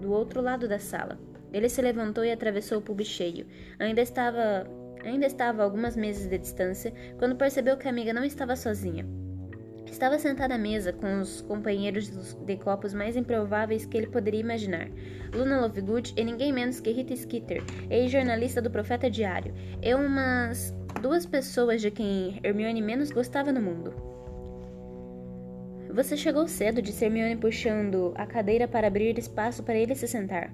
do 0.00 0.12
outro 0.12 0.40
lado 0.40 0.68
da 0.68 0.78
sala. 0.78 1.18
Ele 1.52 1.68
se 1.68 1.80
levantou 1.80 2.24
e 2.24 2.32
atravessou 2.32 2.78
o 2.78 2.82
pub 2.82 3.02
cheio. 3.04 3.46
Ainda 3.78 4.00
estava 4.02 4.66
ainda 5.04 5.26
estava 5.26 5.62
a 5.62 5.64
algumas 5.64 5.96
mesas 5.96 6.26
de 6.26 6.36
distância 6.36 6.92
quando 7.18 7.36
percebeu 7.36 7.76
que 7.76 7.86
a 7.86 7.90
amiga 7.90 8.12
não 8.12 8.24
estava 8.24 8.56
sozinha. 8.56 9.06
Estava 9.90 10.18
sentada 10.18 10.54
à 10.54 10.58
mesa 10.58 10.92
com 10.92 11.20
os 11.20 11.40
companheiros 11.42 12.34
de 12.44 12.56
copos 12.56 12.92
mais 12.92 13.16
improváveis 13.16 13.86
que 13.86 13.96
ele 13.96 14.08
poderia 14.08 14.40
imaginar. 14.40 14.88
Luna 15.34 15.60
Lovegood 15.60 16.12
e 16.16 16.24
ninguém 16.24 16.52
menos 16.52 16.80
que 16.80 16.90
Rita 16.90 17.14
Skeeter, 17.14 17.62
ex-jornalista 17.88 18.60
do 18.60 18.70
Profeta 18.70 19.10
Diário, 19.10 19.54
e 19.82 19.94
umas 19.94 20.74
duas 21.00 21.24
pessoas 21.24 21.80
de 21.80 21.90
quem 21.90 22.40
Hermione 22.42 22.82
menos 22.82 23.10
gostava 23.10 23.52
no 23.52 23.62
mundo. 23.62 23.94
Você 25.94 26.16
chegou 26.16 26.46
cedo, 26.46 26.82
disse 26.82 27.04
Hermione 27.04 27.36
puxando 27.36 28.12
a 28.16 28.26
cadeira 28.26 28.68
para 28.68 28.86
abrir 28.86 29.18
espaço 29.18 29.62
para 29.62 29.76
ele 29.76 29.94
se 29.94 30.06
sentar. 30.06 30.52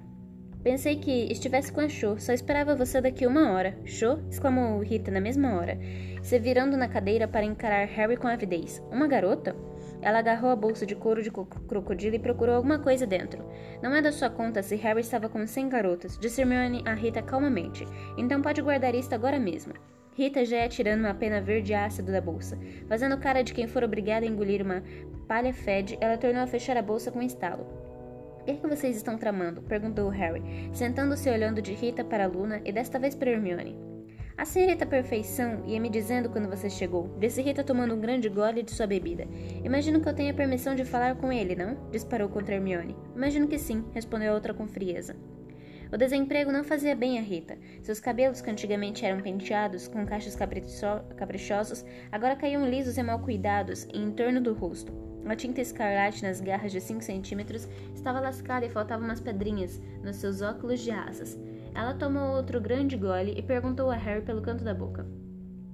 Pensei 0.63 0.95
que 0.95 1.29
estivesse 1.29 1.73
com 1.73 1.81
a 1.81 1.89
Cho, 1.89 2.17
só 2.17 2.31
esperava 2.31 2.73
você 2.73 3.01
daqui 3.01 3.27
uma 3.27 3.51
hora. 3.51 3.77
Cho? 3.83 4.23
exclamou 4.29 4.79
Rita 4.79 5.11
na 5.11 5.19
mesma 5.19 5.57
hora, 5.57 5.77
se 6.21 6.39
virando 6.39 6.77
na 6.77 6.87
cadeira 6.87 7.27
para 7.27 7.43
encarar 7.43 7.85
Harry 7.85 8.15
com 8.15 8.29
avidez. 8.29 8.81
Uma 8.89 9.05
garota? 9.05 9.53
Ela 10.01 10.19
agarrou 10.19 10.49
a 10.49 10.55
bolsa 10.55 10.85
de 10.85 10.95
couro 10.95 11.21
de 11.21 11.29
crocodilo 11.29 12.15
e 12.15 12.19
procurou 12.19 12.55
alguma 12.55 12.79
coisa 12.79 13.05
dentro. 13.05 13.43
Não 13.81 13.93
é 13.93 14.01
da 14.01 14.13
sua 14.13 14.29
conta 14.29 14.63
se 14.63 14.77
Harry 14.77 15.01
estava 15.01 15.27
com 15.27 15.45
cem 15.45 15.67
garotas, 15.67 16.17
disse 16.17 16.39
Hermione 16.39 16.81
a 16.85 16.93
Rita 16.93 17.21
calmamente. 17.21 17.85
Então 18.17 18.41
pode 18.41 18.61
guardar 18.61 18.95
isto 18.95 19.13
agora 19.13 19.37
mesmo. 19.37 19.73
Rita 20.15 20.45
já 20.45 20.57
ia 20.57 20.69
tirando 20.69 21.01
uma 21.01 21.13
pena 21.13 21.41
verde 21.41 21.73
ácido 21.73 22.09
da 22.09 22.21
bolsa. 22.21 22.57
Fazendo 22.87 23.17
cara 23.17 23.43
de 23.43 23.53
quem 23.53 23.67
for 23.67 23.83
obrigada 23.83 24.25
a 24.25 24.29
engolir 24.29 24.61
uma 24.61 24.81
palha 25.27 25.53
fede, 25.53 25.97
ela 25.99 26.17
tornou 26.17 26.41
a 26.41 26.47
fechar 26.47 26.77
a 26.77 26.81
bolsa 26.81 27.11
com 27.11 27.19
um 27.19 27.23
estalo. 27.23 27.92
O 28.43 28.45
que, 28.45 28.55
que 28.55 28.67
vocês 28.67 28.97
estão 28.97 29.17
tramando? 29.17 29.61
perguntou 29.61 30.09
Harry, 30.09 30.43
sentando-se 30.73 31.29
olhando 31.29 31.61
de 31.61 31.71
Rita 31.73 32.03
para 32.03 32.27
Luna 32.27 32.59
e 32.65 32.73
desta 32.73 32.99
vez 32.99 33.15
para 33.15 33.29
Hermione. 33.29 33.79
A 34.37 34.43
senhorita 34.43 34.85
Perfeição 34.85 35.63
ia 35.65 35.79
me 35.79 35.89
dizendo 35.89 36.29
quando 36.29 36.49
você 36.49 36.69
chegou, 36.69 37.15
disse 37.17 37.41
Rita 37.41 37.63
tomando 37.63 37.95
um 37.95 38.01
grande 38.01 38.27
gole 38.27 38.61
de 38.61 38.71
sua 38.71 38.85
bebida. 38.85 39.25
Imagino 39.63 40.01
que 40.01 40.09
eu 40.09 40.13
tenha 40.13 40.33
permissão 40.33 40.75
de 40.75 40.83
falar 40.83 41.15
com 41.15 41.31
ele, 41.31 41.55
não? 41.55 41.89
disparou 41.89 42.27
contra 42.27 42.55
Hermione. 42.55 42.97
Imagino 43.15 43.47
que 43.47 43.57
sim, 43.57 43.85
respondeu 43.93 44.33
a 44.33 44.35
outra 44.35 44.53
com 44.53 44.67
frieza. 44.67 45.15
O 45.89 45.95
desemprego 45.95 46.51
não 46.51 46.65
fazia 46.65 46.97
bem 46.97 47.19
a 47.19 47.21
Rita. 47.21 47.57
Seus 47.81 48.01
cabelos, 48.01 48.41
que 48.41 48.51
antigamente 48.51 49.05
eram 49.05 49.21
penteados 49.21 49.87
com 49.87 50.05
cachos 50.05 50.35
caprichosos, 50.35 51.85
agora 52.11 52.35
caíam 52.35 52.69
lisos 52.69 52.97
e 52.97 53.03
mal 53.03 53.19
cuidados 53.19 53.87
em 53.93 54.11
torno 54.11 54.41
do 54.41 54.53
rosto. 54.53 55.12
A 55.25 55.35
tinta 55.35 55.61
escarlate 55.61 56.23
nas 56.23 56.41
garras 56.41 56.71
de 56.71 56.81
5 56.81 57.01
centímetros 57.01 57.67
estava 57.93 58.19
lascada 58.19 58.65
e 58.65 58.69
faltavam 58.69 59.05
umas 59.05 59.21
pedrinhas 59.21 59.81
nos 60.03 60.17
seus 60.17 60.41
óculos 60.41 60.81
de 60.81 60.91
asas. 60.91 61.39
Ela 61.73 61.93
tomou 61.93 62.35
outro 62.35 62.59
grande 62.59 62.97
gole 62.97 63.33
e 63.37 63.41
perguntou 63.41 63.89
a 63.89 63.95
Harry 63.95 64.21
pelo 64.21 64.41
canto 64.41 64.63
da 64.63 64.73
boca. 64.73 65.07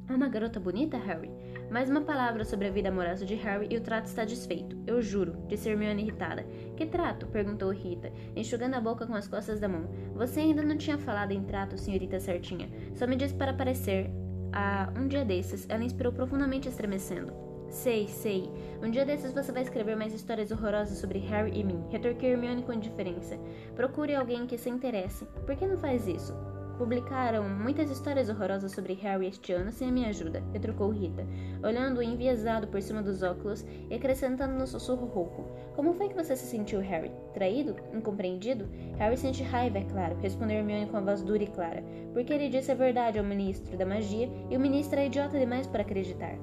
É 0.08 0.14
uma 0.14 0.28
garota 0.28 0.60
bonita, 0.60 0.98
Harry? 0.98 1.30
Mais 1.70 1.88
uma 1.88 2.02
palavra 2.02 2.44
sobre 2.44 2.68
a 2.68 2.72
vida 2.72 2.90
amorosa 2.90 3.26
de 3.26 3.36
Harry 3.36 3.68
e 3.70 3.78
o 3.78 3.82
trato 3.82 4.06
está 4.06 4.26
desfeito. 4.26 4.76
Eu 4.88 5.02
juro, 5.04 5.36
disse 5.48 5.70
Hermione 5.70 6.02
irritada. 6.02 6.44
Que 6.76 6.86
trato? 6.88 7.28
perguntou 7.28 7.70
Rita, 7.72 8.12
enxugando 8.36 8.74
a 8.74 8.82
boca 8.82 9.06
com 9.06 9.14
as 9.14 9.28
costas 9.28 9.60
da 9.60 9.68
mão. 9.68 9.88
Você 10.16 10.40
ainda 10.40 10.64
não 10.64 10.78
tinha 10.78 10.98
falado 10.98 11.32
em 11.32 11.44
trato, 11.44 11.78
senhorita 11.78 12.20
certinha. 12.20 12.70
Só 12.96 13.06
me 13.06 13.16
disse 13.16 13.36
para 13.36 13.52
aparecer. 13.52 14.10
Ah, 14.52 14.92
um 14.98 15.08
dia 15.08 15.24
desses, 15.24 15.68
ela 15.70 15.84
inspirou 15.84 16.12
profundamente 16.12 16.68
estremecendo. 16.68 17.49
Sei, 17.70 18.08
sei. 18.08 18.50
Um 18.84 18.90
dia 18.90 19.06
desses 19.06 19.32
você 19.32 19.52
vai 19.52 19.62
escrever 19.62 19.96
mais 19.96 20.14
histórias 20.14 20.52
horrorosas 20.52 20.98
sobre 20.98 21.20
Harry 21.20 21.60
e 21.60 21.64
mim. 21.64 21.84
Retorquiu 21.90 22.32
Hermione 22.32 22.64
com 22.64 22.74
indiferença. 22.74 23.38
Procure 23.76 24.16
alguém 24.16 24.48
que 24.48 24.58
se 24.58 24.70
interesse. 24.70 25.26
Por 25.46 25.56
que 25.56 25.68
não 25.68 25.78
faz 25.78 26.08
isso? 26.08 26.34
Publicaram 26.80 27.48
muitas 27.50 27.92
histórias 27.92 28.30
horrorosas 28.30 28.72
sobre 28.72 28.94
Harry 28.94 29.28
este 29.28 29.52
ano 29.52 29.70
sem 29.70 29.90
a 29.90 29.92
minha 29.92 30.08
ajuda, 30.08 30.42
retrucou 30.54 30.90
Rita, 30.90 31.28
olhando 31.62 32.02
enviesado 32.02 32.68
por 32.68 32.82
cima 32.82 33.04
dos 33.04 33.22
óculos 33.22 33.66
e 33.90 33.94
acrescentando 33.94 34.58
no 34.58 34.66
sussurro 34.66 35.06
rouco. 35.06 35.46
Como 35.76 35.94
foi 35.94 36.08
que 36.08 36.16
você 36.16 36.38
se 36.38 36.46
sentiu, 36.46 36.80
Harry? 36.80 37.12
Traído? 37.34 37.76
Incompreendido? 37.94 38.70
Harry 38.98 39.18
sente 39.18 39.44
raiva, 39.44 39.80
é 39.80 39.84
claro, 39.84 40.16
respondeu 40.22 40.56
Hermione 40.56 40.90
com 40.90 40.96
a 40.96 41.02
voz 41.02 41.22
dura 41.22 41.44
e 41.44 41.48
clara, 41.48 41.84
porque 42.14 42.32
ele 42.32 42.48
disse 42.48 42.72
a 42.72 42.76
verdade 42.76 43.20
ao 43.20 43.26
ministro 43.26 43.78
da 43.78 43.86
magia 43.86 44.32
e 44.50 44.56
o 44.56 44.60
ministro 44.60 45.02
é 45.02 45.08
idiota 45.08 45.38
demais 45.38 45.68
para 45.68 45.82
acreditar. 45.82 46.38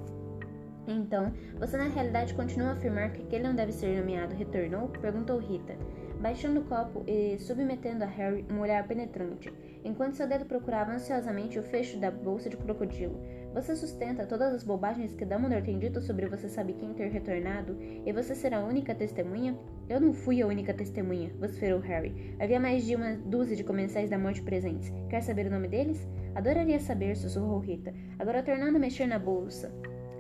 Então, 0.87 1.33
você 1.59 1.77
na 1.77 1.89
realidade 1.89 2.35
continua 2.35 2.69
a 2.69 2.73
afirmar 2.73 3.13
que 3.13 3.23
aquele 3.23 3.45
não 3.45 3.55
deve 3.55 3.73
ser 3.73 3.99
nomeado, 3.99 4.35
retornou? 4.35 4.89
perguntou 4.89 5.39
Rita 5.39 5.77
baixando 6.21 6.61
o 6.61 6.65
copo 6.65 7.05
e 7.07 7.39
submetendo 7.39 8.05
a 8.05 8.07
Harry 8.07 8.45
um 8.51 8.61
olhar 8.61 8.87
penetrante, 8.87 9.53
enquanto 9.85 10.17
seu 10.17 10.27
dedo 10.27 10.45
procurava 10.45 10.93
ansiosamente 10.93 11.59
o 11.59 11.63
fecho 11.63 11.99
da 11.99 12.11
bolsa 12.11 12.49
de 12.49 12.57
crocodilo. 12.57 13.21
Você 13.55 13.75
sustenta 13.77 14.27
todas 14.27 14.53
as 14.53 14.65
bobagens 14.65 15.15
que 15.15 15.25
Dumbledore 15.25 15.63
tem 15.63 15.79
dito 15.79 16.01
sobre 16.01 16.27
você 16.27 16.49
sabe 16.49 16.75
quem 16.75 16.93
ter 16.95 17.09
retornado, 17.11 17.77
e 17.81 18.13
você 18.13 18.35
será 18.35 18.59
a 18.59 18.65
única 18.65 18.95
testemunha? 18.95 19.59
Eu 19.89 20.01
não 20.01 20.13
fui 20.13 20.43
a 20.43 20.47
única 20.47 20.75
testemunha, 20.75 21.33
vociferou 21.39 21.81
Harry. 21.81 22.35
Havia 22.39 22.61
mais 22.61 22.85
de 22.85 22.95
uma 22.95 23.15
dúzia 23.15 23.57
de 23.57 23.65
comensais 23.65 24.11
da 24.11 24.19
morte 24.19 24.43
presentes. 24.43 24.93
Quer 25.09 25.23
saber 25.23 25.47
o 25.47 25.51
nome 25.51 25.69
deles? 25.69 26.07
Adoraria 26.35 26.79
saber, 26.81 27.17
sussurrou 27.17 27.59
Rita, 27.59 27.95
agora 28.19 28.43
tornando 28.43 28.77
a 28.77 28.81
mexer 28.81 29.07
na 29.07 29.19
bolsa 29.19 29.73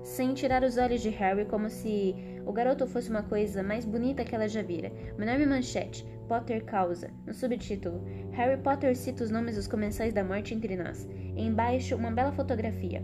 sem 0.06 0.32
tirar 0.34 0.62
os 0.62 0.78
olhos 0.78 1.00
de 1.00 1.10
Harry 1.10 1.44
como 1.46 1.68
se 1.68 2.14
o 2.46 2.52
garoto 2.52 2.86
fosse 2.86 3.10
uma 3.10 3.24
coisa 3.24 3.60
mais 3.60 3.84
bonita 3.84 4.24
que 4.24 4.36
ela 4.36 4.48
já 4.48 4.62
vira. 4.62 4.92
Uma 5.16 5.24
enorme 5.24 5.46
manchete, 5.46 6.06
Potter 6.28 6.64
causa, 6.64 7.10
no 7.26 7.34
subtítulo, 7.34 8.04
Harry 8.30 8.56
Potter 8.62 8.96
cita 8.96 9.24
os 9.24 9.32
nomes 9.32 9.56
dos 9.56 9.66
comensais 9.66 10.14
da 10.14 10.22
morte 10.22 10.54
entre 10.54 10.76
nós. 10.76 11.08
Embaixo, 11.36 11.96
uma 11.96 12.12
bela 12.12 12.30
fotografia. 12.30 13.02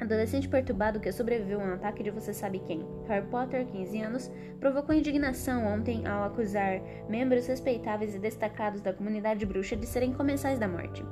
Adolescente 0.00 0.48
perturbado 0.48 0.98
que 0.98 1.12
sobreviveu 1.12 1.60
a 1.60 1.64
um 1.64 1.74
ataque 1.74 2.02
de 2.02 2.10
você 2.10 2.34
sabe 2.34 2.58
quem. 2.58 2.84
Harry 3.06 3.26
Potter, 3.28 3.64
15 3.66 4.00
anos, 4.00 4.30
provocou 4.58 4.92
indignação 4.92 5.64
ontem 5.64 6.04
ao 6.04 6.24
acusar 6.24 6.80
membros 7.08 7.46
respeitáveis 7.46 8.12
e 8.12 8.18
destacados 8.18 8.80
da 8.80 8.92
comunidade 8.92 9.46
bruxa 9.46 9.76
de 9.76 9.86
serem 9.86 10.12
comensais 10.12 10.58
da 10.58 10.66
morte. 10.66 11.04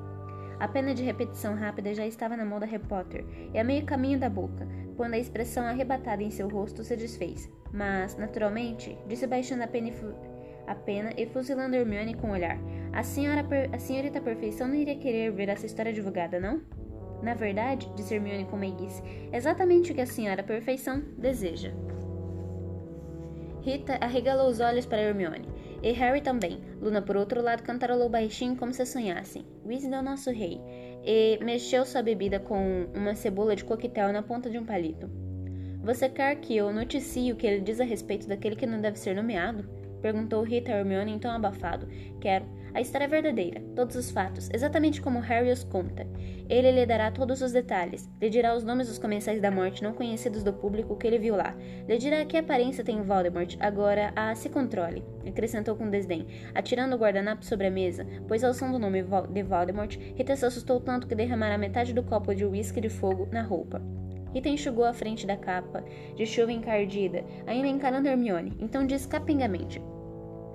A 0.62 0.68
pena 0.68 0.94
de 0.94 1.02
repetição 1.02 1.56
rápida 1.56 1.92
já 1.92 2.06
estava 2.06 2.36
na 2.36 2.44
mão 2.44 2.60
da 2.60 2.66
Harry 2.66 2.84
Potter 2.84 3.24
e 3.52 3.58
a 3.58 3.64
meio 3.64 3.84
caminho 3.84 4.18
da 4.18 4.30
boca, 4.30 4.64
quando 5.02 5.14
a 5.14 5.18
expressão 5.18 5.66
arrebatada 5.66 6.22
em 6.22 6.30
seu 6.30 6.48
rosto 6.48 6.84
se 6.84 6.96
desfez. 6.96 7.50
Mas, 7.72 8.16
naturalmente, 8.16 8.96
disse 9.08 9.26
baixando 9.26 9.64
a 9.64 9.66
pena 9.66 9.88
e, 9.88 9.94
a 10.64 10.76
pena 10.76 11.10
e 11.16 11.26
fuzilando 11.26 11.74
Hermione 11.74 12.14
com 12.14 12.28
o 12.28 12.30
olhar. 12.30 12.56
A, 12.92 13.02
senhora 13.02 13.44
a 13.72 13.78
senhorita 13.80 14.20
Perfeição 14.20 14.68
não 14.68 14.76
iria 14.76 14.94
querer 14.94 15.32
ver 15.32 15.48
essa 15.48 15.66
história 15.66 15.92
divulgada, 15.92 16.38
não? 16.38 16.62
Na 17.20 17.34
verdade, 17.34 17.90
disse 17.96 18.14
Hermione 18.14 18.44
com 18.44 18.56
meiguice, 18.56 19.02
exatamente 19.32 19.90
o 19.90 19.94
que 19.96 20.02
a 20.02 20.06
senhora 20.06 20.40
Perfeição 20.40 21.02
deseja. 21.18 21.72
Rita 23.62 23.98
arregalou 24.00 24.48
os 24.48 24.60
olhos 24.60 24.86
para 24.86 25.02
Hermione. 25.02 25.48
E 25.82 25.90
Harry 25.90 26.20
também. 26.20 26.60
Luna, 26.80 27.02
por 27.02 27.16
outro 27.16 27.42
lado, 27.42 27.64
cantarolou 27.64 28.08
baixinho 28.08 28.56
como 28.56 28.72
se 28.72 28.86
sonhassem. 28.86 29.44
Weasley 29.66 29.94
é 29.94 29.98
o 29.98 30.02
nosso 30.02 30.30
rei. 30.30 30.60
E 31.04 31.38
mexeu 31.42 31.84
sua 31.84 32.02
bebida 32.02 32.38
com 32.38 32.86
uma 32.94 33.14
cebola 33.14 33.56
de 33.56 33.64
coquetel 33.64 34.12
na 34.12 34.22
ponta 34.22 34.48
de 34.48 34.58
um 34.58 34.64
palito. 34.64 35.10
Você 35.82 36.08
quer 36.08 36.36
que 36.36 36.56
eu 36.56 36.72
noticie 36.72 37.32
o 37.32 37.36
que 37.36 37.46
ele 37.46 37.60
diz 37.60 37.80
a 37.80 37.84
respeito 37.84 38.28
daquele 38.28 38.54
que 38.54 38.66
não 38.66 38.80
deve 38.80 38.98
ser 38.98 39.16
nomeado? 39.16 39.68
Perguntou 40.00 40.42
Rita 40.42 40.70
Hermione 40.70 41.12
em 41.12 41.18
tom 41.18 41.30
abafado. 41.30 41.88
Quero. 42.20 42.44
A 42.74 42.80
história 42.80 43.04
é 43.04 43.08
verdadeira, 43.08 43.60
todos 43.76 43.96
os 43.96 44.10
fatos, 44.10 44.48
exatamente 44.50 45.02
como 45.02 45.20
Harry 45.20 45.50
os 45.50 45.62
conta. 45.62 46.06
Ele 46.48 46.72
lhe 46.72 46.86
dará 46.86 47.10
todos 47.10 47.42
os 47.42 47.52
detalhes, 47.52 48.10
lhe 48.18 48.30
dirá 48.30 48.56
os 48.56 48.64
nomes 48.64 48.88
dos 48.88 48.98
comensais 48.98 49.42
da 49.42 49.50
morte 49.50 49.82
não 49.82 49.92
conhecidos 49.92 50.42
do 50.42 50.54
público 50.54 50.96
que 50.96 51.06
ele 51.06 51.18
viu 51.18 51.36
lá, 51.36 51.54
lhe 51.86 51.98
dirá 51.98 52.24
que 52.24 52.36
aparência 52.36 52.82
tem 52.82 53.02
Voldemort, 53.02 53.56
agora 53.60 54.10
a 54.16 54.34
se 54.34 54.48
controle, 54.48 55.04
acrescentou 55.26 55.76
com 55.76 55.90
desdém, 55.90 56.26
atirando 56.54 56.96
o 56.96 56.98
guardanapo 56.98 57.44
sobre 57.44 57.66
a 57.66 57.70
mesa, 57.70 58.06
pois 58.26 58.42
ao 58.42 58.54
som 58.54 58.72
do 58.72 58.78
nome 58.78 59.02
de 59.02 59.42
Voldemort, 59.42 59.94
Rita 60.16 60.34
se 60.34 60.46
assustou 60.46 60.80
tanto 60.80 61.06
que 61.06 61.14
derramara 61.14 61.58
metade 61.58 61.92
do 61.92 62.02
copo 62.02 62.34
de 62.34 62.46
uísque 62.46 62.80
de 62.80 62.88
fogo 62.88 63.28
na 63.30 63.42
roupa. 63.42 63.82
Rita 64.32 64.48
enxugou 64.48 64.86
a 64.86 64.94
frente 64.94 65.26
da 65.26 65.36
capa, 65.36 65.84
de 66.16 66.24
chuva 66.24 66.50
encardida, 66.50 67.22
ainda 67.46 67.68
encarando 67.68 68.08
Hermione, 68.08 68.54
então 68.58 68.86
disse 68.86 69.06
capengamente: 69.06 69.78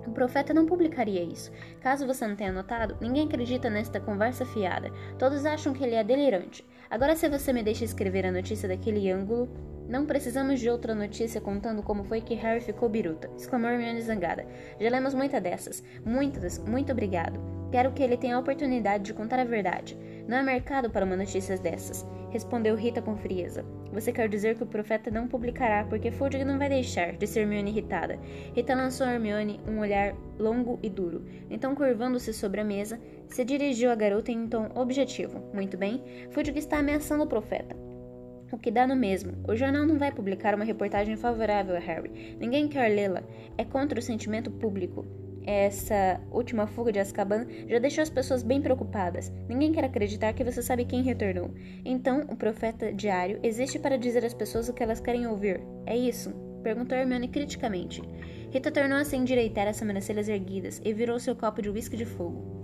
o 0.08 0.12
profeta 0.12 0.54
não 0.54 0.66
publicaria 0.66 1.22
isso. 1.22 1.52
Caso 1.82 2.08
você 2.08 2.26
não 2.26 2.36
tenha 2.36 2.52
notado, 2.52 2.98
ninguém 3.02 3.26
acredita 3.26 3.70
nesta 3.70 4.00
conversa 4.00 4.46
fiada. 4.46 4.92
Todos 5.20 5.46
acham 5.46 5.74
que 5.74 5.84
ele 5.84 5.96
é 5.96 6.04
delirante. 6.04 6.66
Agora, 6.90 7.16
se 7.16 7.28
você 7.28 7.52
me 7.52 7.62
deixa 7.62 7.84
escrever 7.84 8.26
a 8.26 8.32
notícia 8.32 8.70
daquele 8.70 9.12
ângulo, 9.12 9.50
não 9.88 10.06
precisamos 10.06 10.60
de 10.60 10.70
outra 10.70 10.94
notícia 10.94 11.42
contando 11.42 11.84
como 11.84 12.04
foi 12.04 12.22
que 12.22 12.36
Harry 12.36 12.62
ficou 12.62 12.90
biruta, 12.90 13.30
exclamou 13.38 13.70
Hermione 13.70 14.02
zangada. 14.02 14.46
Já 14.80 14.90
lemos 14.90 15.14
muitas 15.14 15.42
dessas. 15.42 15.84
Muitas, 16.06 16.60
muito 16.60 16.92
obrigado. 16.92 17.40
Quero 17.72 17.92
que 17.92 18.04
ele 18.04 18.18
tenha 18.18 18.36
a 18.36 18.40
oportunidade 18.40 19.04
de 19.04 19.14
contar 19.14 19.40
a 19.40 19.44
verdade. 19.44 19.98
Não 20.28 20.38
há 20.38 20.44
mercado 20.44 20.90
para 20.90 21.06
uma 21.06 21.16
notícia 21.16 21.58
dessas 21.58 22.06
respondeu 22.30 22.76
Rita 22.76 23.02
com 23.02 23.16
frieza. 23.16 23.66
Você 23.92 24.12
quer 24.12 24.28
dizer 24.28 24.56
que 24.56 24.64
o 24.64 24.68
profeta 24.68 25.10
não 25.10 25.28
publicará 25.28 25.86
porque 25.86 26.12
Fudge 26.12 26.44
não 26.44 26.58
vai 26.58 26.70
deixar, 26.70 27.14
disse 27.14 27.40
Hermione 27.40 27.72
irritada. 27.72 28.20
Rita 28.54 28.76
lançou 28.76 29.08
a 29.08 29.14
Hermione 29.14 29.60
um 29.68 29.80
olhar 29.80 30.16
longo 30.38 30.80
e 30.84 30.90
duro. 30.90 31.26
Então, 31.50 31.74
curvando-se 31.74 32.34
sobre 32.34 32.62
a 32.62 32.66
mesa, 32.66 33.00
se 33.28 33.44
dirigiu 33.44 33.92
à 33.92 33.96
garota 33.96 34.32
em 34.32 34.40
um 34.42 34.48
tom 34.48 34.70
objetivo. 34.76 35.42
Muito 35.54 35.78
bem, 35.78 36.04
Fudge 36.32 36.52
está 36.58 36.80
ameaçando 36.80 37.24
o 37.24 37.28
profeta. 37.28 37.87
O 38.52 38.58
que 38.58 38.72
dá 38.72 38.88
no 38.88 38.96
mesmo. 38.96 39.34
O 39.48 39.56
jornal 39.56 39.86
não 39.86 39.98
vai 39.98 40.12
publicar 40.12 40.56
uma 40.56 40.64
reportagem 40.64 41.18
favorável 41.18 41.76
a 41.76 41.80
Harry. 41.80 42.38
Ninguém 42.40 42.68
quer 42.68 42.88
lê-la. 42.88 43.22
É 43.58 43.66
contra 43.66 44.00
o 44.00 44.02
sentimento 44.02 44.50
público. 44.50 45.06
Essa 45.46 46.20
última 46.32 46.68
fuga 46.68 46.92
de 46.92 47.00
Azkaban 47.00 47.46
já 47.68 47.80
deixou 47.80 48.02
as 48.02 48.10
pessoas 48.10 48.44
bem 48.44 48.62
preocupadas. 48.62 49.32
Ninguém 49.48 49.72
quer 49.72 49.86
acreditar 49.86 50.34
que 50.34 50.44
você 50.44 50.62
sabe 50.62 50.86
quem 50.86 51.04
retornou. 51.04 51.52
Então, 51.86 52.26
o 52.30 52.36
profeta 52.36 52.92
diário 52.92 53.40
existe 53.44 53.80
para 53.80 53.98
dizer 53.98 54.26
às 54.26 54.34
pessoas 54.34 54.68
o 54.70 54.74
que 54.74 54.84
elas 54.84 55.00
querem 55.00 55.28
ouvir. 55.28 55.62
É 55.86 55.96
isso? 55.96 56.32
Perguntou 56.64 56.98
Hermione 56.98 57.28
criticamente. 57.30 58.02
Rita 58.52 58.72
tornou 58.72 58.98
a 58.98 59.06
se 59.06 59.16
endireitar 59.16 59.68
as 59.68 59.78
sobrancelhas 59.78 60.28
erguidas 60.28 60.82
e 60.84 60.94
virou 60.94 61.20
seu 61.20 61.36
copo 61.36 61.62
de 61.62 61.70
uísque 61.70 61.96
de 61.96 62.06
fogo. 62.06 62.57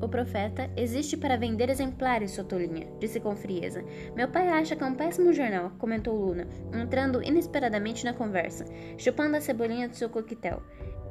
O 0.00 0.08
profeta 0.08 0.70
existe 0.76 1.16
para 1.16 1.36
vender 1.36 1.68
exemplares, 1.68 2.30
sua 2.30 2.44
tolinha, 2.44 2.86
disse 3.00 3.18
com 3.18 3.34
frieza. 3.34 3.84
Meu 4.14 4.28
pai 4.28 4.48
acha 4.48 4.76
que 4.76 4.84
é 4.84 4.86
um 4.86 4.94
péssimo 4.94 5.32
jornal, 5.32 5.72
comentou 5.78 6.14
Luna, 6.14 6.46
entrando 6.72 7.22
inesperadamente 7.22 8.04
na 8.04 8.12
conversa, 8.12 8.64
chupando 8.96 9.36
a 9.36 9.40
cebolinha 9.40 9.88
do 9.88 9.96
seu 9.96 10.08
coquetel. 10.08 10.62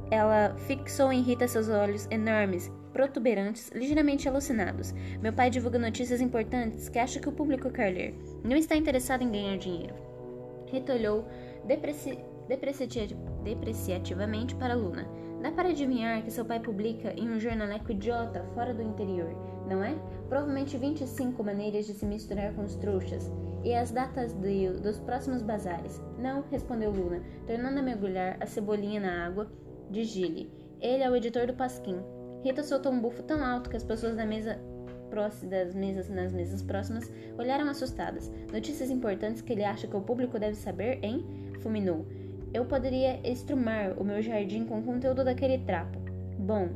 Ela 0.09 0.55
fixou 0.67 1.11
em 1.11 1.21
Rita 1.21 1.49
seus 1.49 1.67
olhos 1.67 2.07
enormes, 2.09 2.71
protuberantes, 2.93 3.69
ligeiramente 3.75 4.29
alucinados. 4.29 4.93
Meu 5.21 5.33
pai 5.33 5.49
divulga 5.49 5.77
notícias 5.77 6.21
importantes 6.21 6.87
que 6.87 6.97
acha 6.97 7.19
que 7.19 7.27
o 7.27 7.33
público 7.33 7.69
quer 7.69 7.93
ler. 7.93 8.15
Não 8.41 8.55
está 8.55 8.75
interessado 8.75 9.21
em 9.21 9.31
ganhar 9.31 9.57
dinheiro. 9.57 9.95
Rita 10.71 10.93
olhou 10.93 11.27
depreci 11.65 12.17
depreciativamente 12.47 14.55
para 14.55 14.73
Luna. 14.73 15.26
Dá 15.41 15.51
para 15.51 15.69
adivinhar 15.69 16.23
que 16.23 16.31
seu 16.31 16.43
pai 16.43 16.59
publica 16.59 17.13
em 17.13 17.29
um 17.29 17.39
jornaleco 17.39 17.91
idiota 17.91 18.43
fora 18.55 18.73
do 18.73 18.81
interior, 18.81 19.29
não 19.67 19.83
é? 19.83 19.95
Provavelmente 20.27 20.77
25 20.77 21.43
maneiras 21.43 21.85
de 21.85 21.93
se 21.93 22.05
misturar 22.05 22.53
com 22.53 22.63
os 22.63 22.75
trouxas. 22.75 23.31
E 23.63 23.73
as 23.73 23.91
datas 23.91 24.33
de, 24.33 24.69
dos 24.79 24.99
próximos 24.99 25.41
bazares? 25.41 26.01
Não, 26.17 26.43
respondeu 26.49 26.91
Luna, 26.91 27.21
tornando 27.45 27.79
a 27.79 27.83
mergulhar 27.83 28.37
a 28.39 28.45
cebolinha 28.45 28.99
na 28.99 29.25
água 29.25 29.51
de 29.91 30.03
Gile. 30.03 30.51
Ele 30.81 31.03
é 31.03 31.09
o 31.09 31.15
editor 31.15 31.47
do 31.47 31.53
Pasquim. 31.53 31.97
Rita 32.43 32.63
soltou 32.63 32.91
um 32.91 32.99
bufo 32.99 33.23
tão 33.23 33.43
alto 33.43 33.69
que 33.69 33.77
as 33.77 33.83
pessoas 33.83 34.15
da 34.15 34.25
mesa 34.25 34.59
das 35.49 35.73
mesas 35.73 36.09
nas 36.09 36.33
mesas 36.33 36.61
próximas 36.61 37.11
olharam 37.37 37.69
assustadas. 37.69 38.31
Notícias 38.51 38.89
importantes 38.89 39.41
que 39.41 39.53
ele 39.53 39.63
acha 39.63 39.87
que 39.87 39.95
o 39.95 40.01
público 40.01 40.37
deve 40.37 40.55
saber, 40.55 40.99
hein? 41.01 41.25
Fulminou 41.61 42.05
eu 42.53 42.65
poderia 42.65 43.19
estrumar 43.23 43.93
o 43.99 44.03
meu 44.03 44.21
jardim 44.21 44.65
com 44.65 44.79
o 44.79 44.83
conteúdo 44.83 45.23
daquele 45.23 45.59
trapo. 45.59 45.99
Bom, 46.37 46.69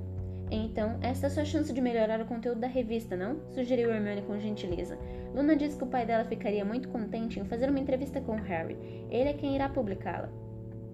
então, 0.51 0.97
esta 1.01 1.27
é 1.27 1.29
sua 1.29 1.45
chance 1.45 1.71
de 1.71 1.79
melhorar 1.79 2.19
o 2.19 2.25
conteúdo 2.25 2.59
da 2.59 2.67
revista, 2.67 3.15
não? 3.15 3.39
Sugeriu 3.51 3.89
Hermione 3.89 4.21
com 4.23 4.37
gentileza. 4.37 4.97
Luna 5.33 5.55
disse 5.55 5.77
que 5.77 5.83
o 5.83 5.87
pai 5.87 6.05
dela 6.05 6.25
ficaria 6.25 6.65
muito 6.65 6.89
contente 6.89 7.39
em 7.39 7.45
fazer 7.45 7.69
uma 7.69 7.79
entrevista 7.79 8.19
com 8.19 8.35
Harry. 8.35 8.77
Ele 9.09 9.29
é 9.29 9.33
quem 9.33 9.55
irá 9.55 9.69
publicá-la. 9.69 10.29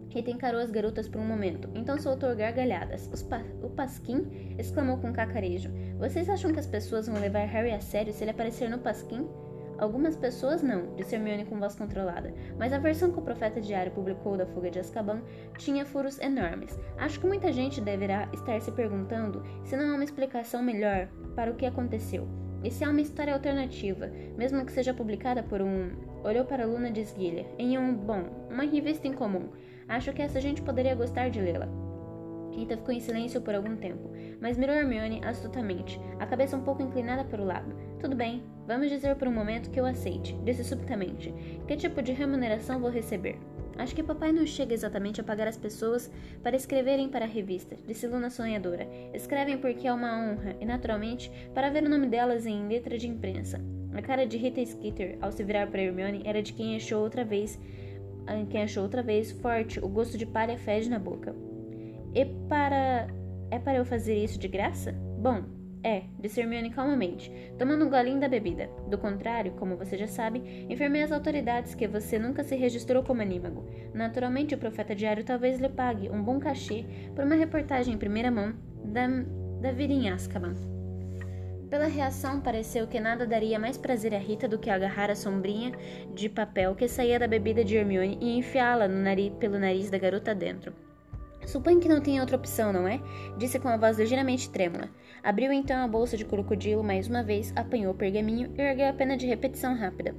Rita 0.10 0.32
encarou 0.32 0.62
as 0.62 0.72
garotas 0.72 1.08
por 1.08 1.20
um 1.20 1.26
momento, 1.26 1.70
então 1.76 1.98
soltou 1.98 2.36
gargalhadas. 2.36 3.08
Pa 3.30 3.42
o 3.62 3.70
Pasquim? 3.70 4.56
exclamou 4.58 4.98
com 4.98 5.12
cacarejo. 5.12 5.70
Vocês 6.00 6.30
acham 6.30 6.54
que 6.54 6.60
as 6.60 6.68
pessoas 6.68 7.08
vão 7.08 7.20
levar 7.20 7.46
Harry 7.46 7.72
a 7.72 7.80
sério 7.80 8.14
se 8.14 8.24
ele 8.24 8.32
aparecer 8.32 8.70
no 8.70 8.80
Pasquim? 8.80 9.28
Algumas 9.78 10.16
pessoas 10.16 10.64
não, 10.64 10.96
disse 10.96 11.16
Hermione 11.16 11.46
com 11.46 11.60
voz 11.60 11.76
controlada, 11.76 12.34
mas 12.58 12.74
a 12.74 12.80
versão 12.80 13.12
que 13.12 13.20
o 13.20 13.22
profeta 13.22 13.62
diário 13.62 13.92
publicou 13.92 14.36
da 14.36 14.46
fuga 14.46 14.72
de 14.72 14.80
Azkaban 14.80 15.22
tinha 15.58 15.86
furos 15.86 16.20
enormes. 16.20 16.78
Acho 16.98 17.20
que 17.20 17.28
muita 17.28 17.54
gente 17.54 17.80
deverá 17.80 18.28
estar 18.34 18.60
se 18.60 18.72
perguntando 18.72 19.44
se 19.64 19.78
não 19.78 19.92
há 19.92 19.94
uma 19.96 20.04
explicação 20.04 20.64
melhor 20.64 21.08
para 21.36 21.52
o 21.52 21.56
que 21.56 21.66
aconteceu. 21.66 22.28
E 22.64 22.72
se 22.72 22.84
há 22.84 22.90
uma 22.90 23.02
história 23.02 23.34
alternativa, 23.34 24.12
mesmo 24.36 24.66
que 24.66 24.72
seja 24.72 24.94
publicada 24.94 25.44
por 25.44 25.62
um... 25.62 25.92
Olhou 26.24 26.44
para 26.44 26.66
Luna 26.66 26.92
de 26.92 27.02
esguilha, 27.02 27.46
em 27.58 27.78
um, 27.78 27.94
bom, 27.96 28.48
uma 28.50 28.64
revista 28.64 29.08
em 29.08 29.14
comum. 29.14 29.50
Acho 29.88 30.12
que 30.12 30.22
essa 30.22 30.42
gente 30.42 30.62
poderia 30.64 30.96
gostar 30.96 31.30
de 31.30 31.40
lê-la. 31.40 31.87
Rita 32.58 32.76
ficou 32.76 32.94
em 32.94 33.00
silêncio 33.00 33.40
por 33.40 33.54
algum 33.54 33.76
tempo, 33.76 34.10
mas 34.42 34.58
mirou 34.58 34.76
Hermione 34.76 35.22
astutamente, 35.24 36.02
a 36.20 36.26
cabeça 36.26 36.58
um 36.58 36.64
pouco 36.64 36.82
inclinada 36.82 37.24
para 37.24 37.42
o 37.42 37.46
lado. 37.46 37.76
Tudo 38.00 38.16
bem, 38.16 38.42
vamos 38.66 38.90
dizer 38.90 39.16
por 39.16 39.28
um 39.28 39.32
momento 39.32 39.70
que 39.70 39.80
eu 39.80 39.86
aceite, 39.86 40.36
disse 40.44 40.64
subitamente. 40.64 41.32
Que 41.68 41.78
tipo 41.78 42.02
de 42.02 42.14
remuneração 42.14 42.80
vou 42.80 42.90
receber? 42.90 43.38
Acho 43.78 43.94
que 43.94 44.02
papai 44.02 44.32
não 44.32 44.44
chega 44.46 44.74
exatamente 44.74 45.22
a 45.22 45.24
pagar 45.24 45.48
as 45.48 45.56
pessoas 45.56 46.12
para 46.42 46.56
escreverem 46.56 47.10
para 47.10 47.26
a 47.26 47.28
revista, 47.28 47.78
disse 47.86 48.08
Luna 48.08 48.32
sonhadora. 48.32 48.88
Escrevem 49.14 49.60
porque 49.60 49.88
é 49.88 49.94
uma 49.94 50.18
honra 50.18 50.56
e, 50.60 50.66
naturalmente, 50.66 51.32
para 51.54 51.70
ver 51.70 51.84
o 51.84 51.90
nome 51.90 52.08
delas 52.08 52.48
em 52.48 52.68
letra 52.68 52.98
de 52.98 53.08
imprensa. 53.08 53.62
A 53.94 54.02
cara 54.02 54.26
de 54.26 54.36
Rita 54.36 54.66
Skeeter, 54.66 55.20
ao 55.22 55.32
se 55.32 55.44
virar 55.44 55.68
para 55.68 55.82
Hermione, 55.82 56.24
era 56.26 56.42
de 56.42 56.54
quem 56.54 56.76
achou 56.76 57.04
outra 57.04 57.24
vez, 57.24 57.60
quem 58.50 58.64
achou 58.64 58.82
outra 58.82 59.04
vez 59.04 59.32
forte 59.32 59.80
o 59.80 59.88
gosto 59.88 60.18
de 60.18 60.26
palha 60.26 60.58
fede 60.58 60.90
na 60.90 60.98
boca. 60.98 61.36
E 62.18 62.26
para. 62.50 63.08
É 63.52 63.60
para 63.60 63.78
eu 63.78 63.86
fazer 63.86 64.16
isso 64.16 64.40
de 64.40 64.48
graça? 64.48 64.92
Bom, 64.92 65.44
é, 65.84 66.06
disse 66.20 66.42
Hermione 66.42 66.72
calmamente, 66.72 67.32
tomando 67.60 67.86
um 67.86 67.90
golinho 67.92 68.20
da 68.20 68.28
bebida. 68.28 68.68
Do 68.90 68.98
contrário, 68.98 69.52
como 69.52 69.78
você 69.78 69.96
já 69.96 70.08
sabe, 70.08 70.66
informei 70.68 71.04
às 71.04 71.12
autoridades 71.12 71.76
que 71.76 71.88
você 71.88 72.18
nunca 72.18 72.44
se 72.44 72.56
registrou 72.56 73.04
como 73.04 73.22
anímago. 73.22 73.68
Naturalmente, 73.94 74.56
o 74.56 74.58
profeta 74.58 74.96
diário 74.96 75.24
talvez 75.24 75.60
lhe 75.60 75.70
pague 75.70 76.10
um 76.10 76.24
bom 76.24 76.40
cachê 76.40 76.86
por 77.16 77.24
uma 77.24 77.36
reportagem 77.36 77.94
em 77.94 78.00
primeira 78.00 78.32
mão 78.32 78.56
da, 78.84 79.08
da 79.62 79.72
vida 79.72 79.94
em 79.94 80.10
Azkaban. 80.10 80.56
Pela 81.70 81.86
reação, 81.86 82.42
pareceu 82.42 82.88
que 82.88 83.00
nada 83.00 83.28
daria 83.28 83.60
mais 83.60 83.78
prazer 83.78 84.16
a 84.16 84.20
Rita 84.20 84.48
do 84.48 84.58
que 84.58 84.72
agarrar 84.72 85.12
a 85.12 85.16
sombrinha 85.16 85.72
de 86.16 86.28
papel 86.30 86.74
que 86.74 86.88
saía 86.88 87.20
da 87.20 87.28
bebida 87.28 87.64
de 87.64 87.78
Hermione 87.78 88.18
e 88.20 88.38
enfiá-la 88.38 88.90
pelo 89.40 89.60
nariz 89.60 89.92
da 89.92 90.00
garota 90.00 90.34
dentro. 90.34 90.87
Suponho 91.48 91.80
que 91.80 91.88
não 91.88 92.02
tenha 92.02 92.20
outra 92.20 92.36
opção, 92.36 92.74
não 92.74 92.86
é? 92.86 93.00
Disse 93.38 93.58
com 93.58 93.70
a 93.70 93.78
voz 93.78 93.98
ligeiramente 93.98 94.50
trêmula. 94.50 94.90
Abriu 95.24 95.52
então 95.54 95.82
a 95.82 95.88
bolsa 95.88 96.18
de 96.18 96.26
crocodilo 96.26 96.84
mais 96.84 97.08
uma 97.08 97.24
vez, 97.24 97.54
apanhou 97.56 97.94
o 97.94 97.98
pergaminho 97.98 98.54
e 98.58 98.62
ergueu 98.62 98.90
a 98.90 98.94
pena 98.94 99.16
de 99.16 99.26
repetição 99.26 99.74
rápida. 99.74 100.14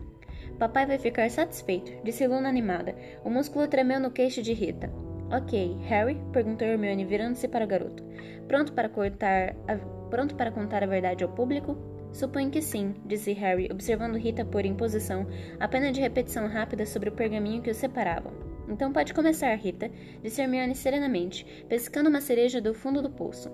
Papai 0.59 0.87
vai 0.87 0.99
ficar 0.99 1.31
satisfeito, 1.31 1.93
disse 2.03 2.26
Luna 2.26 2.49
animada. 2.49 2.97
O 3.22 3.29
músculo 3.29 3.68
tremeu 3.68 4.01
no 4.01 4.11
queixo 4.11 4.41
de 4.41 4.55
Rita. 4.55 4.91
Ok, 5.31 5.76
Harry? 5.83 6.18
perguntou 6.33 6.66
Hermione, 6.66 7.05
virando-se 7.05 7.47
para 7.47 7.66
o 7.66 7.68
garoto. 7.68 8.03
Pronto 8.49 8.72
para 8.72 8.89
cortar 8.89 9.55
a... 9.68 9.76
Pronto 10.09 10.35
para 10.35 10.51
contar 10.51 10.83
a 10.83 10.87
verdade 10.87 11.22
ao 11.22 11.31
público? 11.31 11.76
Suponho 12.11 12.51
que 12.51 12.62
sim, 12.62 12.95
disse 13.05 13.35
Harry, 13.35 13.68
observando 13.70 14.16
Rita 14.16 14.47
pôr 14.47 14.64
em 14.64 14.74
posição 14.74 15.26
a 15.61 15.68
pena 15.68 15.93
de 15.93 16.01
repetição 16.01 16.49
rápida 16.49 16.87
sobre 16.87 17.11
o 17.11 17.12
pergaminho 17.12 17.61
que 17.61 17.70
os 17.70 17.76
separava. 17.76 18.33
Então 18.69 18.93
pode 18.93 19.14
começar, 19.14 19.55
Rita, 19.55 19.91
disse 20.23 20.43
Hermione 20.43 20.75
serenamente, 20.75 21.64
pescando 21.69 22.11
uma 22.11 22.21
cereja 22.21 22.61
do 22.61 22.75
fundo 22.75 23.01
do 23.01 23.11
poço. 23.11 23.51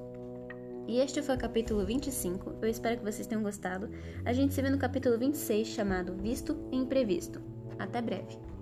E 0.86 0.98
este 0.98 1.22
foi 1.22 1.36
o 1.36 1.38
capítulo 1.38 1.84
25. 1.86 2.56
Eu 2.60 2.68
espero 2.68 2.98
que 2.98 3.04
vocês 3.04 3.26
tenham 3.26 3.42
gostado. 3.42 3.88
A 4.24 4.32
gente 4.32 4.52
se 4.52 4.60
vê 4.60 4.68
no 4.68 4.78
capítulo 4.78 5.18
26, 5.18 5.68
chamado 5.68 6.14
Visto 6.14 6.58
e 6.70 6.76
Imprevisto. 6.76 7.40
Até 7.78 8.02
breve. 8.02 8.53